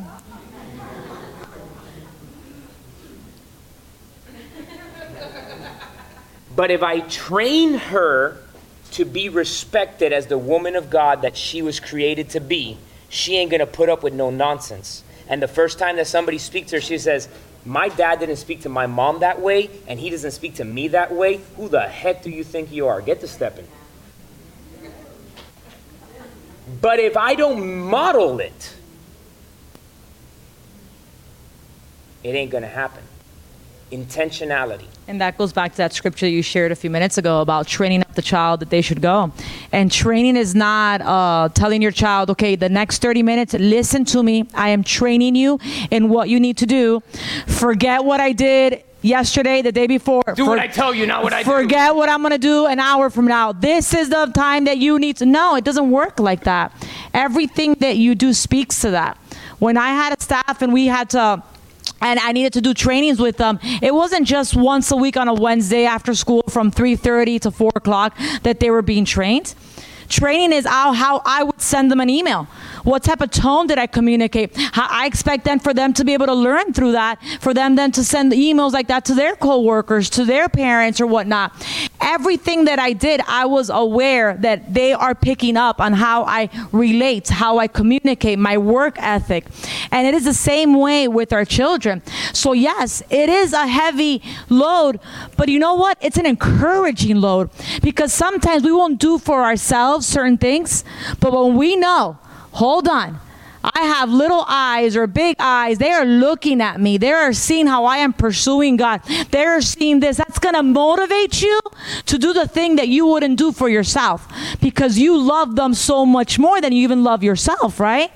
But 6.55 6.71
if 6.71 6.83
I 6.83 6.99
train 6.99 7.75
her 7.75 8.43
to 8.91 9.05
be 9.05 9.29
respected 9.29 10.13
as 10.13 10.27
the 10.27 10.37
woman 10.37 10.75
of 10.75 10.89
God 10.89 11.21
that 11.21 11.37
she 11.37 11.61
was 11.61 11.79
created 11.79 12.29
to 12.31 12.39
be, 12.39 12.77
she 13.09 13.37
ain't 13.37 13.51
going 13.51 13.59
to 13.59 13.67
put 13.67 13.89
up 13.89 14.03
with 14.03 14.13
no 14.13 14.29
nonsense. 14.29 15.03
And 15.27 15.41
the 15.41 15.47
first 15.47 15.79
time 15.79 15.95
that 15.97 16.07
somebody 16.07 16.37
speaks 16.37 16.69
to 16.71 16.77
her, 16.77 16.81
she 16.81 16.97
says, 16.97 17.29
my 17.65 17.89
dad 17.89 18.19
didn't 18.19 18.37
speak 18.37 18.61
to 18.61 18.69
my 18.69 18.87
mom 18.87 19.19
that 19.19 19.41
way, 19.41 19.69
and 19.87 19.99
he 19.99 20.09
doesn't 20.09 20.31
speak 20.31 20.55
to 20.55 20.65
me 20.65 20.87
that 20.89 21.13
way. 21.13 21.41
Who 21.57 21.67
the 21.67 21.81
heck 21.81 22.23
do 22.23 22.29
you 22.29 22.43
think 22.43 22.71
you 22.71 22.87
are? 22.87 23.01
Get 23.01 23.19
to 23.21 23.27
stepping. 23.27 23.67
But 26.81 26.99
if 26.99 27.17
I 27.17 27.35
don't 27.35 27.79
model 27.79 28.39
it, 28.39 28.75
it 32.23 32.29
ain't 32.29 32.51
going 32.51 32.63
to 32.63 32.69
happen. 32.69 33.03
Intentionality. 33.91 34.87
And 35.09 35.19
that 35.21 35.39
goes 35.39 35.51
back 35.51 35.71
to 35.71 35.77
that 35.77 35.91
scripture 35.91 36.27
you 36.27 36.43
shared 36.43 36.71
a 36.71 36.75
few 36.75 36.91
minutes 36.91 37.17
ago 37.17 37.41
about 37.41 37.65
training 37.65 38.01
up 38.01 38.13
the 38.13 38.21
child 38.21 38.59
that 38.59 38.69
they 38.69 38.81
should 38.81 39.01
go. 39.01 39.33
And 39.71 39.91
training 39.91 40.35
is 40.35 40.53
not 40.53 41.01
uh, 41.01 41.49
telling 41.55 41.81
your 41.81 41.89
child, 41.89 42.29
okay, 42.29 42.55
the 42.55 42.69
next 42.69 43.01
30 43.01 43.23
minutes, 43.23 43.55
listen 43.55 44.05
to 44.05 44.21
me. 44.21 44.47
I 44.53 44.69
am 44.69 44.83
training 44.83 45.33
you 45.33 45.57
in 45.89 46.09
what 46.09 46.29
you 46.29 46.39
need 46.39 46.57
to 46.57 46.67
do. 46.67 47.01
Forget 47.47 48.05
what 48.05 48.19
I 48.19 48.33
did 48.33 48.83
yesterday, 49.01 49.63
the 49.63 49.71
day 49.71 49.87
before. 49.87 50.21
Do 50.27 50.45
For, 50.45 50.51
what 50.51 50.59
I 50.59 50.67
tell 50.67 50.93
you, 50.93 51.07
not 51.07 51.23
what 51.23 51.33
I 51.33 51.43
forget 51.43 51.55
do. 51.55 51.63
Forget 51.63 51.95
what 51.95 52.07
I'm 52.07 52.21
going 52.21 52.33
to 52.33 52.37
do 52.37 52.67
an 52.67 52.79
hour 52.79 53.09
from 53.09 53.25
now. 53.25 53.51
This 53.51 53.95
is 53.95 54.09
the 54.09 54.31
time 54.35 54.65
that 54.65 54.77
you 54.77 54.99
need 54.99 55.17
to. 55.17 55.25
No, 55.25 55.55
it 55.55 55.63
doesn't 55.63 55.89
work 55.89 56.19
like 56.19 56.43
that. 56.43 56.71
Everything 57.15 57.73
that 57.79 57.97
you 57.97 58.13
do 58.13 58.31
speaks 58.31 58.79
to 58.81 58.91
that. 58.91 59.17
When 59.57 59.75
I 59.75 59.87
had 59.87 60.15
a 60.15 60.21
staff 60.21 60.61
and 60.61 60.71
we 60.71 60.85
had 60.85 61.09
to 61.09 61.41
and 62.01 62.19
I 62.19 62.31
needed 62.31 62.53
to 62.53 62.61
do 62.61 62.73
trainings 62.73 63.19
with 63.19 63.37
them. 63.37 63.59
It 63.81 63.93
wasn't 63.93 64.27
just 64.27 64.55
once 64.55 64.91
a 64.91 64.95
week 64.95 65.17
on 65.17 65.27
a 65.27 65.33
Wednesday 65.33 65.85
after 65.85 66.13
school 66.13 66.43
from 66.49 66.71
3:30 66.71 67.39
to 67.41 67.51
4 67.51 67.71
o'clock 67.75 68.17
that 68.43 68.59
they 68.59 68.69
were 68.69 68.81
being 68.81 69.05
trained. 69.05 69.53
Training 70.07 70.53
is 70.53 70.65
how, 70.65 70.93
how 70.93 71.21
I 71.23 71.43
would 71.43 71.61
send 71.61 71.91
them 71.91 71.99
an 71.99 72.09
email. 72.09 72.47
What 72.83 73.03
type 73.03 73.21
of 73.21 73.31
tone 73.31 73.67
did 73.67 73.77
I 73.77 73.87
communicate? 73.87 74.55
How 74.57 74.87
I 74.89 75.05
expect 75.05 75.45
then 75.45 75.59
for 75.59 75.73
them 75.73 75.93
to 75.93 76.05
be 76.05 76.13
able 76.13 76.27
to 76.27 76.33
learn 76.33 76.73
through 76.73 76.93
that, 76.93 77.19
for 77.39 77.53
them 77.53 77.75
then 77.75 77.91
to 77.93 78.03
send 78.03 78.31
emails 78.31 78.71
like 78.71 78.87
that 78.87 79.05
to 79.05 79.13
their 79.13 79.35
coworkers, 79.35 80.09
to 80.11 80.25
their 80.25 80.49
parents 80.49 81.01
or 81.01 81.07
whatnot. 81.07 81.51
Everything 82.01 82.65
that 82.65 82.79
I 82.79 82.93
did, 82.93 83.21
I 83.27 83.45
was 83.45 83.69
aware 83.69 84.35
that 84.37 84.73
they 84.73 84.93
are 84.93 85.15
picking 85.15 85.57
up 85.57 85.81
on 85.81 85.93
how 85.93 86.23
I 86.23 86.49
relate, 86.71 87.29
how 87.29 87.57
I 87.57 87.67
communicate, 87.67 88.39
my 88.39 88.57
work 88.57 88.95
ethic. 88.99 89.45
And 89.91 90.07
it 90.07 90.13
is 90.13 90.25
the 90.25 90.33
same 90.33 90.73
way 90.73 91.07
with 91.07 91.33
our 91.33 91.45
children. 91.45 92.01
So, 92.33 92.53
yes, 92.53 93.03
it 93.09 93.29
is 93.29 93.53
a 93.53 93.67
heavy 93.67 94.21
load, 94.49 94.99
but 95.37 95.49
you 95.49 95.59
know 95.59 95.75
what? 95.75 95.97
It's 96.01 96.17
an 96.17 96.25
encouraging 96.25 97.17
load 97.17 97.49
because 97.81 98.13
sometimes 98.13 98.63
we 98.63 98.71
won't 98.71 98.99
do 98.99 99.17
for 99.17 99.43
ourselves 99.43 100.05
certain 100.07 100.37
things, 100.37 100.83
but 101.19 101.33
when 101.33 101.55
we 101.55 101.75
know 101.75 102.17
hold 102.51 102.87
on. 102.87 103.19
I 103.61 103.81
have 103.81 104.09
little 104.09 104.45
eyes 104.47 104.95
or 104.95 105.05
big 105.05 105.35
eyes. 105.37 105.79
They 105.79 105.91
are 105.91 106.05
looking 106.05 106.61
at 106.61 106.79
me. 106.79 106.97
They 106.97 107.11
are 107.11 107.33
seeing 107.33 107.67
how 107.67 107.85
I 107.85 107.97
am 107.97 108.13
pursuing 108.13 108.77
God. 108.77 109.01
They 109.31 109.43
are 109.43 109.61
seeing 109.61 109.99
this. 109.99 110.17
That's 110.17 110.39
going 110.39 110.55
to 110.55 110.63
motivate 110.63 111.41
you 111.41 111.59
to 112.05 112.17
do 112.17 112.31
the 112.31 112.47
thing 112.47 112.77
that 112.77 112.87
you 112.87 113.05
wouldn't 113.05 113.37
do 113.37 113.51
for 113.51 113.67
yourself 113.67 114.27
because 114.61 114.97
you 114.97 115.17
love 115.17 115.57
them 115.57 115.73
so 115.73 116.05
much 116.05 116.39
more 116.39 116.61
than 116.61 116.71
you 116.71 116.83
even 116.83 117.03
love 117.03 117.21
yourself, 117.21 117.79
right? 117.81 118.11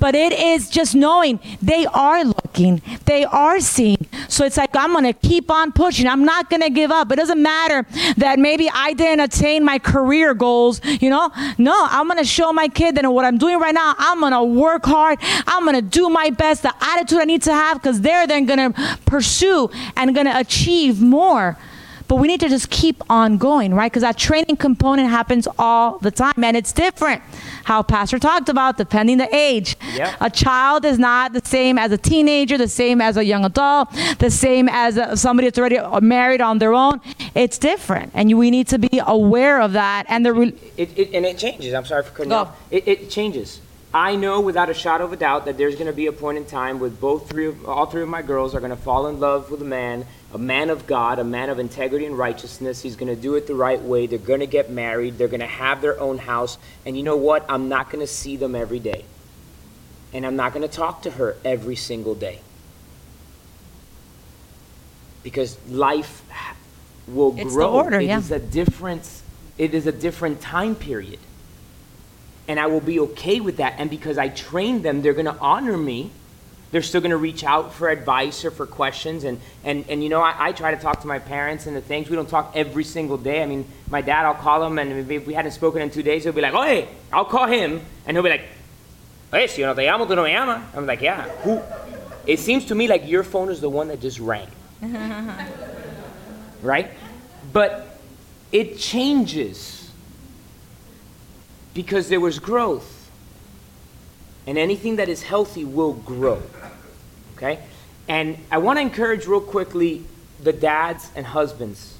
But 0.00 0.14
it 0.14 0.32
is 0.32 0.70
just 0.70 0.94
knowing 0.94 1.40
they 1.60 1.86
are 1.86 2.24
looking, 2.24 2.82
they 3.04 3.24
are 3.24 3.60
seeing. 3.60 4.06
So 4.28 4.44
it's 4.44 4.56
like, 4.56 4.76
I'm 4.76 4.92
going 4.92 5.04
to 5.04 5.12
keep 5.12 5.50
on 5.50 5.72
pushing. 5.72 6.06
I'm 6.06 6.24
not 6.24 6.50
going 6.50 6.62
to 6.62 6.70
give 6.70 6.90
up. 6.90 7.10
It 7.10 7.16
doesn't 7.16 7.42
matter 7.42 7.86
that 8.16 8.38
maybe 8.38 8.70
I 8.72 8.92
didn't 8.92 9.20
attain 9.20 9.64
my 9.64 9.78
career 9.78 10.34
goals, 10.34 10.80
you 10.84 11.10
know? 11.10 11.30
No, 11.56 11.74
I'm 11.90 12.06
going 12.06 12.18
to 12.18 12.24
show 12.24 12.52
my 12.52 12.68
kid 12.68 12.94
that 12.96 13.10
what 13.10 13.24
I'm 13.24 13.38
doing 13.38 13.58
right 13.58 13.74
now, 13.74 13.94
I'm 13.98 14.20
going 14.20 14.32
to 14.32 14.42
work 14.42 14.84
hard. 14.84 15.18
I'm 15.46 15.64
going 15.64 15.76
to 15.76 15.82
do 15.82 16.08
my 16.08 16.30
best, 16.30 16.62
the 16.62 16.74
attitude 16.80 17.18
I 17.18 17.24
need 17.24 17.42
to 17.42 17.52
have, 17.52 17.80
because 17.80 18.00
they're 18.00 18.26
then 18.26 18.46
going 18.46 18.72
to 18.72 18.98
pursue 19.06 19.70
and 19.96 20.14
going 20.14 20.26
to 20.26 20.38
achieve 20.38 21.00
more. 21.00 21.56
But 22.08 22.16
we 22.16 22.26
need 22.26 22.40
to 22.40 22.48
just 22.48 22.70
keep 22.70 23.02
on 23.10 23.36
going, 23.36 23.74
right? 23.74 23.92
Because 23.92 24.02
that 24.02 24.16
training 24.16 24.56
component 24.56 25.10
happens 25.10 25.46
all 25.58 25.98
the 25.98 26.10
time, 26.10 26.42
and 26.42 26.56
it's 26.56 26.72
different. 26.72 27.22
How 27.64 27.82
Pastor 27.82 28.18
talked 28.18 28.48
about, 28.48 28.78
depending 28.78 29.18
the 29.18 29.34
age. 29.34 29.76
Yep. 29.94 30.16
A 30.20 30.30
child 30.30 30.86
is 30.86 30.98
not 30.98 31.34
the 31.34 31.42
same 31.44 31.76
as 31.76 31.92
a 31.92 31.98
teenager, 31.98 32.56
the 32.56 32.66
same 32.66 33.02
as 33.02 33.18
a 33.18 33.24
young 33.24 33.44
adult, 33.44 33.90
the 34.18 34.30
same 34.30 34.70
as 34.70 34.96
a, 34.96 35.18
somebody 35.18 35.48
that's 35.48 35.58
already 35.58 35.78
uh, 35.78 36.00
married 36.00 36.40
on 36.40 36.58
their 36.58 36.72
own. 36.72 37.00
It's 37.34 37.58
different, 37.58 38.10
and 38.14 38.36
we 38.38 38.50
need 38.50 38.68
to 38.68 38.78
be 38.78 39.00
aware 39.06 39.60
of 39.60 39.74
that. 39.74 40.06
And 40.08 40.24
the 40.24 40.32
re- 40.32 40.54
it, 40.78 40.98
it, 40.98 41.12
and 41.12 41.26
it 41.26 41.36
changes. 41.36 41.74
I'm 41.74 41.84
sorry 41.84 42.04
for 42.04 42.10
cutting 42.10 42.32
off. 42.32 42.56
It, 42.70 42.88
it 42.88 43.10
changes. 43.10 43.60
I 43.92 44.16
know 44.16 44.40
without 44.40 44.68
a 44.68 44.74
shadow 44.74 45.04
of 45.04 45.12
a 45.12 45.16
doubt 45.16 45.46
that 45.46 45.56
there's 45.56 45.74
going 45.74 45.86
to 45.86 45.94
be 45.94 46.06
a 46.06 46.12
point 46.12 46.36
in 46.38 46.44
time 46.44 46.78
where 46.78 46.90
both 46.90 47.28
three 47.28 47.48
of, 47.48 47.66
all 47.66 47.86
three 47.86 48.02
of 48.02 48.08
my 48.08 48.22
girls 48.22 48.54
are 48.54 48.60
going 48.60 48.70
to 48.70 48.76
fall 48.76 49.06
in 49.06 49.18
love 49.18 49.50
with 49.50 49.62
a 49.62 49.66
man 49.66 50.06
a 50.32 50.38
man 50.38 50.68
of 50.68 50.86
God, 50.86 51.18
a 51.18 51.24
man 51.24 51.48
of 51.48 51.58
integrity 51.58 52.04
and 52.04 52.16
righteousness. 52.16 52.82
He's 52.82 52.96
going 52.96 53.14
to 53.14 53.20
do 53.20 53.34
it 53.36 53.46
the 53.46 53.54
right 53.54 53.80
way. 53.80 54.06
They're 54.06 54.18
going 54.18 54.40
to 54.40 54.46
get 54.46 54.70
married. 54.70 55.16
They're 55.16 55.28
going 55.28 55.40
to 55.40 55.46
have 55.46 55.80
their 55.80 55.98
own 55.98 56.18
house. 56.18 56.58
And 56.84 56.96
you 56.96 57.02
know 57.02 57.16
what? 57.16 57.46
I'm 57.48 57.68
not 57.68 57.90
going 57.90 58.00
to 58.00 58.12
see 58.12 58.36
them 58.36 58.54
every 58.54 58.78
day. 58.78 59.04
And 60.12 60.26
I'm 60.26 60.36
not 60.36 60.52
going 60.52 60.68
to 60.68 60.74
talk 60.74 61.02
to 61.02 61.12
her 61.12 61.36
every 61.44 61.76
single 61.76 62.14
day. 62.14 62.40
Because 65.22 65.58
life 65.68 66.22
will 67.06 67.34
it's 67.38 67.52
grow. 67.52 67.70
The 67.70 67.76
order, 67.76 68.00
it 68.00 68.06
yeah. 68.06 68.18
is 68.18 68.30
a 68.30 68.38
different 68.38 69.08
it 69.56 69.74
is 69.74 69.86
a 69.86 69.92
different 69.92 70.40
time 70.40 70.74
period. 70.74 71.18
And 72.46 72.60
I 72.60 72.66
will 72.66 72.80
be 72.80 73.00
okay 73.00 73.40
with 73.40 73.56
that. 73.58 73.74
And 73.78 73.90
because 73.90 74.16
I 74.16 74.28
trained 74.28 74.84
them, 74.84 75.02
they're 75.02 75.12
going 75.12 75.26
to 75.26 75.36
honor 75.38 75.76
me 75.76 76.12
they're 76.70 76.82
still 76.82 77.00
going 77.00 77.10
to 77.10 77.16
reach 77.16 77.44
out 77.44 77.72
for 77.72 77.88
advice 77.88 78.44
or 78.44 78.50
for 78.50 78.66
questions. 78.66 79.24
And, 79.24 79.40
and, 79.64 79.84
and 79.88 80.02
you 80.02 80.08
know, 80.08 80.20
I, 80.20 80.48
I 80.48 80.52
try 80.52 80.74
to 80.74 80.80
talk 80.80 81.00
to 81.00 81.06
my 81.06 81.18
parents 81.18 81.66
and 81.66 81.74
the 81.74 81.80
things. 81.80 82.10
We 82.10 82.16
don't 82.16 82.28
talk 82.28 82.52
every 82.54 82.84
single 82.84 83.16
day. 83.16 83.42
I 83.42 83.46
mean, 83.46 83.66
my 83.88 84.02
dad, 84.02 84.26
I'll 84.26 84.34
call 84.34 84.64
him, 84.64 84.78
and 84.78 85.10
if 85.10 85.26
we 85.26 85.34
hadn't 85.34 85.52
spoken 85.52 85.80
in 85.80 85.90
two 85.90 86.02
days, 86.02 86.24
he'll 86.24 86.32
be 86.32 86.42
like, 86.42 86.54
oh, 86.54 86.62
hey, 86.62 86.88
I'll 87.12 87.24
call 87.24 87.46
him. 87.46 87.80
And 88.06 88.16
he'll 88.16 88.24
be 88.24 88.30
like, 88.30 88.44
hey, 89.30 89.46
si 89.46 89.62
yo 89.62 89.68
no 89.68 89.74
te 89.74 89.86
llamo, 89.86 90.06
tú 90.06 90.14
no 90.14 90.24
me 90.24 90.32
llamas. 90.32 90.62
I'm 90.74 90.86
like, 90.86 91.00
yeah. 91.00 91.28
Who? 91.42 91.62
It 92.26 92.38
seems 92.38 92.66
to 92.66 92.74
me 92.74 92.88
like 92.88 93.08
your 93.08 93.22
phone 93.22 93.50
is 93.50 93.60
the 93.60 93.70
one 93.70 93.88
that 93.88 94.00
just 94.00 94.20
rang. 94.20 94.48
right? 96.62 96.90
But 97.52 97.98
it 98.52 98.78
changes 98.78 99.90
because 101.74 102.08
there 102.08 102.20
was 102.20 102.38
growth. 102.38 102.97
And 104.48 104.56
anything 104.56 104.96
that 104.96 105.10
is 105.10 105.22
healthy 105.22 105.66
will 105.66 105.92
grow. 105.92 106.42
Okay? 107.36 107.58
And 108.08 108.38
I 108.50 108.56
want 108.56 108.78
to 108.78 108.80
encourage 108.80 109.26
real 109.26 109.42
quickly 109.42 110.06
the 110.42 110.54
dads 110.54 111.10
and 111.14 111.26
husbands. 111.26 111.98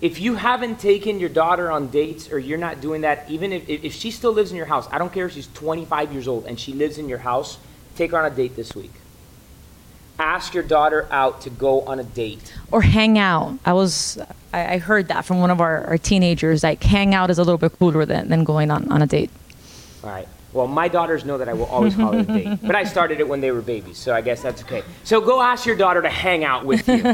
If 0.00 0.18
you 0.20 0.36
haven't 0.36 0.80
taken 0.80 1.20
your 1.20 1.28
daughter 1.28 1.70
on 1.70 1.88
dates 1.88 2.32
or 2.32 2.38
you're 2.38 2.56
not 2.56 2.80
doing 2.80 3.02
that, 3.02 3.30
even 3.30 3.52
if, 3.52 3.68
if 3.68 3.92
she 3.92 4.10
still 4.10 4.32
lives 4.32 4.52
in 4.52 4.56
your 4.56 4.64
house, 4.64 4.88
I 4.90 4.96
don't 4.96 5.12
care 5.12 5.26
if 5.26 5.34
she's 5.34 5.48
25 5.48 6.14
years 6.14 6.26
old 6.26 6.46
and 6.46 6.58
she 6.58 6.72
lives 6.72 6.96
in 6.96 7.10
your 7.10 7.18
house, 7.18 7.58
take 7.94 8.12
her 8.12 8.18
on 8.18 8.32
a 8.32 8.34
date 8.34 8.56
this 8.56 8.74
week. 8.74 8.92
Ask 10.18 10.54
your 10.54 10.62
daughter 10.62 11.06
out 11.10 11.42
to 11.42 11.50
go 11.50 11.82
on 11.82 12.00
a 12.00 12.04
date. 12.04 12.54
Or 12.70 12.80
hang 12.80 13.18
out. 13.18 13.58
I 13.66 13.74
was, 13.74 14.16
I, 14.54 14.74
I 14.74 14.78
heard 14.78 15.08
that 15.08 15.26
from 15.26 15.40
one 15.40 15.50
of 15.50 15.60
our, 15.60 15.84
our 15.84 15.98
teenagers. 15.98 16.62
Like, 16.62 16.82
hang 16.82 17.14
out 17.14 17.28
is 17.28 17.38
a 17.38 17.42
little 17.42 17.58
bit 17.58 17.78
cooler 17.78 18.06
than, 18.06 18.30
than 18.30 18.44
going 18.44 18.70
on, 18.70 18.90
on 18.90 19.02
a 19.02 19.06
date. 19.06 19.30
All 20.02 20.08
right. 20.08 20.28
Well, 20.54 20.68
my 20.68 20.86
daughters 20.86 21.24
know 21.24 21.36
that 21.38 21.48
I 21.48 21.52
will 21.52 21.66
always 21.66 21.96
call 21.96 22.14
it 22.14 22.20
a 22.20 22.32
date, 22.32 22.58
but 22.62 22.76
I 22.76 22.84
started 22.84 23.18
it 23.18 23.28
when 23.28 23.40
they 23.40 23.50
were 23.50 23.60
babies, 23.60 23.98
so 23.98 24.14
I 24.14 24.20
guess 24.20 24.40
that's 24.40 24.62
okay. 24.62 24.84
So 25.02 25.20
go 25.20 25.42
ask 25.42 25.66
your 25.66 25.74
daughter 25.74 26.00
to 26.00 26.08
hang 26.08 26.44
out 26.44 26.64
with 26.64 26.86
you. 26.86 27.02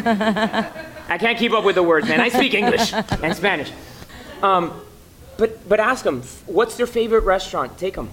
I 1.08 1.16
can't 1.18 1.38
keep 1.38 1.52
up 1.52 1.64
with 1.64 1.76
the 1.76 1.82
words, 1.82 2.06
man. 2.06 2.20
I 2.20 2.28
speak 2.28 2.52
English 2.52 2.92
and 2.92 3.34
Spanish. 3.34 3.72
Um, 4.42 4.78
but, 5.38 5.66
but 5.66 5.80
ask 5.80 6.04
them, 6.04 6.20
what's 6.44 6.76
their 6.76 6.86
favorite 6.86 7.24
restaurant? 7.24 7.78
Take 7.78 7.94
them. 7.94 8.10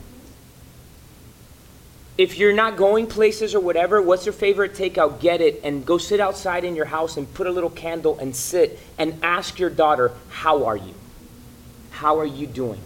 If 2.17 2.37
you're 2.37 2.53
not 2.53 2.77
going 2.77 3.05
places 3.05 3.53
or 3.53 3.59
whatever, 3.59 4.01
what's 4.01 4.25
your 4.25 4.33
favorite 4.33 4.75
takeout? 4.75 5.19
Get 5.19 5.41
it 5.41 5.59
and 5.61 5.85
go 5.85 5.97
sit 5.97 6.21
outside 6.21 6.63
in 6.63 6.73
your 6.73 6.85
house 6.85 7.17
and 7.17 7.31
put 7.33 7.47
a 7.47 7.51
little 7.51 7.69
candle 7.69 8.17
and 8.17 8.33
sit 8.33 8.79
and 8.97 9.19
ask 9.21 9.59
your 9.59 9.69
daughter, 9.69 10.13
How 10.29 10.63
are 10.63 10.77
you? 10.77 10.95
How 11.91 12.17
are 12.17 12.25
you 12.25 12.47
doing? 12.47 12.79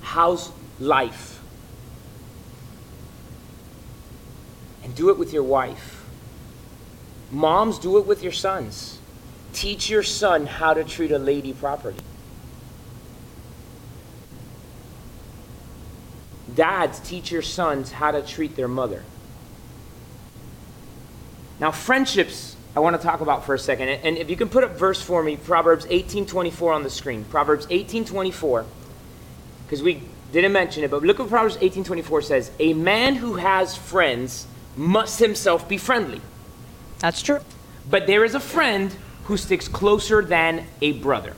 How's 0.00 0.52
life? 0.78 1.41
And 4.82 4.94
do 4.94 5.10
it 5.10 5.18
with 5.18 5.32
your 5.32 5.42
wife. 5.42 6.04
Moms, 7.30 7.78
do 7.78 7.98
it 7.98 8.06
with 8.06 8.22
your 8.22 8.32
sons. 8.32 8.98
Teach 9.52 9.88
your 9.88 10.02
son 10.02 10.46
how 10.46 10.74
to 10.74 10.84
treat 10.84 11.12
a 11.12 11.18
lady 11.18 11.52
properly. 11.52 11.96
Dads, 16.54 16.98
teach 17.00 17.30
your 17.30 17.42
sons 17.42 17.92
how 17.92 18.10
to 18.10 18.22
treat 18.22 18.56
their 18.56 18.68
mother. 18.68 19.04
Now, 21.60 21.70
friendships, 21.70 22.56
I 22.74 22.80
want 22.80 22.96
to 22.96 23.02
talk 23.02 23.20
about 23.20 23.46
for 23.46 23.54
a 23.54 23.58
second. 23.58 23.88
And 23.88 24.18
if 24.18 24.28
you 24.28 24.36
can 24.36 24.48
put 24.48 24.64
up 24.64 24.76
verse 24.76 25.00
for 25.00 25.22
me, 25.22 25.36
Proverbs 25.36 25.86
18:24 25.86 26.72
on 26.72 26.82
the 26.82 26.90
screen. 26.90 27.24
Proverbs 27.24 27.66
18:24. 27.70 28.64
Because 29.64 29.82
we 29.82 30.02
didn't 30.32 30.52
mention 30.52 30.82
it, 30.82 30.90
but 30.90 31.02
look 31.02 31.18
what 31.18 31.28
Proverbs 31.28 31.56
18:24 31.58 32.22
says. 32.22 32.50
A 32.58 32.74
man 32.74 33.14
who 33.14 33.34
has 33.34 33.76
friends 33.76 34.46
must 34.76 35.18
himself 35.18 35.68
be 35.68 35.78
friendly. 35.78 36.20
That's 36.98 37.22
true. 37.22 37.40
But 37.88 38.06
there 38.06 38.24
is 38.24 38.34
a 38.34 38.40
friend 38.40 38.94
who 39.24 39.36
sticks 39.36 39.68
closer 39.68 40.22
than 40.22 40.66
a 40.80 40.92
brother. 40.92 41.34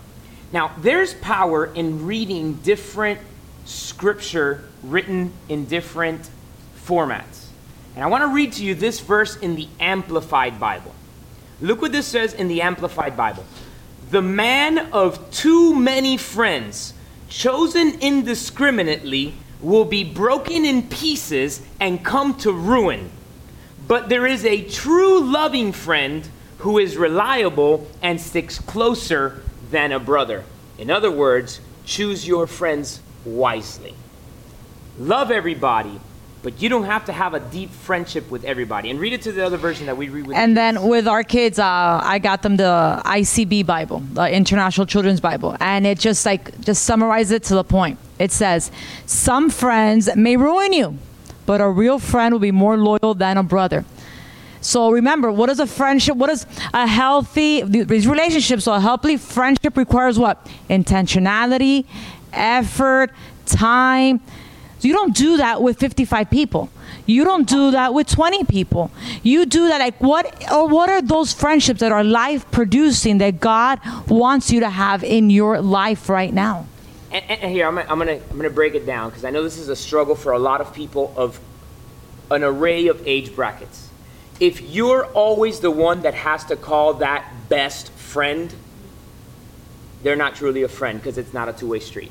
Now, 0.53 0.73
there's 0.79 1.15
power 1.15 1.67
in 1.67 2.07
reading 2.07 2.55
different 2.55 3.21
scripture 3.65 4.65
written 4.83 5.33
in 5.49 5.67
different 5.67 6.29
formats. 6.87 7.47
And 7.95 8.05
I 8.05 8.09
want 8.09 8.23
to 8.23 8.29
read 8.29 8.53
to 8.55 8.65
you 8.65 8.75
this 8.75 9.01
verse 9.01 9.37
in 9.37 9.57
the 9.57 9.69
Amplified 9.81 10.61
Bible. 10.61 10.95
Look 11.61 11.81
what 11.81 11.93
this 11.93 12.07
says 12.07 12.35
in 12.35 12.49
the 12.49 12.63
Amplified 12.63 13.17
Bible. 13.17 13.45
The 14.11 14.23
man 14.23 14.79
of 14.93 15.31
too 15.31 15.75
many 15.75 16.17
friends, 16.17 16.93
chosen 17.29 17.99
indiscriminately, 18.01 19.35
will 19.61 19.85
be 19.85 20.05
broken 20.05 20.65
in 20.65 20.89
pieces 20.89 21.63
and 21.81 22.05
come 22.05 22.37
to 22.39 22.53
ruin. 22.53 23.11
But 23.87 24.09
there 24.09 24.27
is 24.27 24.45
a 24.45 24.63
true 24.69 25.21
loving 25.21 25.73
friend 25.73 26.29
who 26.59 26.79
is 26.79 26.97
reliable 26.97 27.87
and 28.01 28.21
sticks 28.21 28.59
closer 28.59 29.43
than 29.71 29.93
a 29.93 30.01
brother. 30.01 30.45
In 30.79 30.91
other 30.91 31.11
words, 31.11 31.61
choose 31.85 32.27
your 32.27 32.47
friends 32.47 33.01
wisely. 33.25 33.95
Love 34.99 35.31
everybody, 35.31 36.01
but 36.43 36.63
you 36.63 36.69
don't 36.69 36.85
have 36.85 37.05
to 37.07 37.13
have 37.13 37.35
a 37.35 37.41
deep 37.41 37.71
friendship 37.71 38.31
with 38.31 38.45
everybody. 38.45 38.91
And 38.91 39.01
read 39.01 39.13
it 39.13 39.23
to 39.23 39.33
the 39.33 39.45
other 39.45 39.57
version 39.57 39.87
that 39.87 39.97
we 39.97 40.09
read 40.09 40.27
with. 40.27 40.37
And 40.37 40.57
then 40.57 40.83
with 40.87 41.09
our 41.09 41.25
kids, 41.25 41.59
uh, 41.59 42.01
I 42.03 42.19
got 42.19 42.43
them 42.43 42.57
the 42.57 43.03
ICB 43.05 43.67
Bible, 43.67 44.01
the 44.13 44.31
International 44.31 44.87
Children's 44.87 45.21
Bible, 45.21 45.57
and 45.61 45.87
it 45.87 45.99
just 45.99 46.25
like 46.25 46.59
just 46.61 46.85
summarizes 46.85 47.33
it 47.33 47.43
to 47.45 47.55
the 47.55 47.65
point. 47.65 47.99
It 48.19 48.31
says, 48.31 48.71
"Some 49.07 49.51
friends 49.51 50.15
may 50.15 50.37
ruin 50.37 50.73
you, 50.73 50.97
but 51.47 51.61
a 51.61 51.69
real 51.69 51.99
friend 51.99 52.33
will 52.33 52.41
be 52.41 52.53
more 52.53 52.77
loyal 52.77 53.15
than 53.15 53.37
a 53.37 53.43
brother." 53.43 53.85
So 54.61 54.91
remember, 54.91 55.31
what 55.31 55.51
is 55.51 55.61
a 55.61 55.67
friendship? 55.67 56.17
What 56.17 56.31
is 56.31 56.47
a 56.73 56.87
healthy 56.87 57.63
these 57.63 58.09
relationships? 58.09 58.65
So 58.65 58.73
a 58.73 58.81
healthy 58.81 59.19
friendship 59.19 59.77
requires 59.77 60.19
what? 60.19 60.47
Intentionality, 60.71 61.85
effort, 62.33 63.11
time. 63.45 64.21
So 64.79 64.89
you 64.89 64.95
don't 64.95 65.15
do 65.15 65.37
that 65.37 65.63
with 65.63 65.79
55 65.79 66.31
people. 66.31 66.71
You 67.07 67.25
don't 67.25 67.47
do 67.47 67.71
that 67.73 67.93
with 67.93 68.07
20 68.07 68.45
people. 68.45 68.91
You 69.23 69.45
do 69.45 69.69
that 69.69 69.81
like 69.81 70.01
what 70.01 70.51
or 70.51 70.67
what 70.67 70.89
are 70.89 71.03
those 71.03 71.35
friendships 71.35 71.81
that 71.81 71.93
are 71.93 72.03
life 72.03 72.51
producing 72.51 73.19
that 73.19 73.41
God 73.41 73.81
wants 74.09 74.51
you 74.51 74.61
to 74.61 74.71
have 74.71 75.05
in 75.05 75.29
your 75.29 75.61
life 75.61 76.09
right 76.09 76.33
now? 76.33 76.67
And, 77.15 77.31
and 77.31 77.51
here 77.53 77.67
I'm, 77.67 77.79
I'm 77.79 77.99
gonna 77.99 78.21
I'm 78.31 78.37
gonna 78.37 78.51
break 78.51 78.75
it 78.75 78.85
down 78.85 79.09
because 79.09 79.25
I 79.25 79.31
know 79.31 79.43
this 79.43 79.57
is 79.57 79.71
a 79.71 79.77
struggle 79.77 80.15
for 80.15 80.33
a 80.33 80.39
lot 80.39 80.61
of 80.61 80.75
people 80.75 81.15
of 81.17 81.41
an 82.31 82.45
array 82.45 82.89
of 82.89 83.07
age 83.07 83.35
brackets. 83.35 83.89
If 84.41 84.61
you're 84.61 85.07
always 85.07 85.61
the 85.61 85.71
one 85.71 86.03
that 86.03 86.15
has 86.15 86.45
to 86.47 86.57
call 86.57 86.95
that 86.95 87.25
best 87.49 87.91
friend, 87.93 88.53
they're 90.03 90.17
not 90.17 90.35
truly 90.35 90.63
a 90.63 90.69
friend 90.69 90.99
because 90.99 91.17
it's 91.17 91.33
not 91.33 91.49
a 91.49 91.53
two-way 91.55 91.81
street 91.81 92.11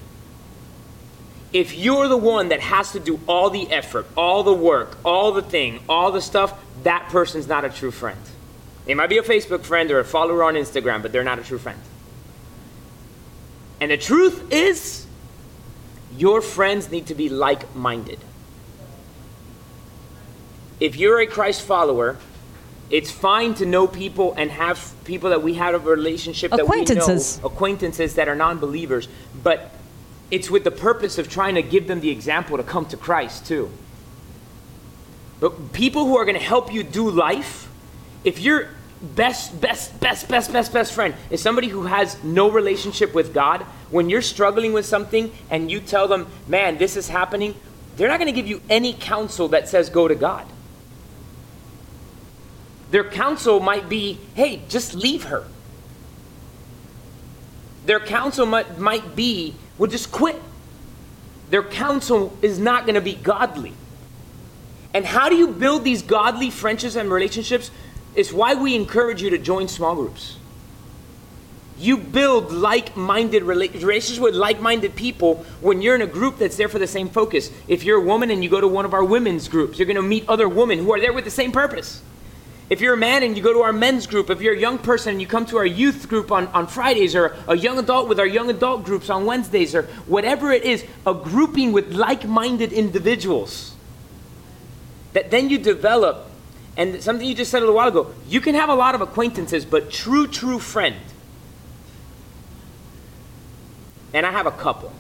if 1.54 1.78
you're 1.78 2.08
the 2.08 2.18
one 2.18 2.50
that 2.50 2.60
has 2.60 2.92
to 2.94 3.00
do 3.00 3.20
all 3.28 3.52
the 3.52 3.72
effort, 3.72 4.08
all 4.18 4.44
the 4.44 4.54
work, 4.54 4.98
all 5.06 5.32
the 5.32 5.44
thing, 5.44 5.80
all 5.88 6.12
the 6.12 6.22
stuff, 6.22 6.60
that 6.82 7.08
person's 7.10 7.48
not 7.48 7.64
a 7.64 7.70
true 7.70 7.92
friend. 7.92 8.20
They 8.86 8.96
might 8.96 9.08
be 9.10 9.20
a 9.20 9.24
Facebook 9.24 9.62
friend 9.62 9.90
or 9.92 10.00
a 10.00 10.04
follower 10.04 10.44
on 10.44 10.56
Instagram, 10.56 11.04
but 11.04 11.12
they're 11.12 11.24
not 11.24 11.40
a 11.40 11.44
true 11.44 11.60
friend. 11.60 11.80
And 13.80 13.92
the 13.92 13.98
truth 13.98 14.52
is, 14.52 15.06
your 16.18 16.42
friends 16.42 16.92
need 16.92 17.08
to 17.08 17.16
be 17.16 17.30
like 17.30 17.76
minded. 17.76 18.20
If 20.80 20.96
you're 20.96 21.20
a 21.20 21.28
Christ 21.28 21.62
follower, 21.62 22.18
it's 22.90 23.12
fine 23.12 23.54
to 23.56 23.66
know 23.66 23.88
people 23.88 24.34
and 24.38 24.52
have 24.52 24.94
people 25.04 25.30
that 25.32 25.42
we 25.42 25.56
have 25.56 25.74
a 25.74 25.80
relationship 25.80 26.52
that 26.52 26.68
we 26.68 26.84
know, 26.84 27.52
acquaintances 27.52 28.16
that 28.16 28.28
are 28.28 28.36
non 28.36 28.60
believers, 28.60 29.08
but 29.44 29.72
it's 30.30 30.50
with 30.50 30.64
the 30.64 30.72
purpose 30.72 31.18
of 31.18 31.30
trying 31.30 31.56
to 31.56 31.62
give 31.62 31.88
them 31.88 32.02
the 32.02 32.10
example 32.10 32.58
to 32.58 32.64
come 32.64 32.86
to 32.88 32.98
Christ 32.98 33.46
too. 33.46 33.72
But 35.40 35.74
people 35.74 36.06
who 36.06 36.18
are 36.18 36.26
going 36.26 36.38
to 36.38 36.44
help 36.44 36.74
you 36.74 36.84
do 36.84 37.10
life, 37.10 37.70
if 38.24 38.40
your 38.40 38.70
best, 39.04 39.60
best, 39.60 40.00
best, 40.00 40.30
best, 40.30 40.54
best, 40.54 40.74
best 40.74 40.94
friend 40.94 41.14
is 41.30 41.42
somebody 41.42 41.68
who 41.68 41.84
has 41.84 42.22
no 42.24 42.50
relationship 42.50 43.14
with 43.14 43.34
God, 43.34 43.62
when 43.92 44.10
you're 44.10 44.22
struggling 44.22 44.74
with 44.74 44.86
something 44.86 45.32
and 45.50 45.70
you 45.70 45.80
tell 45.80 46.08
them, 46.08 46.28
man, 46.48 46.78
this 46.78 46.96
is 46.96 47.10
happening, 47.10 47.54
they're 47.98 48.08
not 48.08 48.20
going 48.20 48.34
to 48.34 48.36
give 48.36 48.48
you 48.48 48.62
any 48.70 48.94
counsel 48.94 49.50
that 49.50 49.68
says 49.68 49.90
go 49.90 50.08
to 50.08 50.16
God. 50.16 50.48
Their 52.92 53.04
counsel 53.04 53.60
might 53.60 53.90
be, 53.90 54.20
hey, 54.36 54.62
just 54.70 54.94
leave 54.96 55.26
her. 55.26 55.46
Their 57.86 58.00
counsel 58.00 58.46
might, 58.46 58.80
might 58.80 59.16
be, 59.16 59.56
will 59.78 59.88
just 59.88 60.12
quit. 60.12 60.42
Their 61.50 61.64
counsel 61.64 62.38
is 62.42 62.58
not 62.58 62.86
going 62.86 62.96
to 62.96 63.02
be 63.02 63.16
godly. 63.16 63.74
And 64.94 65.06
how 65.06 65.28
do 65.28 65.36
you 65.36 65.48
build 65.48 65.84
these 65.84 66.02
godly 66.02 66.50
friendships 66.50 66.96
and 66.96 67.12
relationships? 67.12 67.72
Is 68.16 68.32
why 68.32 68.56
we 68.56 68.76
encourage 68.76 69.22
you 69.22 69.30
to 69.32 69.38
join 69.38 69.68
small 69.68 69.96
groups. 69.96 70.38
You 71.78 71.98
build 71.98 72.52
like 72.52 72.96
minded 72.96 73.44
relationships 73.44 74.20
with 74.20 74.36
like 74.36 74.62
minded 74.62 74.96
people 74.96 75.44
when 75.60 75.82
you're 75.82 75.96
in 75.96 76.02
a 76.04 76.08
group 76.08 76.38
that's 76.38 76.56
there 76.56 76.70
for 76.70 76.80
the 76.80 76.88
same 76.88 77.10
focus. 77.10 77.52
If 77.68 77.84
you're 77.84 77.98
a 77.98 78.06
woman 78.06 78.30
and 78.30 78.44
you 78.44 78.50
go 78.50 78.62
to 78.62 78.68
one 78.68 78.86
of 78.86 78.94
our 78.94 79.04
women's 79.04 79.48
groups, 79.48 79.80
you're 79.80 79.88
going 79.88 79.96
to 79.96 80.04
meet 80.04 80.30
other 80.30 80.48
women 80.48 80.80
who 80.80 80.94
are 80.94 81.00
there 81.00 81.12
with 81.12 81.26
the 81.26 81.32
same 81.32 81.52
purpose. 81.52 82.02
If 82.70 82.80
you're 82.80 82.94
a 82.94 82.98
man 82.98 83.24
and 83.24 83.36
you 83.36 83.44
go 83.44 83.54
to 83.54 83.62
our 83.62 83.74
men's 83.74 84.08
group, 84.08 84.30
if 84.30 84.42
you're 84.42 84.54
a 84.54 84.60
young 84.60 84.78
person 84.78 85.12
and 85.12 85.22
you 85.22 85.28
come 85.28 85.46
to 85.48 85.58
our 85.58 85.66
youth 85.66 86.08
group 86.08 86.32
on, 86.32 86.48
on 86.48 86.68
Fridays, 86.68 87.16
or 87.16 87.36
a 87.48 87.58
young 87.58 87.78
adult 87.78 88.08
with 88.08 88.20
our 88.20 88.26
young 88.26 88.50
adult 88.50 88.84
groups 88.84 89.10
on 89.10 89.26
Wednesdays, 89.26 89.76
or 89.76 89.84
whatever 90.08 90.52
it 90.52 90.64
is, 90.64 90.86
a 91.06 91.14
grouping 91.14 91.72
with 91.72 91.92
like 91.92 92.26
minded 92.26 92.72
individuals 92.72 93.76
that 95.12 95.30
then 95.30 95.50
you 95.50 95.58
develop 95.58 96.30
and 96.76 97.02
something 97.04 97.28
you 97.28 97.36
just 97.36 97.52
said 97.52 97.60
a 97.60 97.62
little 97.62 97.76
while 97.76 97.88
ago, 97.88 98.14
you 98.28 98.42
can 98.42 98.56
have 98.56 98.70
a 98.70 98.76
lot 98.76 98.96
of 98.96 99.02
acquaintances, 99.02 99.66
but 99.66 99.92
true, 99.92 100.28
true 100.28 100.60
friend. 100.60 100.96
And 104.14 104.26
I 104.26 104.32
have 104.32 104.46
a 104.46 104.52
couple. 104.52 104.92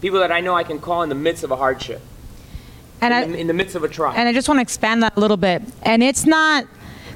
People 0.00 0.20
that 0.20 0.32
I 0.32 0.40
know 0.40 0.54
I 0.54 0.64
can 0.64 0.78
call 0.78 1.02
in 1.02 1.08
the 1.08 1.14
midst 1.14 1.44
of 1.44 1.50
a 1.50 1.56
hardship. 1.56 2.00
And 3.00 3.14
in, 3.14 3.34
I, 3.34 3.38
in 3.38 3.46
the 3.46 3.54
midst 3.54 3.74
of 3.74 3.84
a 3.84 3.88
trial. 3.88 4.14
And 4.14 4.28
I 4.28 4.32
just 4.32 4.48
want 4.48 4.58
to 4.58 4.62
expand 4.62 5.02
that 5.02 5.16
a 5.16 5.20
little 5.20 5.36
bit. 5.36 5.62
And 5.82 6.02
it's 6.02 6.26
not 6.26 6.66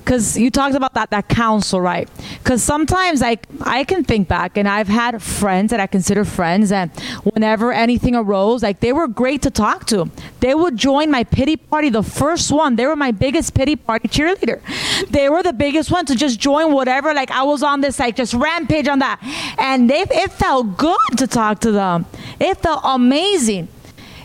because 0.04 0.36
you 0.36 0.50
talked 0.50 0.74
about 0.74 0.94
that 0.94 1.10
that 1.10 1.28
counsel, 1.28 1.80
right? 1.80 2.08
Because 2.42 2.62
sometimes 2.62 3.22
I 3.22 3.38
I 3.62 3.84
can 3.84 4.04
think 4.04 4.28
back, 4.28 4.56
and 4.56 4.68
I've 4.68 4.88
had 4.88 5.22
friends 5.22 5.70
that 5.70 5.80
I 5.80 5.86
consider 5.86 6.24
friends, 6.24 6.70
and 6.70 6.90
whenever 7.22 7.72
anything 7.72 8.14
arose, 8.14 8.62
like 8.62 8.80
they 8.80 8.92
were 8.92 9.08
great 9.08 9.42
to 9.42 9.50
talk 9.50 9.86
to. 9.86 10.10
They 10.40 10.54
would 10.54 10.76
join 10.76 11.10
my 11.10 11.24
pity 11.24 11.56
party, 11.56 11.88
the 11.88 12.02
first 12.02 12.52
one. 12.52 12.76
They 12.76 12.86
were 12.86 12.96
my 12.96 13.12
biggest 13.12 13.54
pity 13.54 13.76
party 13.76 14.08
cheerleader. 14.08 14.60
They 15.08 15.28
were 15.28 15.42
the 15.42 15.54
biggest 15.54 15.90
one 15.90 16.04
to 16.06 16.14
just 16.14 16.38
join 16.38 16.72
whatever. 16.72 17.14
Like 17.14 17.30
I 17.30 17.42
was 17.42 17.62
on 17.62 17.80
this 17.80 17.98
like 17.98 18.16
just 18.16 18.34
rampage 18.34 18.88
on 18.88 18.98
that, 18.98 19.18
and 19.58 19.88
they 19.88 20.04
it 20.10 20.32
felt 20.32 20.76
good 20.76 21.16
to 21.16 21.26
talk 21.26 21.60
to 21.60 21.72
them. 21.72 22.06
It 22.38 22.58
felt 22.58 22.82
amazing. 22.84 23.68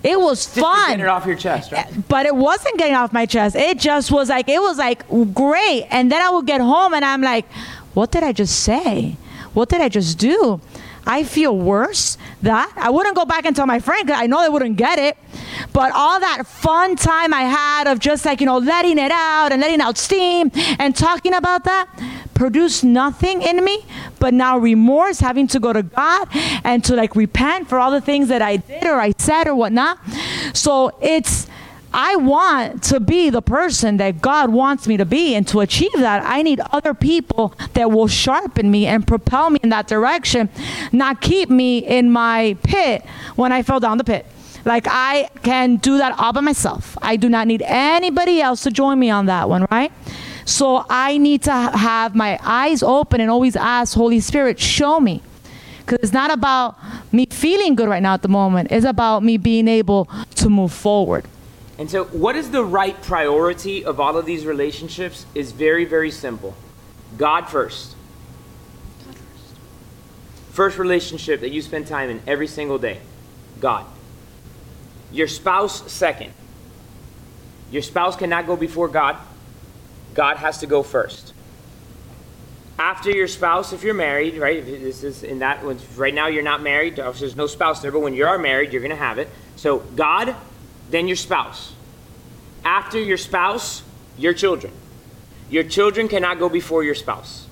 It 0.03 0.19
was 0.19 0.45
Just 0.45 0.59
fun 0.59 0.91
get 0.91 0.99
it 1.01 1.07
off 1.07 1.25
your 1.25 1.35
chest, 1.35 1.71
right? 1.71 1.87
but 2.07 2.25
it 2.25 2.35
wasn't 2.35 2.77
getting 2.77 2.95
off 2.95 3.11
my 3.13 3.25
chest. 3.25 3.55
It 3.55 3.79
just 3.79 4.11
was 4.11 4.29
like 4.29 4.47
it 4.49 4.61
was 4.61 4.77
like 4.77 5.07
great. 5.33 5.87
And 5.89 6.11
then 6.11 6.21
I 6.21 6.29
would 6.29 6.45
get 6.45 6.61
home 6.61 6.93
and 6.93 7.03
I'm 7.03 7.21
like, 7.21 7.45
what 7.93 8.11
did 8.11 8.23
I 8.23 8.31
just 8.31 8.61
say? 8.63 9.17
What 9.53 9.69
did 9.69 9.81
I 9.81 9.89
just 9.89 10.17
do? 10.17 10.61
I 11.05 11.23
feel 11.23 11.57
worse. 11.57 12.17
That 12.43 12.71
I 12.77 12.89
wouldn't 12.89 13.15
go 13.15 13.25
back 13.25 13.45
and 13.45 13.55
tell 13.55 13.65
my 13.65 13.79
friend 13.79 14.05
because 14.05 14.21
I 14.21 14.27
know 14.27 14.41
they 14.41 14.49
wouldn't 14.49 14.77
get 14.77 14.99
it. 14.99 15.17
But 15.73 15.91
all 15.93 16.19
that 16.19 16.43
fun 16.45 16.95
time 16.95 17.33
I 17.33 17.41
had 17.41 17.87
of 17.87 17.99
just 17.99 18.23
like 18.25 18.39
you 18.39 18.45
know 18.45 18.59
letting 18.59 18.97
it 18.97 19.11
out 19.11 19.51
and 19.51 19.59
letting 19.59 19.81
out 19.81 19.97
steam 19.97 20.51
and 20.77 20.95
talking 20.95 21.33
about 21.33 21.63
that 21.65 21.87
produced 22.39 22.83
nothing 22.83 23.41
in 23.41 23.63
me. 23.63 23.85
But 24.17 24.33
now 24.33 24.57
remorse, 24.57 25.19
having 25.19 25.47
to 25.47 25.59
go 25.59 25.73
to 25.73 25.83
God 25.83 26.27
and 26.63 26.83
to 26.85 26.95
like 26.95 27.15
repent 27.15 27.69
for 27.69 27.77
all 27.77 27.91
the 27.91 28.01
things 28.01 28.29
that 28.29 28.41
I 28.41 28.57
did 28.57 28.85
or 28.85 28.99
I 28.99 29.13
said 29.19 29.47
or 29.47 29.55
whatnot. 29.55 29.99
So 30.53 30.97
it's 31.01 31.47
I 31.93 32.15
want 32.17 32.83
to 32.83 32.99
be 32.99 33.29
the 33.29 33.41
person 33.41 33.97
that 33.97 34.21
God 34.21 34.51
wants 34.51 34.87
me 34.87 34.95
to 34.97 35.05
be. 35.05 35.35
And 35.35 35.47
to 35.49 35.59
achieve 35.59 35.91
that, 35.97 36.23
I 36.25 36.41
need 36.41 36.61
other 36.71 36.93
people 36.93 37.53
that 37.73 37.91
will 37.91 38.07
sharpen 38.07 38.71
me 38.71 38.85
and 38.85 39.05
propel 39.05 39.49
me 39.49 39.59
in 39.61 39.69
that 39.69 39.87
direction, 39.87 40.49
not 40.91 41.19
keep 41.19 41.49
me 41.49 41.79
in 41.79 42.11
my 42.11 42.57
pit 42.63 43.03
when 43.35 43.51
I 43.51 43.63
fell 43.63 43.79
down 43.79 43.97
the 43.97 44.03
pit. 44.03 44.25
Like 44.65 44.87
I 44.87 45.29
can 45.43 45.77
do 45.77 45.97
that 45.97 46.17
all 46.19 46.31
by 46.31 46.41
myself. 46.41 46.97
I 47.01 47.15
do 47.15 47.27
not 47.27 47.47
need 47.47 47.63
anybody 47.63 48.39
else 48.41 48.63
to 48.63 48.71
join 48.71 48.99
me 48.99 49.09
on 49.09 49.25
that 49.25 49.49
one, 49.49 49.65
right? 49.71 49.91
So 50.49 50.83
I 50.89 51.19
need 51.19 51.43
to 51.43 51.53
have 51.53 52.15
my 52.15 52.39
eyes 52.41 52.81
open 52.81 53.21
and 53.21 53.29
always 53.29 53.55
ask, 53.55 53.93
Holy 53.93 54.19
Spirit, 54.19 54.59
show 54.59 54.99
me. 54.99 55.21
Because 55.77 55.99
it's 55.99 56.11
not 56.11 56.31
about 56.31 56.75
me 57.13 57.27
feeling 57.29 57.75
good 57.75 57.87
right 57.87 58.01
now 58.01 58.15
at 58.15 58.23
the 58.23 58.29
moment, 58.29 58.71
it's 58.71 58.85
about 58.85 59.23
me 59.23 59.37
being 59.37 59.67
able 59.67 60.09
to 60.35 60.49
move 60.49 60.73
forward. 60.73 61.25
And 61.77 61.89
so, 61.89 62.05
what 62.05 62.35
is 62.35 62.49
the 62.49 62.63
right 62.63 62.99
priority 63.03 63.85
of 63.85 63.99
all 63.99 64.17
of 64.17 64.25
these 64.25 64.43
relationships 64.43 65.27
is 65.35 65.51
very, 65.51 65.85
very 65.85 66.09
simple 66.09 66.55
God 67.15 67.47
first. 67.47 67.95
First 70.51 70.79
relationship 70.79 71.41
that 71.41 71.51
you 71.51 71.61
spend 71.61 71.85
time 71.85 72.09
in 72.09 72.21
every 72.25 72.47
single 72.47 72.79
day 72.79 73.01
God. 73.59 73.85
Your 75.11 75.27
spouse, 75.27 75.91
second. 75.91 76.33
Your 77.71 77.83
spouse 77.83 78.15
cannot 78.15 78.47
go 78.47 78.55
before 78.55 78.87
God, 78.87 79.15
God 80.19 80.35
has 80.35 80.57
to 80.57 80.67
go 80.67 80.83
first. 80.83 81.33
After 82.77 83.09
your 83.09 83.29
spouse, 83.29 83.71
if 83.71 83.83
you're 83.83 83.93
married, 83.93 84.35
right? 84.37 84.65
This 84.65 85.01
is 85.01 85.23
in 85.23 85.39
that. 85.39 85.63
Right 85.95 86.13
now, 86.13 86.27
you're 86.27 86.43
not 86.43 86.61
married. 86.61 86.97
There's 86.97 87.37
no 87.37 87.47
spouse 87.47 87.81
there, 87.81 87.89
but 87.89 88.01
when 88.01 88.13
you 88.13 88.25
are 88.25 88.37
married, 88.37 88.73
you're 88.73 88.81
going 88.81 88.89
to 88.89 88.97
have 88.97 89.17
it. 89.17 89.29
So 89.55 89.79
God, 89.79 90.35
then 90.89 91.07
your 91.07 91.15
spouse. 91.15 91.71
After 92.65 92.99
your 92.99 93.15
spouse, 93.15 93.81
your 94.17 94.33
children. 94.33 94.73
Your 95.49 95.63
children 95.63 96.09
cannot 96.09 96.37
go 96.37 96.49
before 96.49 96.83
your 96.83 96.95
spouse. 96.95 97.47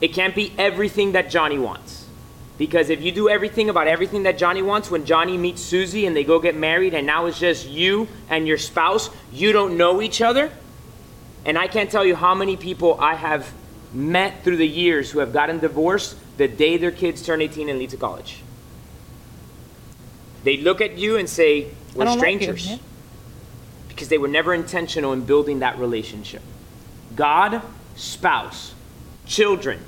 It 0.00 0.14
can't 0.14 0.34
be 0.34 0.52
everything 0.58 1.12
that 1.12 1.30
Johnny 1.30 1.60
wants. 1.60 2.08
Because 2.58 2.90
if 2.90 3.00
you 3.02 3.12
do 3.12 3.28
everything 3.28 3.70
about 3.70 3.86
everything 3.86 4.24
that 4.24 4.36
Johnny 4.36 4.62
wants, 4.62 4.90
when 4.90 5.06
Johnny 5.06 5.38
meets 5.38 5.62
Susie 5.62 6.06
and 6.06 6.16
they 6.16 6.24
go 6.24 6.40
get 6.40 6.56
married, 6.56 6.92
and 6.92 7.06
now 7.06 7.26
it's 7.26 7.38
just 7.38 7.68
you 7.68 8.08
and 8.28 8.48
your 8.48 8.58
spouse, 8.58 9.10
you 9.32 9.52
don't 9.52 9.76
know 9.76 10.02
each 10.02 10.20
other. 10.20 10.50
And 11.44 11.58
I 11.58 11.66
can't 11.66 11.90
tell 11.90 12.04
you 12.04 12.14
how 12.14 12.34
many 12.34 12.56
people 12.56 12.98
I 13.00 13.14
have 13.14 13.52
met 13.92 14.42
through 14.42 14.56
the 14.56 14.68
years 14.68 15.10
who 15.10 15.20
have 15.20 15.32
gotten 15.32 15.58
divorced 15.58 16.16
the 16.36 16.48
day 16.48 16.76
their 16.76 16.90
kids 16.90 17.22
turn 17.22 17.40
18 17.40 17.68
and 17.68 17.78
leave 17.78 17.90
to 17.90 17.96
college. 17.96 18.42
They 20.42 20.56
look 20.58 20.80
at 20.80 20.98
you 20.98 21.16
and 21.16 21.28
say, 21.28 21.68
We're 21.94 22.04
don't 22.04 22.18
like 22.18 22.40
you, 22.40 22.56
strangers. 22.56 22.80
Because 23.88 24.08
they 24.08 24.18
were 24.18 24.28
never 24.28 24.52
intentional 24.52 25.12
in 25.12 25.24
building 25.24 25.60
that 25.60 25.78
relationship. 25.78 26.42
God, 27.14 27.62
spouse, 27.94 28.74
children. 29.26 29.80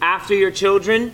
After 0.00 0.34
your 0.34 0.50
children, 0.50 1.12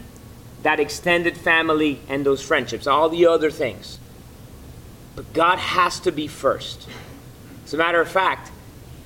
that 0.63 0.79
extended 0.79 1.37
family 1.37 2.01
and 2.09 2.25
those 2.25 2.43
friendships, 2.43 2.87
all 2.87 3.09
the 3.09 3.27
other 3.27 3.51
things. 3.51 3.99
But 5.17 5.33
God 5.33 5.59
has 5.59 6.01
to 6.01 6.13
be 6.13 6.27
first. 6.27 6.89
As 7.65 7.75
a 7.75 7.77
matter 7.77 8.01
of 8.01 8.09
fact, 8.09 8.51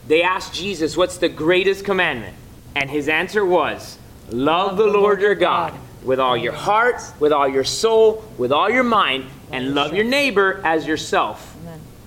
they 0.07 0.22
asked 0.22 0.54
Jesus, 0.54 0.96
What's 0.96 1.18
the 1.18 1.28
greatest 1.28 1.84
commandment? 1.84 2.36
And 2.74 2.90
his 2.90 3.09
answer 3.09 3.44
was, 3.44 3.98
Love 4.30 4.76
the 4.76 4.86
Lord 4.86 5.20
your 5.20 5.34
God 5.34 5.74
with 6.04 6.20
all 6.20 6.36
your 6.36 6.52
heart, 6.52 7.02
with 7.18 7.32
all 7.32 7.48
your 7.48 7.64
soul, 7.64 8.24
with 8.38 8.52
all 8.52 8.70
your 8.70 8.84
mind, 8.84 9.26
and 9.50 9.74
love 9.74 9.92
your 9.92 10.04
neighbor 10.04 10.61
as 10.64 10.86
yourself. 10.86 11.57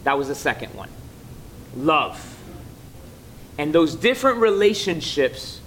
That 0.04 0.18
was 0.18 0.30
the 0.30 0.36
second 0.36 0.74
one. 0.74 0.90
Love. 1.76 2.38
And 3.58 3.74
those 3.74 3.96
different 3.96 4.38
relationships 4.38 5.60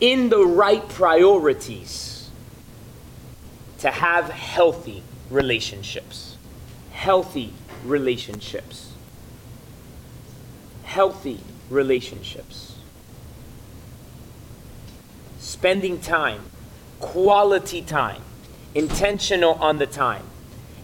in 0.00 0.28
the 0.28 0.44
right 0.44 0.88
priorities 0.88 2.30
to 3.78 3.90
have 3.90 4.30
healthy 4.30 5.02
relationships. 5.30 6.36
Healthy 6.92 7.52
relationships. 7.84 8.91
Healthy 10.92 11.40
relationships. 11.70 12.76
Spending 15.38 15.98
time, 15.98 16.42
quality 17.00 17.80
time, 17.80 18.20
intentional 18.74 19.54
on 19.54 19.78
the 19.78 19.86
time. 19.86 20.24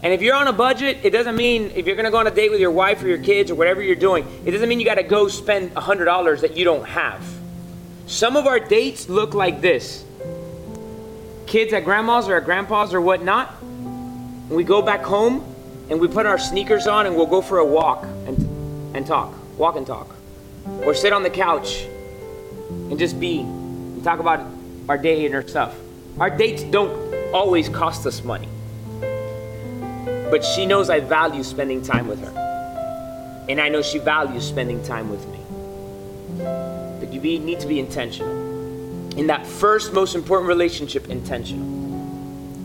And 0.02 0.14
if 0.14 0.22
you're 0.22 0.34
on 0.34 0.48
a 0.48 0.52
budget, 0.54 1.00
it 1.02 1.10
doesn't 1.10 1.36
mean 1.36 1.72
if 1.74 1.86
you're 1.86 1.94
going 1.94 2.06
to 2.06 2.10
go 2.10 2.16
on 2.16 2.26
a 2.26 2.30
date 2.30 2.50
with 2.50 2.58
your 2.58 2.70
wife 2.70 3.02
or 3.02 3.08
your 3.08 3.18
kids 3.18 3.50
or 3.50 3.54
whatever 3.54 3.82
you're 3.82 3.96
doing, 3.96 4.26
it 4.46 4.52
doesn't 4.52 4.66
mean 4.66 4.80
you 4.80 4.86
got 4.86 4.94
to 4.94 5.02
go 5.02 5.28
spend 5.28 5.74
$100 5.74 6.40
that 6.40 6.56
you 6.56 6.64
don't 6.64 6.86
have. 6.86 7.22
Some 8.06 8.34
of 8.34 8.46
our 8.46 8.58
dates 8.58 9.10
look 9.10 9.34
like 9.34 9.60
this 9.60 10.06
kids 11.46 11.74
at 11.74 11.84
grandma's 11.84 12.28
or 12.28 12.36
at 12.36 12.46
grandpa's 12.46 12.94
or 12.94 13.02
whatnot. 13.02 13.54
We 14.48 14.64
go 14.64 14.80
back 14.80 15.02
home 15.02 15.44
and 15.90 16.00
we 16.00 16.08
put 16.08 16.24
our 16.24 16.38
sneakers 16.38 16.86
on 16.86 17.04
and 17.04 17.14
we'll 17.14 17.26
go 17.26 17.42
for 17.42 17.58
a 17.58 17.66
walk 17.66 18.04
and, 18.04 18.96
and 18.96 19.06
talk, 19.06 19.34
walk 19.58 19.76
and 19.76 19.86
talk. 19.86 20.14
Or 20.84 20.94
sit 20.94 21.12
on 21.12 21.22
the 21.22 21.30
couch 21.30 21.84
and 22.70 22.98
just 22.98 23.18
be 23.18 23.40
and 23.40 24.04
talk 24.04 24.20
about 24.20 24.46
our 24.88 24.96
day 24.96 25.26
and 25.26 25.34
our 25.34 25.46
stuff. 25.46 25.74
Our 26.18 26.30
dates 26.30 26.62
don't 26.62 27.34
always 27.34 27.68
cost 27.68 28.06
us 28.06 28.22
money. 28.22 28.48
But 30.30 30.44
she 30.44 30.66
knows 30.66 30.90
I 30.90 31.00
value 31.00 31.42
spending 31.42 31.82
time 31.82 32.06
with 32.06 32.20
her. 32.20 33.46
And 33.48 33.60
I 33.60 33.68
know 33.68 33.82
she 33.82 33.98
values 33.98 34.46
spending 34.46 34.82
time 34.82 35.10
with 35.10 35.26
me. 35.28 35.38
But 37.00 37.12
you 37.12 37.20
need 37.20 37.60
to 37.60 37.66
be 37.66 37.80
intentional. 37.80 38.30
In 39.18 39.26
that 39.28 39.46
first 39.46 39.92
most 39.92 40.14
important 40.14 40.48
relationship, 40.48 41.08
intentional. 41.08 41.66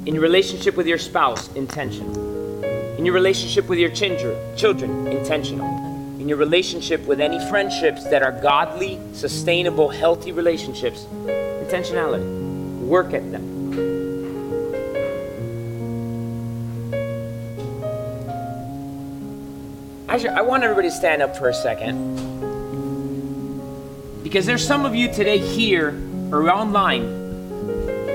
In 0.05 0.13
your 0.13 0.21
relationship 0.21 0.75
with 0.75 0.85
your 0.85 0.97
spouse, 0.97 1.51
intentional. 1.53 2.63
In 2.97 3.05
your 3.05 3.15
relationship 3.15 3.67
with 3.69 3.79
your 3.79 3.89
children, 3.89 5.07
intentional. 5.07 5.82
In 6.24 6.30
your 6.30 6.38
relationship 6.38 7.05
with 7.05 7.19
any 7.19 7.38
friendships 7.49 8.05
that 8.05 8.24
are 8.24 8.32
godly, 8.32 8.97
sustainable, 9.11 9.89
healthy 9.89 10.32
relationships, 10.32 11.03
intentionality. 11.03 12.80
Work 12.80 13.13
at 13.13 13.30
them. 13.30 13.43
Actually, 20.07 20.30
I 20.30 20.39
want 20.43 20.63
everybody 20.63 20.88
to 20.88 20.95
stand 20.95 21.21
up 21.21 21.36
for 21.36 21.49
a 21.49 21.53
second. 21.53 22.15
Because 24.24 24.45
there's 24.45 24.65
some 24.65 24.86
of 24.86 24.95
you 24.95 25.11
today 25.11 25.39
here 25.39 25.89
or 26.32 26.49
online 26.49 27.03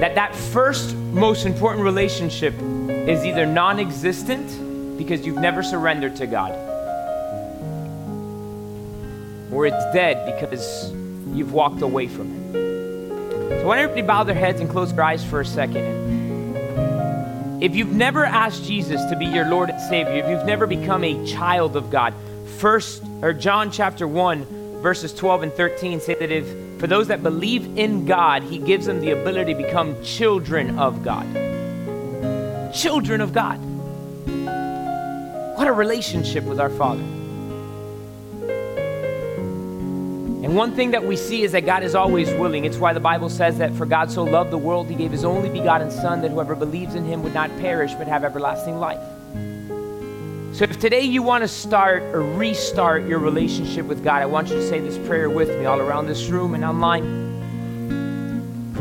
that 0.00 0.14
that 0.14 0.34
first 0.34 0.94
most 0.94 1.44
important 1.44 1.84
relationship 1.84 2.54
is 2.88 3.26
either 3.26 3.44
non-existent 3.44 4.96
because 4.96 5.26
you've 5.26 5.36
never 5.36 5.62
surrendered 5.62 6.16
to 6.16 6.26
God 6.26 6.67
or 9.59 9.66
it's 9.66 9.84
dead 9.92 10.24
because 10.24 10.92
you've 11.36 11.52
walked 11.52 11.82
away 11.82 12.06
from 12.06 12.32
it. 12.32 12.52
So, 12.52 13.66
why 13.66 13.74
don't 13.74 13.90
everybody 13.90 14.02
bow 14.02 14.22
their 14.22 14.36
heads 14.36 14.61
and 14.61 14.70
close 14.70 14.94
their 14.94 15.02
eyes 15.02 15.24
for 15.24 15.40
a 15.40 15.44
second? 15.44 15.84
If 17.61 17.74
you've 17.74 17.90
never 17.90 18.24
asked 18.24 18.62
Jesus 18.62 19.04
to 19.06 19.16
be 19.16 19.26
your 19.26 19.48
Lord 19.48 19.68
and 19.68 19.80
Savior, 19.80 20.12
if 20.12 20.28
you've 20.30 20.46
never 20.46 20.68
become 20.68 21.02
a 21.02 21.26
child 21.26 21.74
of 21.74 21.90
God, 21.90 22.14
first 22.59 23.02
or 23.20 23.32
John 23.32 23.72
chapter 23.72 24.06
1, 24.06 24.80
verses 24.80 25.12
12 25.12 25.42
and 25.42 25.52
13 25.52 25.98
say 25.98 26.14
that 26.14 26.30
if 26.30 26.46
for 26.78 26.86
those 26.86 27.09
that 27.09 27.24
believe 27.24 27.76
in 27.76 28.06
God, 28.06 28.44
He 28.44 28.59
gives 28.59 28.86
them 28.86 29.00
the 29.00 29.11
ability 29.11 29.54
to 29.54 29.61
become 29.61 30.00
children 30.04 30.78
of 30.78 31.02
God. 31.02 31.26
Children 32.72 33.20
of 33.20 33.32
God. 33.32 33.59
What 35.59 35.66
a 35.66 35.72
relationship 35.72 36.44
with 36.44 36.61
our 36.61 36.70
Father. 36.70 37.17
And 40.49 40.57
one 40.57 40.74
thing 40.74 40.92
that 40.92 41.05
we 41.05 41.14
see 41.14 41.42
is 41.42 41.53
that 41.53 41.66
God 41.66 41.82
is 41.82 41.94
always 41.94 42.32
willing. 42.32 42.64
It's 42.64 42.78
why 42.78 42.94
the 42.94 43.01
Bible 43.01 43.28
says 43.28 43.59
that 43.59 43.70
for 43.74 43.84
God 43.84 44.11
so 44.11 44.24
loved 44.24 44.51
the 44.51 44.57
world, 44.57 44.88
he 44.88 44.94
gave 44.94 45.11
his 45.11 45.22
only 45.22 45.51
begotten 45.51 45.90
Son, 45.90 46.22
that 46.22 46.30
whoever 46.30 46.55
believes 46.55 46.94
in 46.94 47.05
him 47.05 47.22
would 47.22 47.34
not 47.34 47.51
perish 47.59 47.92
but 47.92 48.07
have 48.07 48.24
everlasting 48.24 48.80
life. 48.80 48.99
So 50.57 50.64
if 50.64 50.80
today 50.80 51.03
you 51.03 51.22
want 51.22 51.42
to 51.44 51.49
start 51.49 52.03
or 52.14 52.22
restart 52.22 53.05
your 53.05 53.18
relationship 53.18 53.84
with 53.84 54.03
God, 54.03 54.22
I 54.22 54.24
want 54.24 54.49
you 54.49 54.55
to 54.55 54.66
say 54.66 54.80
this 54.80 54.96
prayer 55.07 55.28
with 55.28 55.51
me 55.51 55.66
all 55.66 55.80
around 55.80 56.07
this 56.07 56.28
room 56.28 56.55
and 56.55 56.64
online. 56.64 57.05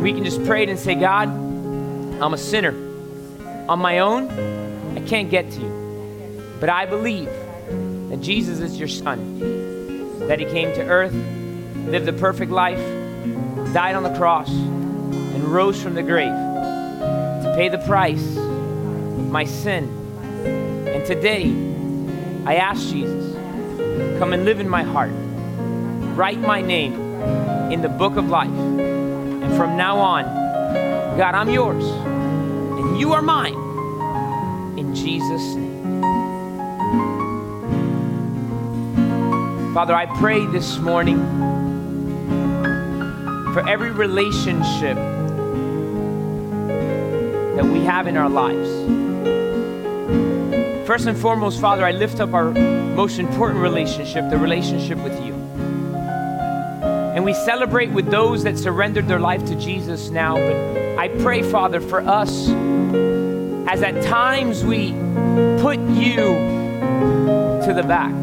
We 0.01 0.13
can 0.13 0.23
just 0.23 0.41
pray 0.45 0.63
it 0.63 0.69
and 0.69 0.79
say, 0.79 0.95
God, 0.95 1.27
I'm 1.27 2.33
a 2.33 2.37
sinner. 2.37 2.71
On 3.67 3.79
my 3.79 3.99
own, 3.99 4.29
I 4.97 5.01
can't 5.01 5.29
get 5.29 5.51
to 5.51 5.59
you. 5.59 6.47
But 6.61 6.69
I 6.69 6.85
believe 6.85 7.29
that 8.09 8.21
Jesus 8.21 8.61
is 8.61 8.79
your 8.79 8.87
Son, 8.87 10.17
that 10.29 10.39
he 10.39 10.45
came 10.45 10.73
to 10.73 10.87
earth 10.87 11.13
lived 11.87 12.07
a 12.09 12.13
perfect 12.13 12.51
life, 12.51 12.81
died 13.73 13.95
on 13.95 14.03
the 14.03 14.13
cross, 14.17 14.49
and 14.49 15.43
rose 15.45 15.81
from 15.81 15.93
the 15.93 16.03
grave 16.03 16.33
to 16.33 17.53
pay 17.55 17.69
the 17.69 17.77
price 17.79 18.35
of 18.35 19.31
my 19.31 19.45
sin. 19.45 19.85
And 20.45 21.05
today, 21.05 21.45
I 22.45 22.55
ask 22.55 22.81
Jesus, 22.89 23.35
come 24.19 24.33
and 24.33 24.43
live 24.43 24.59
in 24.59 24.67
my 24.67 24.83
heart. 24.83 25.11
Write 26.15 26.39
my 26.39 26.61
name 26.61 26.93
in 27.71 27.81
the 27.81 27.89
book 27.89 28.17
of 28.17 28.29
life. 28.29 28.49
And 28.49 29.55
from 29.55 29.77
now 29.77 29.97
on, 29.97 30.23
God, 31.17 31.35
I'm 31.35 31.49
yours, 31.49 31.83
and 31.83 32.99
you 32.99 33.13
are 33.13 33.21
mine. 33.21 33.55
In 34.77 34.93
Jesus' 34.93 35.55
name. 35.55 35.67
Father, 39.73 39.95
I 39.95 40.05
pray 40.19 40.45
this 40.47 40.79
morning 40.79 41.19
for 43.57 43.67
every 43.67 43.89
relationship 43.89 44.95
that 47.55 47.65
we 47.65 47.79
have 47.79 48.05
in 48.05 48.15
our 48.15 48.29
lives. 48.29 48.69
First 50.85 51.07
and 51.07 51.17
foremost, 51.17 51.59
Father, 51.59 51.83
I 51.83 51.91
lift 51.91 52.19
up 52.19 52.35
our 52.35 52.51
most 52.51 53.17
important 53.17 53.59
relationship, 53.59 54.29
the 54.29 54.37
relationship 54.37 54.99
with 54.99 55.19
you. 55.25 55.33
And 57.15 57.25
we 57.25 57.33
celebrate 57.33 57.89
with 57.89 58.11
those 58.11 58.43
that 58.43 58.59
surrendered 58.59 59.07
their 59.07 59.19
life 59.19 59.43
to 59.45 59.55
Jesus 59.55 60.11
now. 60.11 60.35
But 60.35 60.99
I 60.99 61.07
pray, 61.07 61.41
Father, 61.41 61.81
for 61.81 62.01
us, 62.01 62.49
as 63.67 63.81
at 63.81 64.03
times 64.03 64.63
we 64.63 64.91
put 65.63 65.79
you 65.79 66.17
to 67.65 67.73
the 67.75 67.81
back. 67.87 68.13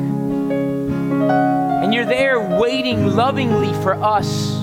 And 1.82 1.92
you're 1.92 2.06
there 2.06 2.38
waiting 2.38 3.16
lovingly 3.16 3.72
for 3.82 3.94
us 3.94 4.53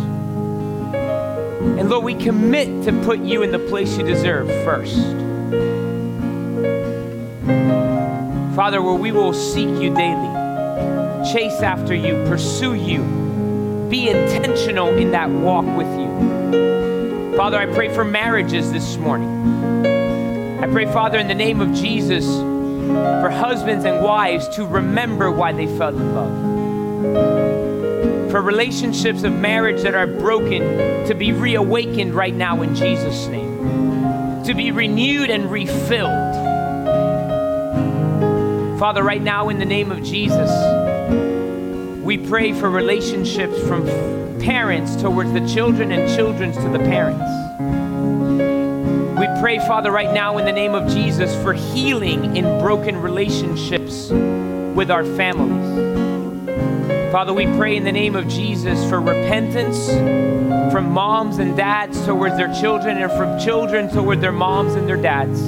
and 1.62 1.90
Lord, 1.90 2.04
we 2.04 2.16
commit 2.16 2.84
to 2.86 2.94
put 3.04 3.20
you 3.20 3.44
in 3.44 3.52
the 3.52 3.60
place 3.60 3.98
you 3.98 4.04
deserve 4.04 4.48
first. 4.66 4.96
Father, 8.56 8.82
where 8.82 8.96
we 8.96 9.12
will 9.12 9.34
seek 9.34 9.70
you 9.82 9.94
daily, 9.94 11.32
chase 11.32 11.62
after 11.62 11.96
you, 11.96 12.14
pursue 12.28 12.74
you, 12.74 13.88
be 13.90 14.10
intentional 14.10 14.90
in 14.90 15.12
that 15.12 15.30
walk 15.30 15.66
with 15.78 15.88
you. 16.00 17.38
Father, 17.38 17.58
I 17.58 17.66
pray 17.66 17.94
for 17.94 18.04
marriages 18.04 18.72
this 18.72 18.98
morning. 18.98 19.86
I 20.64 20.68
pray, 20.68 20.86
Father, 20.86 21.18
in 21.18 21.28
the 21.28 21.36
name 21.36 21.62
of 21.62 21.74
Jesus, 21.74 22.26
for 22.26 23.30
husbands 23.30 23.86
and 23.86 24.04
wives 24.04 24.48
to 24.50 24.66
remember 24.66 25.32
why 25.32 25.52
they 25.54 25.68
fell 25.78 25.96
in 25.96 26.16
love 26.16 27.41
for 28.32 28.42
relationships 28.42 29.24
of 29.24 29.34
marriage 29.34 29.82
that 29.82 29.94
are 29.94 30.08
broken 30.08 30.62
to 31.06 31.14
be 31.14 31.34
reawakened 31.34 32.14
right 32.16 32.34
now 32.34 32.62
in 32.62 32.74
Jesus' 32.74 33.28
name, 33.28 34.44
to 34.46 34.54
be 34.54 34.72
renewed 34.72 35.30
and 35.30 35.52
refilled. 35.52 36.34
Father, 38.80 39.04
right 39.04 39.22
now 39.22 39.50
in 39.50 39.60
the 39.60 39.66
name 39.66 39.92
of 39.92 40.02
Jesus, 40.02 40.50
we 42.02 42.18
pray 42.18 42.54
for 42.54 42.70
relationships 42.70 43.62
from 43.68 43.86
parents 44.40 44.96
towards 44.96 45.34
the 45.34 45.46
children 45.54 45.92
and 45.92 46.10
children's 46.16 46.56
to 46.56 46.70
the 46.70 46.80
parents. 46.80 47.20
We 49.20 49.28
pray, 49.42 49.60
Father, 49.60 49.92
right 49.92 50.14
now 50.14 50.38
in 50.38 50.46
the 50.46 50.54
name 50.54 50.74
of 50.74 50.90
Jesus 50.90 51.36
for 51.44 51.54
healing 51.54 52.38
in 52.38 52.46
broken 52.60 52.96
relationships 52.96 54.10
with 54.10 54.90
our 54.90 55.04
families. 55.04 55.51
Father, 57.12 57.34
we 57.34 57.46
pray 57.58 57.76
in 57.76 57.84
the 57.84 57.92
name 57.92 58.16
of 58.16 58.30
Jesus 58.30 58.90
for 58.90 59.02
repentance 59.02 59.90
from 60.72 60.90
moms 60.92 61.40
and 61.40 61.58
dads 61.58 62.06
towards 62.06 62.38
their 62.38 62.54
children 62.54 62.98
and 63.00 63.12
from 63.12 63.38
children 63.38 63.90
toward 63.90 64.22
their 64.22 64.32
moms 64.32 64.76
and 64.76 64.88
their 64.88 64.96
dads. 64.96 65.42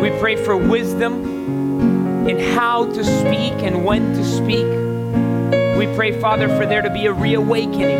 We 0.00 0.16
pray 0.20 0.36
for 0.36 0.56
wisdom 0.56 2.28
in 2.28 2.38
how 2.54 2.86
to 2.86 3.02
speak 3.02 3.64
and 3.64 3.84
when 3.84 4.12
to 4.14 4.24
speak. 4.24 4.64
We 5.76 5.92
pray, 5.96 6.20
Father, 6.20 6.46
for 6.46 6.66
there 6.66 6.82
to 6.82 6.90
be 6.90 7.06
a 7.06 7.12
reawakening, 7.12 7.98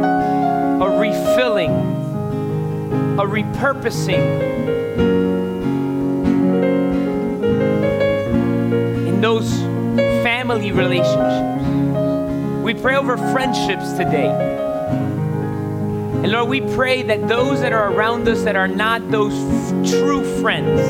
a 0.00 0.98
refilling, 0.98 1.72
a 3.18 3.24
repurposing 3.26 4.24
in 9.06 9.20
those 9.20 9.52
family 10.24 10.72
relationships. 10.72 11.55
We 12.66 12.74
pray 12.74 12.96
over 12.96 13.16
friendships 13.16 13.92
today. 13.92 14.26
And 14.26 16.32
Lord, 16.32 16.48
we 16.48 16.62
pray 16.74 17.04
that 17.04 17.28
those 17.28 17.60
that 17.60 17.72
are 17.72 17.92
around 17.92 18.26
us 18.26 18.42
that 18.42 18.56
are 18.56 18.66
not 18.66 19.08
those 19.12 19.32
f- 19.32 19.88
true 19.88 20.40
friends, 20.40 20.80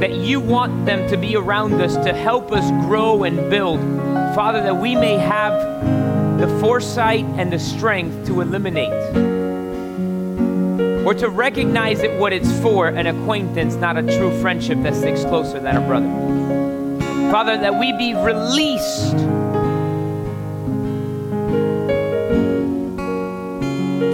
that 0.00 0.12
you 0.12 0.40
want 0.40 0.86
them 0.86 1.06
to 1.10 1.18
be 1.18 1.36
around 1.36 1.74
us 1.82 1.94
to 2.06 2.14
help 2.14 2.52
us 2.52 2.70
grow 2.86 3.24
and 3.24 3.50
build. 3.50 3.80
Father, 4.34 4.62
that 4.62 4.78
we 4.78 4.96
may 4.96 5.18
have 5.18 6.40
the 6.40 6.48
foresight 6.58 7.26
and 7.36 7.52
the 7.52 7.58
strength 7.58 8.26
to 8.28 8.40
eliminate 8.40 9.14
or 11.04 11.12
to 11.12 11.28
recognize 11.28 12.00
it 12.00 12.18
what 12.18 12.32
it's 12.32 12.50
for 12.62 12.88
an 12.88 13.06
acquaintance, 13.06 13.74
not 13.74 13.98
a 13.98 14.02
true 14.02 14.40
friendship 14.40 14.82
that 14.84 14.94
sticks 14.94 15.22
closer 15.22 15.60
than 15.60 15.76
a 15.76 15.86
brother. 15.86 16.08
Father, 17.30 17.58
that 17.58 17.78
we 17.78 17.92
be 17.92 18.14
released 18.14 19.39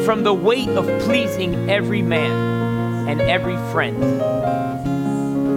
from 0.06 0.22
the 0.22 0.32
weight 0.32 0.68
of 0.68 0.86
pleasing 1.02 1.68
every 1.68 2.00
man 2.00 3.08
and 3.08 3.20
every 3.20 3.56
friend. 3.72 4.22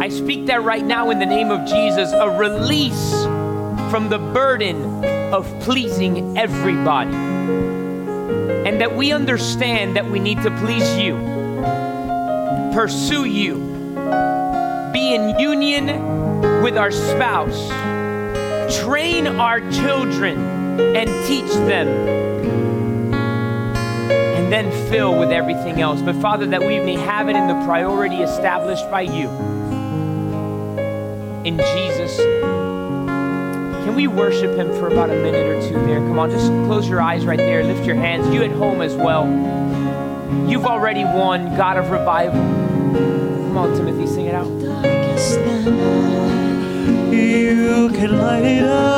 I 0.02 0.10
speak 0.10 0.48
that 0.48 0.64
right 0.64 0.84
now 0.84 1.12
in 1.12 1.20
the 1.20 1.28
name 1.28 1.52
of 1.52 1.68
Jesus, 1.68 2.12
a 2.12 2.32
release 2.32 3.12
from 3.92 4.10
the 4.10 4.18
burden 4.18 5.06
of 5.32 5.48
pleasing 5.60 6.36
everybody. 6.36 7.14
And 7.14 8.82
that 8.82 8.96
we 8.96 9.12
understand 9.12 9.96
that 9.96 10.10
we 10.10 10.18
need 10.18 10.42
to 10.42 10.50
please 10.58 10.98
you, 10.98 11.14
pursue 12.74 13.26
you, 13.26 13.54
be 14.92 15.14
in 15.14 15.38
union 15.38 16.64
with 16.64 16.76
our 16.76 16.90
spouse, 16.90 17.70
train 18.80 19.28
our 19.28 19.60
children, 19.70 20.40
and 20.96 21.08
teach 21.28 21.52
them 21.68 22.29
then 24.52 24.72
fill 24.90 25.18
with 25.18 25.32
everything 25.32 25.82
else. 25.82 26.02
But 26.02 26.16
Father, 26.16 26.46
that 26.48 26.62
we 26.62 26.80
may 26.80 26.96
have 26.96 27.30
it 27.30 27.36
in 27.36 27.48
the 27.48 27.66
priority 27.66 28.18
established 28.18 28.90
by 28.90 29.02
you. 29.02 29.30
In 31.46 31.58
Jesus' 31.58 32.20
Can 33.90 33.96
we 33.96 34.08
worship 34.08 34.56
him 34.56 34.68
for 34.74 34.88
about 34.88 35.10
a 35.10 35.16
minute 35.16 35.48
or 35.48 35.68
two 35.68 35.74
there? 35.88 35.98
Come 35.98 36.20
on, 36.20 36.30
just 36.30 36.46
close 36.68 36.88
your 36.88 37.02
eyes 37.02 37.26
right 37.26 37.40
there. 37.40 37.64
Lift 37.64 37.86
your 37.86 37.96
hands. 37.96 38.32
You 38.32 38.44
at 38.44 38.52
home 38.52 38.82
as 38.82 38.96
well. 38.96 39.26
You've 40.48 40.68
already 40.68 41.04
won 41.04 41.58
God 41.58 41.78
of 41.78 41.90
revival. 41.90 42.40
Come 42.40 43.58
on, 43.58 43.76
Timothy, 43.76 44.06
sing 44.06 44.28
it 44.28 44.36
out. 44.36 44.48
You 47.12 47.90
can 47.96 48.20
light 48.20 48.44
it 48.44 48.64
up. 48.64 48.89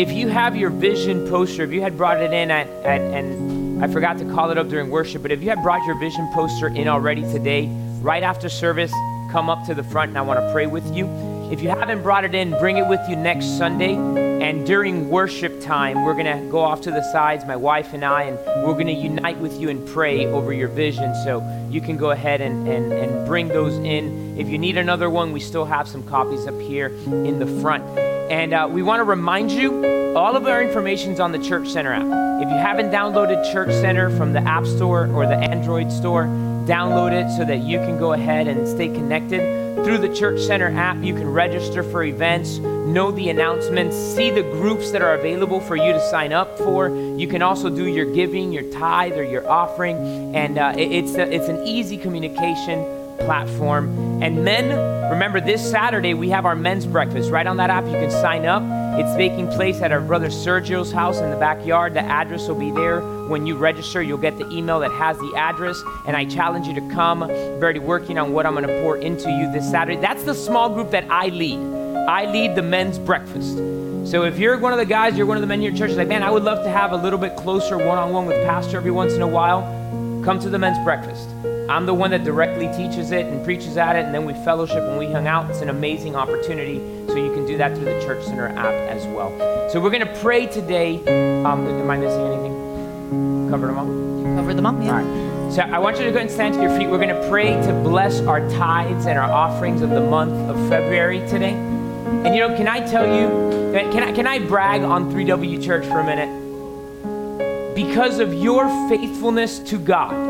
If 0.00 0.10
you 0.12 0.28
have 0.28 0.56
your 0.56 0.70
vision 0.70 1.28
poster, 1.28 1.62
if 1.62 1.72
you 1.72 1.82
had 1.82 1.94
brought 1.98 2.22
it 2.22 2.32
in 2.32 2.50
at, 2.50 2.66
and 2.86 3.84
I 3.84 3.88
forgot 3.88 4.16
to 4.18 4.24
call 4.24 4.50
it 4.50 4.56
up 4.56 4.70
during 4.70 4.88
worship, 4.88 5.20
but 5.20 5.30
if 5.30 5.42
you 5.42 5.50
had 5.50 5.62
brought 5.62 5.84
your 5.84 5.98
vision 5.98 6.26
poster 6.32 6.68
in 6.68 6.88
already 6.88 7.20
today, 7.20 7.66
right 8.00 8.22
after 8.22 8.48
service, 8.48 8.90
come 9.30 9.50
up 9.50 9.66
to 9.66 9.74
the 9.74 9.84
front 9.84 10.08
and 10.08 10.16
I 10.16 10.22
want 10.22 10.40
to 10.40 10.52
pray 10.52 10.66
with 10.66 10.90
you. 10.96 11.06
If 11.52 11.62
you 11.62 11.68
haven't 11.68 12.02
brought 12.02 12.24
it 12.24 12.34
in, 12.34 12.50
bring 12.58 12.78
it 12.78 12.88
with 12.88 13.00
you 13.10 13.16
next 13.16 13.58
Sunday. 13.58 13.94
And 13.94 14.66
during 14.66 15.10
worship 15.10 15.60
time, 15.60 16.02
we're 16.02 16.14
going 16.14 16.24
to 16.24 16.50
go 16.50 16.60
off 16.60 16.80
to 16.82 16.90
the 16.90 17.02
sides, 17.12 17.44
my 17.44 17.56
wife 17.56 17.92
and 17.92 18.02
I, 18.02 18.22
and 18.22 18.38
we're 18.64 18.72
going 18.72 18.86
to 18.86 18.94
unite 18.94 19.36
with 19.36 19.60
you 19.60 19.68
and 19.68 19.86
pray 19.86 20.24
over 20.24 20.54
your 20.54 20.68
vision. 20.68 21.14
So 21.24 21.44
you 21.68 21.82
can 21.82 21.98
go 21.98 22.10
ahead 22.10 22.40
and, 22.40 22.66
and, 22.66 22.90
and 22.90 23.26
bring 23.26 23.48
those 23.48 23.74
in. 23.74 24.38
If 24.38 24.48
you 24.48 24.56
need 24.56 24.78
another 24.78 25.10
one, 25.10 25.32
we 25.32 25.40
still 25.40 25.66
have 25.66 25.86
some 25.86 26.02
copies 26.04 26.46
up 26.46 26.58
here 26.58 26.86
in 26.86 27.38
the 27.38 27.60
front. 27.60 27.84
And 28.30 28.52
uh, 28.54 28.68
we 28.70 28.82
want 28.82 29.00
to 29.00 29.04
remind 29.04 29.50
you 29.50 30.14
all 30.16 30.36
of 30.36 30.46
our 30.46 30.62
information 30.62 31.12
is 31.12 31.20
on 31.20 31.32
the 31.32 31.38
Church 31.38 31.68
Center 31.68 31.92
app. 31.92 32.04
If 32.42 32.48
you 32.48 32.56
haven't 32.56 32.90
downloaded 32.90 33.50
Church 33.52 33.70
Center 33.72 34.08
from 34.16 34.32
the 34.32 34.40
App 34.40 34.64
Store 34.66 35.08
or 35.12 35.26
the 35.26 35.34
Android 35.36 35.90
Store, 35.90 36.24
download 36.66 37.12
it 37.12 37.28
so 37.36 37.44
that 37.44 37.58
you 37.58 37.78
can 37.78 37.98
go 37.98 38.12
ahead 38.12 38.46
and 38.46 38.66
stay 38.68 38.88
connected. 38.88 39.58
Through 39.84 39.98
the 39.98 40.14
Church 40.14 40.40
Center 40.40 40.68
app, 40.70 41.02
you 41.02 41.14
can 41.14 41.28
register 41.28 41.82
for 41.82 42.04
events, 42.04 42.58
know 42.58 43.10
the 43.10 43.30
announcements, 43.30 43.96
see 43.96 44.30
the 44.30 44.42
groups 44.42 44.90
that 44.92 45.02
are 45.02 45.14
available 45.14 45.60
for 45.60 45.74
you 45.74 45.92
to 45.92 46.00
sign 46.10 46.32
up 46.32 46.56
for. 46.58 46.88
You 46.88 47.26
can 47.26 47.42
also 47.42 47.68
do 47.68 47.86
your 47.86 48.12
giving, 48.14 48.52
your 48.52 48.64
tithe, 48.70 49.14
or 49.14 49.24
your 49.24 49.48
offering, 49.50 49.96
and 50.36 50.58
uh, 50.58 50.74
it- 50.76 50.92
it's 50.92 51.14
a, 51.14 51.32
it's 51.34 51.48
an 51.48 51.66
easy 51.66 51.96
communication 51.96 52.84
platform. 53.20 54.22
And 54.22 54.44
men, 54.44 54.70
remember 55.10 55.40
this 55.40 55.68
Saturday 55.70 56.14
we 56.14 56.28
have 56.30 56.44
our 56.46 56.56
men's 56.56 56.86
breakfast. 56.86 57.30
Right 57.30 57.46
on 57.46 57.56
that 57.58 57.70
app, 57.70 57.84
you 57.86 57.92
can 57.92 58.10
sign 58.10 58.46
up. 58.46 58.62
It's 58.98 59.14
taking 59.16 59.48
place 59.48 59.80
at 59.80 59.92
our 59.92 60.00
brother 60.00 60.28
Sergio's 60.28 60.92
house 60.92 61.18
in 61.18 61.30
the 61.30 61.36
backyard. 61.36 61.94
The 61.94 62.00
address 62.00 62.48
will 62.48 62.58
be 62.58 62.70
there. 62.70 63.00
When 63.28 63.46
you 63.46 63.56
register, 63.56 64.02
you'll 64.02 64.18
get 64.18 64.36
the 64.36 64.48
email 64.50 64.80
that 64.80 64.90
has 64.92 65.16
the 65.18 65.32
address. 65.36 65.80
And 66.06 66.16
I 66.16 66.24
challenge 66.24 66.66
you 66.66 66.74
to 66.74 66.88
come. 66.94 67.20
We're 67.20 67.62
already 67.62 67.78
working 67.78 68.18
on 68.18 68.32
what 68.32 68.46
I'm 68.46 68.54
going 68.54 68.66
to 68.66 68.80
pour 68.82 68.96
into 68.96 69.30
you 69.30 69.50
this 69.52 69.70
Saturday. 69.70 70.00
That's 70.00 70.24
the 70.24 70.34
small 70.34 70.74
group 70.74 70.90
that 70.90 71.06
I 71.08 71.28
lead. 71.28 71.60
I 72.08 72.30
lead 72.30 72.56
the 72.56 72.62
men's 72.62 72.98
breakfast. 72.98 73.56
So 74.10 74.24
if 74.24 74.38
you're 74.38 74.58
one 74.58 74.72
of 74.72 74.78
the 74.78 74.86
guys, 74.86 75.16
you're 75.16 75.26
one 75.26 75.36
of 75.36 75.42
the 75.42 75.46
men 75.46 75.60
in 75.60 75.64
your 75.64 75.76
church, 75.76 75.96
like, 75.96 76.08
man, 76.08 76.22
I 76.22 76.30
would 76.30 76.42
love 76.42 76.64
to 76.64 76.70
have 76.70 76.92
a 76.92 76.96
little 76.96 77.18
bit 77.18 77.36
closer 77.36 77.78
one-on-one 77.78 78.26
with 78.26 78.42
pastor 78.44 78.78
every 78.78 78.90
once 78.90 79.12
in 79.12 79.22
a 79.22 79.28
while, 79.28 79.60
come 80.24 80.40
to 80.40 80.48
the 80.48 80.58
men's 80.58 80.82
breakfast. 80.84 81.28
I'm 81.70 81.86
the 81.86 81.94
one 81.94 82.10
that 82.10 82.24
directly 82.24 82.66
teaches 82.76 83.12
it 83.12 83.26
and 83.26 83.44
preaches 83.44 83.76
at 83.76 83.94
it, 83.94 84.04
and 84.04 84.12
then 84.12 84.24
we 84.24 84.34
fellowship 84.44 84.82
and 84.82 84.98
we 84.98 85.06
hung 85.06 85.28
out. 85.28 85.48
It's 85.48 85.60
an 85.60 85.68
amazing 85.68 86.16
opportunity. 86.16 86.78
So 87.06 87.14
you 87.14 87.32
can 87.32 87.46
do 87.46 87.56
that 87.58 87.76
through 87.76 87.84
the 87.84 88.00
Church 88.04 88.24
Center 88.24 88.48
app 88.48 88.74
as 88.90 89.06
well. 89.06 89.30
So 89.70 89.80
we're 89.80 89.90
going 89.90 90.04
to 90.04 90.20
pray 90.20 90.46
today. 90.48 90.96
Um, 91.44 91.64
am 91.68 91.88
I 91.88 91.96
missing 91.96 92.26
anything? 92.26 93.50
Cover 93.50 93.68
them 93.68 93.78
all? 93.78 94.34
Cover 94.36 94.52
them 94.52 94.66
up. 94.66 94.82
Yeah. 94.82 94.96
All 94.96 95.04
right. 95.04 95.52
So 95.52 95.62
I 95.62 95.78
want 95.78 95.96
you 95.98 96.04
to 96.06 96.10
go 96.10 96.18
and 96.18 96.28
stand 96.28 96.54
to 96.54 96.60
your 96.60 96.76
feet. 96.76 96.88
We're 96.88 96.98
going 96.98 97.14
to 97.14 97.28
pray 97.28 97.52
to 97.52 97.72
bless 97.84 98.20
our 98.22 98.40
tithes 98.50 99.06
and 99.06 99.16
our 99.16 99.30
offerings 99.30 99.80
of 99.80 99.90
the 99.90 100.00
month 100.00 100.32
of 100.50 100.56
February 100.68 101.20
today. 101.28 101.52
And 101.52 102.34
you 102.34 102.40
know, 102.40 102.56
can 102.56 102.66
I 102.66 102.80
tell 102.80 103.06
you, 103.06 103.72
can 103.92 104.02
I, 104.02 104.10
can 104.10 104.26
I 104.26 104.40
brag 104.40 104.82
on 104.82 105.12
3W 105.12 105.64
Church 105.64 105.86
for 105.86 106.00
a 106.00 106.04
minute? 106.04 107.76
Because 107.76 108.18
of 108.18 108.34
your 108.34 108.66
faithfulness 108.88 109.60
to 109.60 109.78
God, 109.78 110.29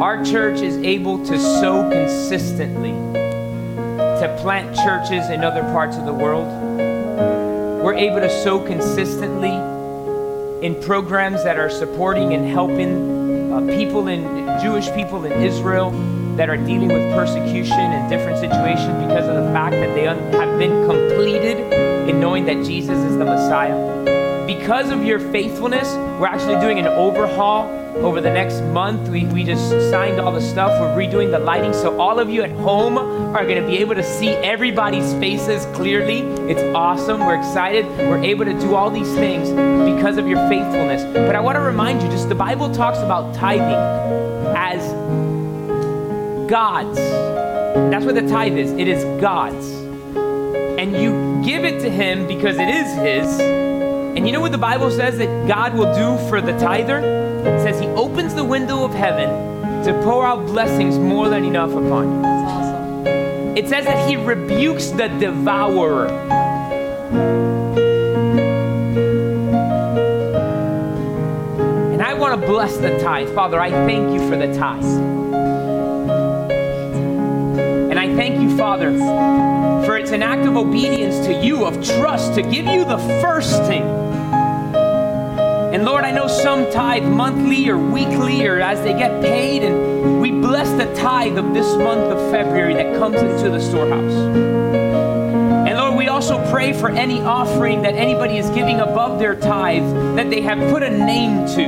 our 0.00 0.24
church 0.24 0.62
is 0.62 0.78
able 0.78 1.22
to 1.26 1.38
sow 1.38 1.88
consistently, 1.90 2.92
to 2.92 4.36
plant 4.40 4.74
churches 4.74 5.28
in 5.28 5.44
other 5.44 5.62
parts 5.64 5.98
of 5.98 6.06
the 6.06 6.14
world. 6.14 6.46
We're 7.84 7.94
able 7.94 8.20
to 8.20 8.30
sow 8.42 8.64
consistently 8.64 9.52
in 10.64 10.80
programs 10.82 11.44
that 11.44 11.58
are 11.58 11.68
supporting 11.68 12.32
and 12.32 12.46
helping 12.46 13.52
uh, 13.52 13.60
people 13.76 14.08
in 14.08 14.22
Jewish 14.62 14.90
people 14.92 15.24
in 15.26 15.32
Israel 15.32 15.90
that 16.36 16.48
are 16.48 16.56
dealing 16.56 16.88
with 16.88 17.14
persecution 17.14 17.78
and 17.78 18.08
different 18.10 18.38
situations 18.38 19.06
because 19.06 19.28
of 19.28 19.34
the 19.34 19.52
fact 19.52 19.72
that 19.72 19.94
they 19.94 20.06
un- 20.06 20.32
have 20.32 20.58
been 20.58 20.86
completed 20.86 21.58
in 22.08 22.18
knowing 22.20 22.46
that 22.46 22.64
Jesus 22.64 22.98
is 22.98 23.18
the 23.18 23.24
Messiah. 23.26 23.89
Because 24.58 24.90
of 24.90 25.04
your 25.04 25.20
faithfulness, 25.20 25.94
we're 25.94 26.26
actually 26.26 26.60
doing 26.60 26.80
an 26.80 26.88
overhaul 26.88 27.70
over 28.04 28.20
the 28.20 28.32
next 28.32 28.60
month. 28.62 29.08
We, 29.08 29.24
we 29.26 29.44
just 29.44 29.70
signed 29.92 30.18
all 30.18 30.32
the 30.32 30.40
stuff. 30.40 30.72
We're 30.80 31.06
redoing 31.06 31.30
the 31.30 31.38
lighting. 31.38 31.72
So 31.72 32.00
all 32.00 32.18
of 32.18 32.28
you 32.28 32.42
at 32.42 32.50
home 32.50 32.98
are 32.98 33.44
going 33.44 33.62
to 33.62 33.68
be 33.68 33.78
able 33.78 33.94
to 33.94 34.02
see 34.02 34.30
everybody's 34.30 35.12
faces 35.14 35.66
clearly. 35.76 36.22
It's 36.50 36.62
awesome. 36.74 37.20
We're 37.20 37.36
excited. 37.36 37.86
We're 38.08 38.24
able 38.24 38.44
to 38.44 38.58
do 38.58 38.74
all 38.74 38.90
these 38.90 39.14
things 39.14 39.50
because 39.50 40.16
of 40.18 40.26
your 40.26 40.38
faithfulness. 40.48 41.04
But 41.14 41.36
I 41.36 41.40
want 41.40 41.54
to 41.54 41.62
remind 41.62 42.02
you 42.02 42.08
just 42.08 42.28
the 42.28 42.34
Bible 42.34 42.74
talks 42.74 42.98
about 42.98 43.32
tithing 43.36 43.62
as 44.56 44.82
God's. 46.50 46.98
That's 46.98 48.04
what 48.04 48.16
the 48.16 48.26
tithe 48.26 48.58
is. 48.58 48.72
It 48.72 48.88
is 48.88 49.04
God's. 49.20 49.64
And 50.76 50.96
you 50.96 51.40
give 51.44 51.64
it 51.64 51.78
to 51.82 51.88
Him 51.88 52.26
because 52.26 52.56
it 52.58 52.68
is 52.68 52.92
His. 52.96 53.69
And 54.16 54.26
you 54.26 54.32
know 54.32 54.40
what 54.40 54.50
the 54.50 54.58
Bible 54.58 54.90
says 54.90 55.18
that 55.18 55.46
God 55.46 55.72
will 55.74 55.94
do 55.94 56.28
for 56.28 56.40
the 56.40 56.52
tither? 56.58 56.98
It 56.98 57.60
says 57.62 57.80
He 57.80 57.86
opens 57.86 58.34
the 58.34 58.44
window 58.44 58.84
of 58.84 58.92
heaven 58.92 59.28
to 59.84 59.92
pour 60.02 60.26
out 60.26 60.44
blessings 60.46 60.98
more 60.98 61.28
than 61.28 61.44
enough 61.44 61.70
upon 61.70 62.16
you. 62.16 62.22
That's 62.22 62.50
awesome. 62.50 63.56
It 63.56 63.68
says 63.68 63.84
that 63.84 64.08
He 64.08 64.16
rebukes 64.16 64.90
the 64.90 65.08
devourer. 65.08 66.08
And 71.92 72.02
I 72.02 72.12
want 72.14 72.40
to 72.40 72.46
bless 72.46 72.76
the 72.78 72.98
tithe. 72.98 73.32
Father, 73.34 73.60
I 73.60 73.70
thank 73.70 74.12
you 74.12 74.28
for 74.28 74.36
the 74.36 74.52
tithe. 74.52 74.84
And 77.90 77.98
I 77.98 78.14
thank 78.16 78.40
you, 78.42 78.56
Father, 78.56 78.90
for 79.86 79.96
it's 79.96 80.10
an 80.10 80.22
act 80.22 80.46
of 80.46 80.56
obedience 80.56 81.24
to 81.26 81.32
you, 81.32 81.64
of 81.64 81.82
trust, 81.84 82.34
to 82.34 82.42
give 82.42 82.66
you 82.66 82.84
the 82.84 82.98
first 83.22 83.62
thing. 83.64 83.99
And 85.80 85.88
Lord, 85.88 86.04
I 86.04 86.10
know 86.10 86.28
some 86.28 86.70
tithe 86.70 87.04
monthly 87.04 87.66
or 87.70 87.78
weekly 87.78 88.46
or 88.46 88.60
as 88.60 88.82
they 88.82 88.92
get 88.92 89.22
paid, 89.22 89.62
and 89.62 90.20
we 90.20 90.30
bless 90.30 90.68
the 90.72 90.94
tithe 90.94 91.38
of 91.38 91.54
this 91.54 91.74
month 91.74 92.12
of 92.12 92.30
February 92.30 92.74
that 92.74 92.98
comes 92.98 93.16
into 93.16 93.48
the 93.48 93.58
storehouse. 93.58 94.12
And 95.66 95.78
Lord, 95.78 95.96
we 95.96 96.08
also 96.08 96.36
pray 96.50 96.74
for 96.74 96.90
any 96.90 97.22
offering 97.22 97.80
that 97.80 97.94
anybody 97.94 98.36
is 98.36 98.50
giving 98.50 98.80
above 98.80 99.18
their 99.18 99.34
tithe 99.34 100.16
that 100.16 100.28
they 100.28 100.42
have 100.42 100.58
put 100.70 100.82
a 100.82 100.90
name 100.90 101.46
to. 101.46 101.62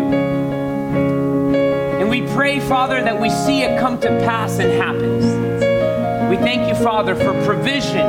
And 1.99 2.11
we 2.11 2.21
pray, 2.35 2.61
Father, 2.61 3.03
that 3.03 3.19
we 3.19 3.31
see 3.31 3.63
it 3.63 3.81
come 3.81 3.99
to 4.03 4.09
pass 4.09 4.59
and 4.59 4.73
happen. 4.73 6.29
We 6.29 6.37
thank 6.37 6.69
you, 6.69 6.75
Father, 6.85 7.15
for 7.15 7.33
provision. 7.47 8.07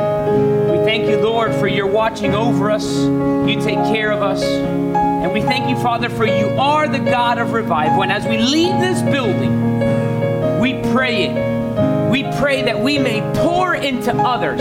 We 0.70 0.84
thank 0.84 1.08
you, 1.08 1.16
Lord, 1.16 1.54
for 1.54 1.66
your 1.66 1.86
watching 1.86 2.34
over 2.34 2.70
us. 2.70 2.94
You 2.94 3.58
take 3.62 3.78
care 3.94 4.12
of 4.12 4.20
us. 4.20 4.93
And 5.24 5.32
we 5.32 5.40
thank 5.40 5.70
you, 5.70 5.76
Father, 5.82 6.10
for 6.10 6.26
you 6.26 6.48
are 6.58 6.86
the 6.86 6.98
God 6.98 7.38
of 7.38 7.52
revival. 7.52 8.02
And 8.02 8.12
as 8.12 8.26
we 8.26 8.36
leave 8.36 8.78
this 8.78 9.00
building, 9.00 10.60
we 10.60 10.74
pray 10.92 11.28
it. 11.28 12.10
We 12.10 12.24
pray 12.38 12.60
that 12.64 12.78
we 12.78 12.98
may 12.98 13.22
pour 13.36 13.74
into 13.74 14.14
others. 14.14 14.60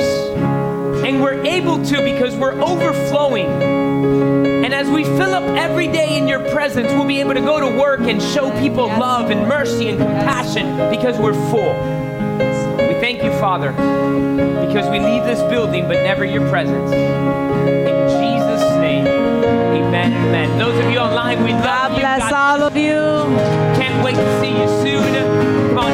And 1.06 1.22
we're 1.22 1.44
able 1.44 1.84
to 1.84 2.02
because 2.02 2.34
we're 2.38 2.60
overflowing. 2.62 3.46
And 4.64 4.74
as 4.74 4.90
we 4.90 5.04
fill 5.04 5.34
up 5.34 5.44
every 5.44 5.88
day 5.88 6.18
in 6.18 6.30
your 6.30 6.40
presence, 6.52 6.88
we'll 6.94 7.08
be 7.08 7.20
able 7.20 7.34
to 7.34 7.42
go 7.42 7.60
to 7.60 7.78
work 7.78 8.00
and 8.00 8.22
show 8.22 8.50
people 8.62 8.88
Yes. 8.88 9.00
love 9.02 9.32
and 9.32 9.50
mercy 9.50 9.90
and 9.90 9.98
compassion 9.98 10.78
because 10.90 11.18
we're 11.20 11.34
full. 11.52 11.74
We 12.78 12.94
thank 13.02 13.22
you, 13.22 13.32
Father, 13.34 13.74
because 14.66 14.90
we 14.90 15.00
leave 15.00 15.26
this 15.26 15.42
building 15.52 15.90
but 15.90 15.96
never 16.04 16.24
your 16.24 16.48
presence. 16.50 16.90
Jesus' 16.92 18.03
Amen. 19.94 20.12
Amen. 20.28 20.58
Those 20.58 20.84
of 20.84 20.90
you 20.92 20.98
online, 20.98 21.44
we 21.44 21.52
love 21.52 21.64
God 21.64 21.92
you. 21.92 22.00
bless 22.00 22.34
all 22.34 22.64
of 22.64 22.76
you. 22.76 22.98
Can't 23.78 24.04
wait 24.04 24.16
to 24.16 24.40
see 24.42 24.50
you 24.50 24.68
soon. 24.82 25.14
Come 25.70 25.78
on, 25.78 25.92